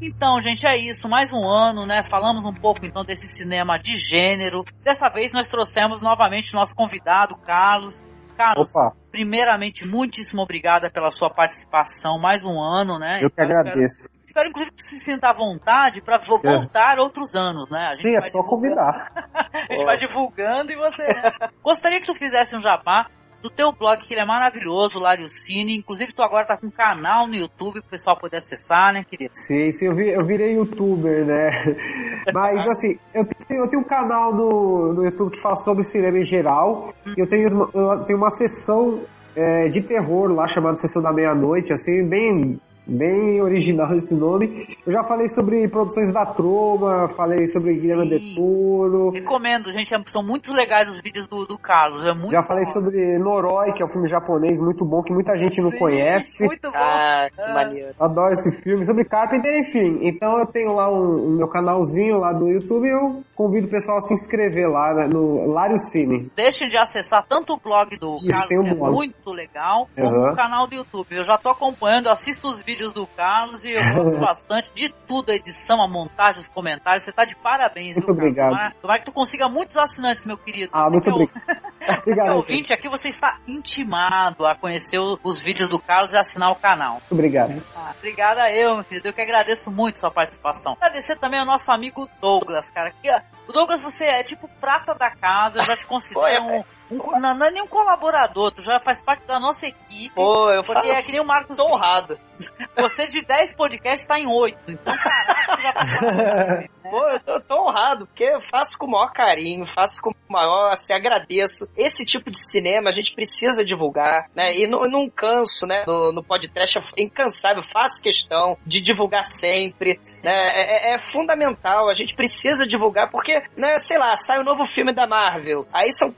[0.06, 1.09] Então, gente, é isso.
[1.09, 2.02] Mais um ano, né?
[2.02, 4.64] Falamos um pouco então desse cinema de gênero.
[4.82, 8.02] Dessa vez nós trouxemos novamente nosso convidado, Carlos.
[8.36, 12.18] Carlos, Opa, primeiramente, muitíssimo obrigada pela sua participação.
[12.18, 13.20] Mais um ano, né?
[13.22, 14.09] eu que Então, agradeço.
[14.09, 17.93] Espero, espero, inclusive, que você se sinta à vontade para voltar outros anos, né?
[17.94, 19.12] Sim, é só divulgando- convidar.
[19.70, 21.06] A gente vai divulgando e você.
[21.06, 21.31] né?
[21.62, 23.06] Gostaria que tu fizesse um jabá
[23.44, 25.76] do teu blog, que ele é maravilhoso, Lário Cine.
[25.76, 29.32] Inclusive, tu agora tá com um canal no YouTube pro pessoal poder acessar, né, querido?
[29.34, 31.50] Sim, sim, eu, vi- eu virei youtuber, né?
[32.32, 36.18] Mas assim, eu tenho, eu tenho um canal no, no YouTube que fala sobre cinema
[36.18, 36.94] em geral.
[37.06, 39.02] E eu tenho uma, eu tenho uma sessão
[39.36, 44.66] é, de terror lá chamada Sessão da Meia-Noite, assim, bem, bem original esse nome.
[44.86, 49.11] Eu já falei sobre produções da Troma, falei sobre Guilherme de Toro.
[49.11, 49.94] Recomendo, gente.
[49.94, 52.05] é- São muito legais os vídeos do, do Carlos.
[52.05, 52.73] É muito Já falei bom.
[52.73, 56.44] sobre Noroi, que é um filme japonês muito bom, que muita gente não Sim, conhece.
[56.44, 56.77] Muito bom.
[56.77, 57.55] Ah, que Ah.
[57.55, 57.94] maneiro.
[57.98, 60.01] Adoro esse filme, sobre Carpenter, enfim.
[60.02, 63.70] Então eu tenho lá um, um meu canalzinho lá do YouTube e eu convido o
[63.70, 66.31] pessoal a se inscrever lá né, no Lário Cine.
[66.36, 68.94] Deixem de acessar tanto o blog do Isso, Carlos, um que é blog.
[68.94, 70.32] muito legal, como Aham.
[70.32, 71.06] o canal do YouTube.
[71.16, 75.30] Eu já tô acompanhando, assisto os vídeos do Carlos e eu gosto bastante de tudo,
[75.30, 77.02] a edição, a montagem, os comentários.
[77.02, 78.51] Você tá de parabéns, Muito viu, obrigado.
[78.51, 80.70] Tomara, tomara que tu consiga muitos assinantes, meu querido.
[80.72, 81.64] Ah, Você muito que é obrigado.
[81.84, 82.26] Obrigado.
[82.28, 86.56] Você ouvinte, aqui você está intimado a conhecer os vídeos do Carlos e assinar o
[86.56, 86.94] canal.
[86.94, 87.62] Muito obrigado.
[87.76, 89.09] Ah, obrigada eu, meu querido.
[89.09, 90.72] Eu que agradeço muito sua participação.
[90.80, 92.90] Agradecer também ao nosso amigo Douglas, cara.
[93.02, 96.64] Que, ó, o Douglas, você é tipo prata da casa, eu já te considero um.
[96.90, 100.15] Um não, não é nem um colaborador, tu já faz parte da nossa equipe.
[100.15, 101.56] Pô, eu Porque é que nem o Marcos.
[101.56, 102.19] tô honrado.
[102.77, 104.59] Você de 10 podcasts tá em 8.
[104.69, 106.69] Então, caraca, tu já faz parte né?
[106.85, 110.15] Pô, eu tô, tô honrado, porque eu faço com o maior carinho, faço com o
[110.32, 111.66] maior, assim, agradeço.
[111.74, 114.55] Esse tipo de cinema a gente precisa divulgar, né?
[114.55, 115.82] E não, não canso, né?
[115.86, 120.32] No, no podcast é incansável, faço questão de divulgar sempre, né?
[120.55, 124.66] É, é- é fundamental, a gente precisa divulgar, porque, né, sei lá, sai o novo
[124.66, 126.12] filme da Marvel, aí são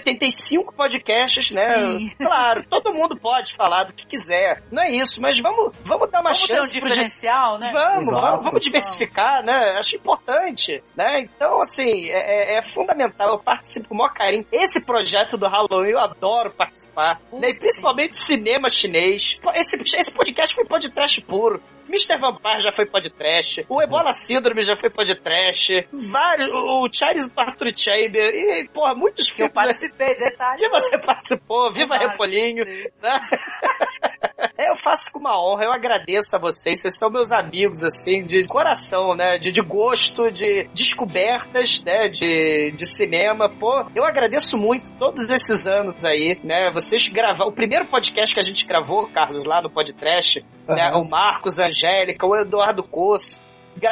[0.00, 1.74] 385 podcasts, né?
[1.98, 2.10] Sim.
[2.18, 6.20] Claro, todo mundo pode falar do que quiser, não é isso, mas vamos, vamos dar
[6.20, 7.70] uma Vamos ter um chance pro diferencial, né?
[7.72, 8.20] Vamos, Exato.
[8.20, 9.76] vamos, vamos diversificar, né?
[9.78, 11.20] Acho importante, né?
[11.20, 13.30] Então, assim, é, é- é fundamental.
[13.34, 14.46] Eu participo com o maior carinho.
[14.52, 17.50] Esse projeto do Halloween eu adoro participar, né?
[17.50, 19.38] E principalmente cinema chinês.
[19.54, 21.62] Esse, esse podcast foi podcast puro.
[21.88, 22.16] Mr.
[22.18, 23.64] Vampire já foi podcast.
[23.68, 25.88] O Ebola Síndrome já foi podcast.
[25.92, 26.50] Vários.
[26.52, 28.34] O Charles Arthur Chamber.
[28.34, 29.54] E, porra, muitos Que eu filmes.
[29.54, 30.58] participei, detalhe.
[30.58, 32.10] Que você participou, viva Claro.
[32.10, 32.64] Repolinho.
[33.02, 33.20] né?
[34.58, 38.46] Eu faço com uma honra, eu agradeço a vocês, vocês são meus amigos, assim, de
[38.46, 39.38] coração, né?
[39.38, 42.08] De, de gosto, de descobertas, né?
[42.08, 43.48] De, de cinema.
[43.48, 46.70] Pô, eu agradeço muito todos esses anos aí, né?
[46.72, 47.50] Vocês gravaram.
[47.50, 50.88] O primeiro podcast que a gente gravou, Carlos, lá no Podcast, né?
[50.90, 51.00] Aham.
[51.02, 53.42] O Marcos, a Angélica, o Eduardo Coço.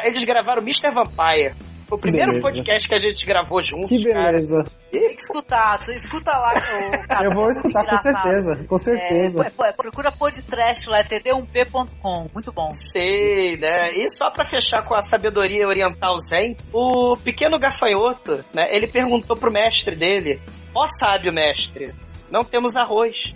[0.04, 0.90] Eles gravaram Mr.
[0.94, 1.54] Vampire.
[1.86, 2.48] Foi o primeiro beleza.
[2.48, 4.32] podcast que a gente gravou juntos, Que cara.
[4.32, 4.64] beleza.
[4.90, 6.54] Tem que escutar, tu escuta lá.
[7.06, 9.44] Carlos, Eu vou muito escutar com certeza, com certeza.
[9.46, 12.30] É, pô, é, procura podcast lá, é td1p.com.
[12.32, 12.70] Muito bom.
[12.70, 13.92] Sei, né?
[13.92, 18.66] E só pra fechar com a sabedoria oriental zen, o pequeno gafanhoto, né?
[18.74, 20.40] Ele perguntou pro mestre dele:
[20.74, 21.94] Ó sábio mestre,
[22.30, 23.34] não temos arroz.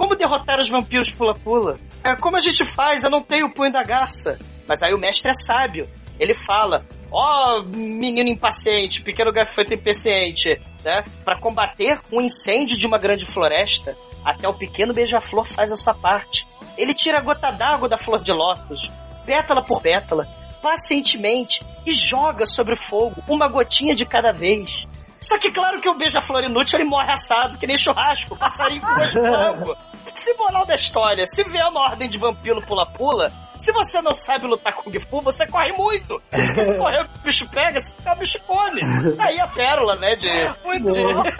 [0.00, 1.78] Como derrotar os vampiros pula-pula?
[2.02, 3.04] É, como a gente faz?
[3.04, 4.38] Eu não tenho o punho da garça.
[4.66, 5.86] Mas aí o mestre é sábio.
[6.18, 11.04] Ele fala: Ó menino impaciente, pequeno gafanhoto impaciente, né?
[11.22, 13.94] Pra combater um incêndio de uma grande floresta,
[14.24, 16.46] até o pequeno beija-flor faz a sua parte.
[16.78, 18.90] Ele tira a gota d'água da flor de lótus,
[19.26, 20.26] pétala por pétala,
[20.62, 24.86] pacientemente, e joga sobre o fogo uma gotinha de cada vez.
[25.20, 28.94] Só que claro que o beija-flor inútil ele morre assado, que nem churrasco, passarinho com
[28.94, 29.89] gosto de frango.
[30.14, 34.46] Se moral da história, se vier uma ordem de vampiro pula-pula, se você não sabe
[34.46, 36.20] lutar Kung Fu, você corre muito.
[36.30, 38.80] Porque se correr, o bicho pega, se ficar, o bicho come.
[39.18, 40.28] Aí a pérola, né, de...
[40.64, 41.22] Muito de- bom.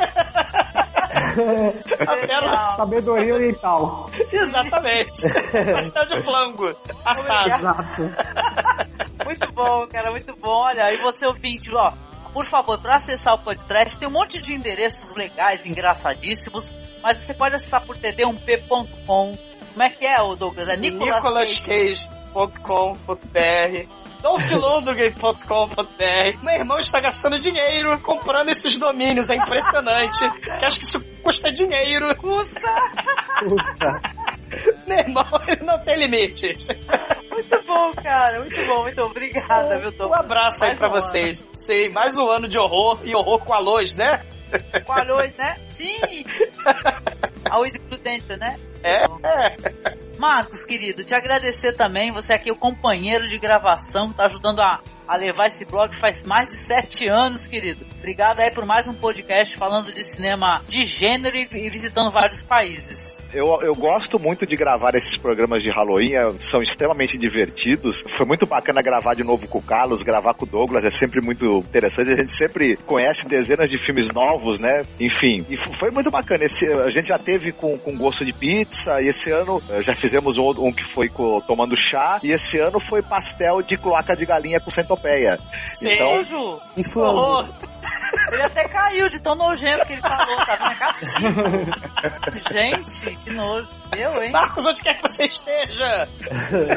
[1.11, 2.59] a pérola...
[2.77, 4.11] Sabedoria oriental.
[4.19, 5.23] Exatamente.
[5.75, 7.51] Pastel de flango, assado.
[7.51, 8.03] Exato.
[9.25, 10.49] Muito bom, cara, muito bom.
[10.51, 11.93] Olha, e você ouvinte, ó,
[12.33, 16.71] por favor, para acessar o podcast, tem um monte de endereços legais, engraçadíssimos,
[17.03, 19.39] mas você pode acessar por td1p.com.
[19.73, 20.69] Como é que é, ô Douglas?
[20.69, 22.09] É Nicolas, Cage.
[22.35, 23.89] nicolascage.com.br
[26.43, 30.19] Meu irmão está gastando dinheiro comprando esses domínios, é impressionante.
[30.63, 32.15] Acho que isso custa dinheiro.
[32.17, 32.69] Custa!
[33.47, 34.39] Ufa.
[34.87, 36.67] Meu irmão, ele não tem limites.
[37.31, 40.21] Muito bom, cara, muito bom, muito obrigada, viu, Um Douglas?
[40.21, 41.01] abraço aí Mais pra um ano.
[41.01, 41.45] vocês.
[41.53, 44.25] Sei, mais um ano de horror e horror com a luz, né?
[44.85, 45.57] Com a luz, né?
[45.67, 46.25] Sim!
[47.49, 47.73] A luz
[48.03, 48.59] dentro, né?
[48.83, 49.57] É, é.
[50.19, 52.13] Marcos, querido, te agradecer também.
[52.13, 54.81] Você aqui é o companheiro de gravação tá ajudando a,
[55.11, 57.85] a levar esse blog faz mais de sete anos, querido.
[57.99, 63.21] Obrigado aí por mais um podcast falando de cinema de gênero e, visitando vários países.
[63.35, 68.05] Eu, eu gosto muito de gravar esses programas de Halloween, é- são extremamente divertidos.
[68.07, 71.21] Foi muito bacana gravar de novo com o Carlos, gravar com o Douglas, é sempre
[71.21, 72.13] muito interessante.
[72.13, 74.85] A gente sempre conhece dezenas de filmes novos, né?
[75.01, 76.45] Enfim, e foi muito bacana.
[76.45, 79.95] Esse, a gente já teve com, com gosto de pizza, e esse ano eh, já
[79.95, 84.15] fizemos um, um que foi com, tomando chá, e esse ano foi pastel de cloaca
[84.15, 85.00] de galinha com centopeia.
[85.75, 85.93] Sim.
[85.93, 86.99] Então, Ju, E.
[86.99, 87.49] Horror.
[88.33, 90.71] ele até caiu de tão nojento que ele falou, tá vendo?
[90.71, 91.31] É castigo.
[92.53, 93.71] Gente, que nojo.
[93.97, 94.31] Eu, hein?
[94.31, 96.09] Marcos, onde quer que você esteja?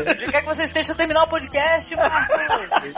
[0.09, 2.93] Onde quer que você esteja terminar o podcast, Marcos?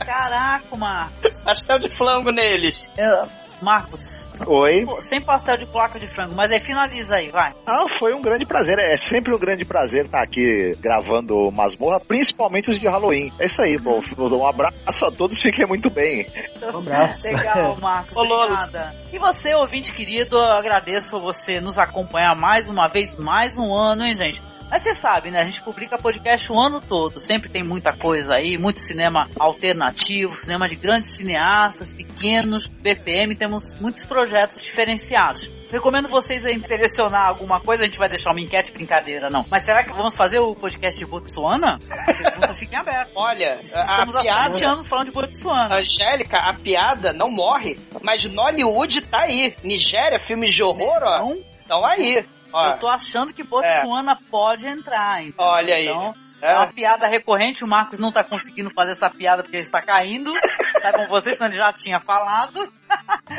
[0.04, 1.42] Caraca, Marcos.
[1.44, 2.90] Pastel de flango neles.
[2.96, 3.28] Eu-
[3.62, 4.86] Marcos, oi.
[5.00, 7.54] sem pastel de placa de frango, mas aí finaliza aí, vai.
[7.66, 8.78] Ah, foi um grande prazer.
[8.78, 13.32] É sempre um grande prazer estar aqui gravando Masmorra, principalmente os de Halloween.
[13.38, 14.00] É isso aí, bom.
[14.18, 16.26] Um abraço a todos, fiquem muito bem.
[16.62, 17.26] Um abraço.
[17.26, 18.42] Legal, Marcos, Ô, Lolo.
[18.44, 18.94] obrigada.
[19.12, 24.04] E você, ouvinte querido, eu agradeço você nos acompanhar mais uma vez, mais um ano,
[24.04, 24.42] hein, gente?
[24.70, 25.40] Mas você sabe, né?
[25.40, 27.20] A gente publica podcast o ano todo.
[27.20, 33.74] Sempre tem muita coisa aí, muito cinema alternativo, cinema de grandes cineastas, pequenos, BPM, temos
[33.76, 35.50] muitos projetos diferenciados.
[35.70, 39.44] Recomendo vocês aí selecionar alguma coisa, a gente vai deixar uma enquete brincadeira, não.
[39.50, 41.80] Mas será que vamos fazer o podcast de Botsuana?
[41.90, 43.10] A pergunta fica em aberto.
[43.16, 44.54] Olha, Estamos há piada...
[44.54, 45.76] sete anos falando de Botsuana.
[45.76, 49.56] Angélica, a piada não morre, mas Nollywood tá aí.
[49.62, 52.24] Nigéria, filmes de horror, ó, Então, estão aí.
[52.52, 55.44] Ó, Eu tô achando que Botsuana pode entrar, então.
[55.44, 55.86] Olha aí.
[55.86, 56.52] Então, É.
[56.52, 59.82] é uma piada recorrente, o Marcos não tá conseguindo fazer essa piada porque ele está
[59.82, 60.32] caindo.
[60.86, 62.56] Tá com vocês, senão ele já tinha falado.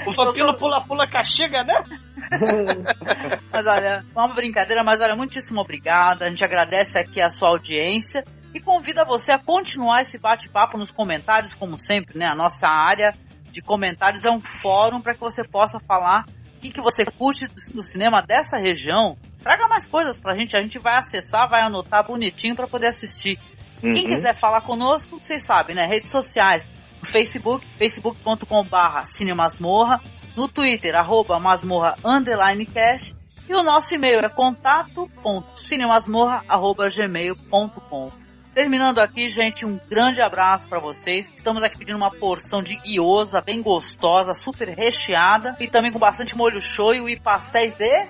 [0.08, 1.82] o vampiro pula-pula castiga, né?
[3.54, 6.26] Mas olha, é uma brincadeira, mas olha, muitíssimo obrigada.
[6.26, 10.92] A gente agradece aqui a sua audiência e convida você a continuar esse bate-papo nos
[10.92, 12.26] comentários, como sempre, né?
[12.26, 13.16] A nossa área
[13.50, 16.26] de comentários é um fórum para que você possa falar
[16.58, 19.18] o que, que você curte do, cinema dessa região.
[19.42, 23.40] Traga mais coisas pra gente, a gente vai acessar, vai anotar bonitinho para poder assistir.
[23.80, 24.08] Quem Uhum.
[24.08, 25.86] quiser falar conosco, vocês sabem, né?
[25.86, 30.02] Redes sociais, no Facebook, facebook.com barra cinemasmorra,
[30.36, 33.16] no Twitter, arroba masmorra underline cast,
[33.48, 38.12] e o nosso e-mail é contato.cinemasmorra arroba gmail.com.
[38.58, 41.32] Terminando aqui, gente, um grande abraço pra vocês.
[41.36, 46.36] Estamos aqui pedindo uma porção de guiosa, bem gostosa, super recheada, e também com bastante
[46.36, 48.08] molho shoyu e pastéis de...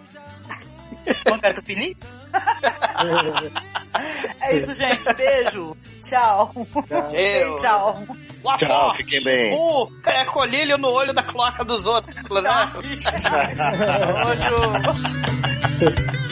[1.26, 1.98] Pão catupiry?
[4.40, 5.12] É isso, gente.
[5.16, 5.76] Beijo.
[6.00, 6.52] Tchau.
[7.58, 7.58] Tchau.
[7.58, 8.06] Tchau,
[8.42, 8.98] forte.
[8.98, 9.54] fiquem bem.
[9.54, 12.22] O crecolilho no olho da cloaca dos outros, né?
[15.80, 16.27] Beijo.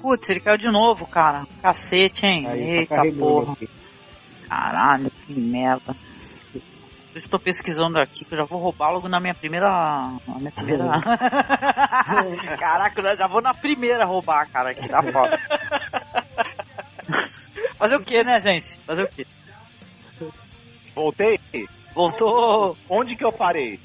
[0.00, 1.46] Putz, ele caiu de novo, cara.
[1.60, 2.46] Cacete, hein?
[2.48, 3.52] Aí, tá Eita porra.
[3.52, 3.68] aqui.
[4.48, 5.94] Caralho, que merda.
[7.16, 9.66] Eu estou pesquisando aqui que eu já vou roubar logo na minha primeira.
[10.28, 10.84] Na minha primeira.
[12.60, 14.74] Caraca, eu já vou na primeira roubar, cara.
[14.74, 15.40] Que tá foda.
[17.78, 18.78] Fazer o que, né, gente?
[18.80, 19.26] Fazer o que?
[20.94, 21.40] Voltei?
[21.94, 22.76] Voltou.
[22.86, 23.80] Onde que eu parei?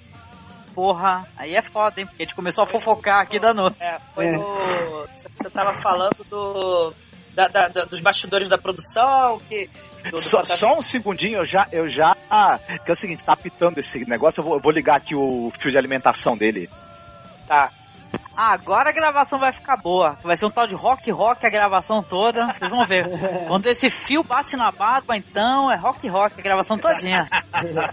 [0.75, 2.05] Porra, aí é foda, hein?
[2.07, 3.81] Porque a gente começou a fofocar aqui da noite.
[3.81, 4.31] É, foi É.
[4.33, 5.07] no.
[5.37, 6.93] Você tava falando do.
[7.33, 9.69] da- da- da- dos bastidores da produção, que.
[10.15, 12.15] Só, Fantástico- só um segundinho, eu já, eu já.
[12.29, 15.13] ah, Que é o seguinte, tá apitando esse negócio, eu vou, eu vou ligar aqui
[15.15, 16.69] o fio de alimentação dele.
[17.47, 17.71] Tá.
[18.35, 20.17] Agora a gravação vai ficar boa.
[20.23, 22.47] Vai ser um tal de rock rock a gravação toda.
[22.47, 23.07] Vocês vão ver.
[23.47, 27.27] Quando esse fio bate na barba, então é rock rock a gravação todinha.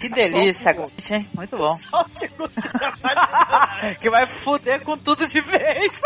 [0.00, 1.28] Que delícia, gente, hein?
[1.34, 1.76] Muito bom.
[1.76, 6.00] Só um segundo que já vai- Que vai foder com tudo de vez.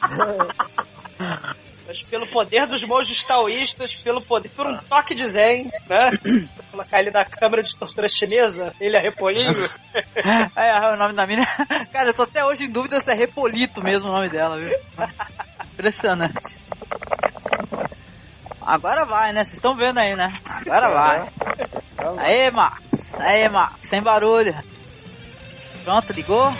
[1.86, 6.10] Mas pelo poder dos monges taoístas, pelo poder, por um toque de zen, né?
[6.70, 9.52] Colocar ele na câmera de tortura chinesa, ele é repoinho.
[10.56, 11.46] É, é o nome da mina.
[11.92, 14.76] Cara, eu tô até hoje em dúvida se é Repolito mesmo o nome dela, viu?
[15.72, 16.60] Impressionante.
[18.60, 19.44] Agora vai, né?
[19.44, 20.32] Vocês estão vendo aí, né?
[20.44, 21.28] Agora vai.
[22.18, 23.14] Aê, Max.
[23.14, 23.74] Aê, Max.
[23.82, 24.56] Sem barulho.
[25.84, 26.52] Pronto, ligou?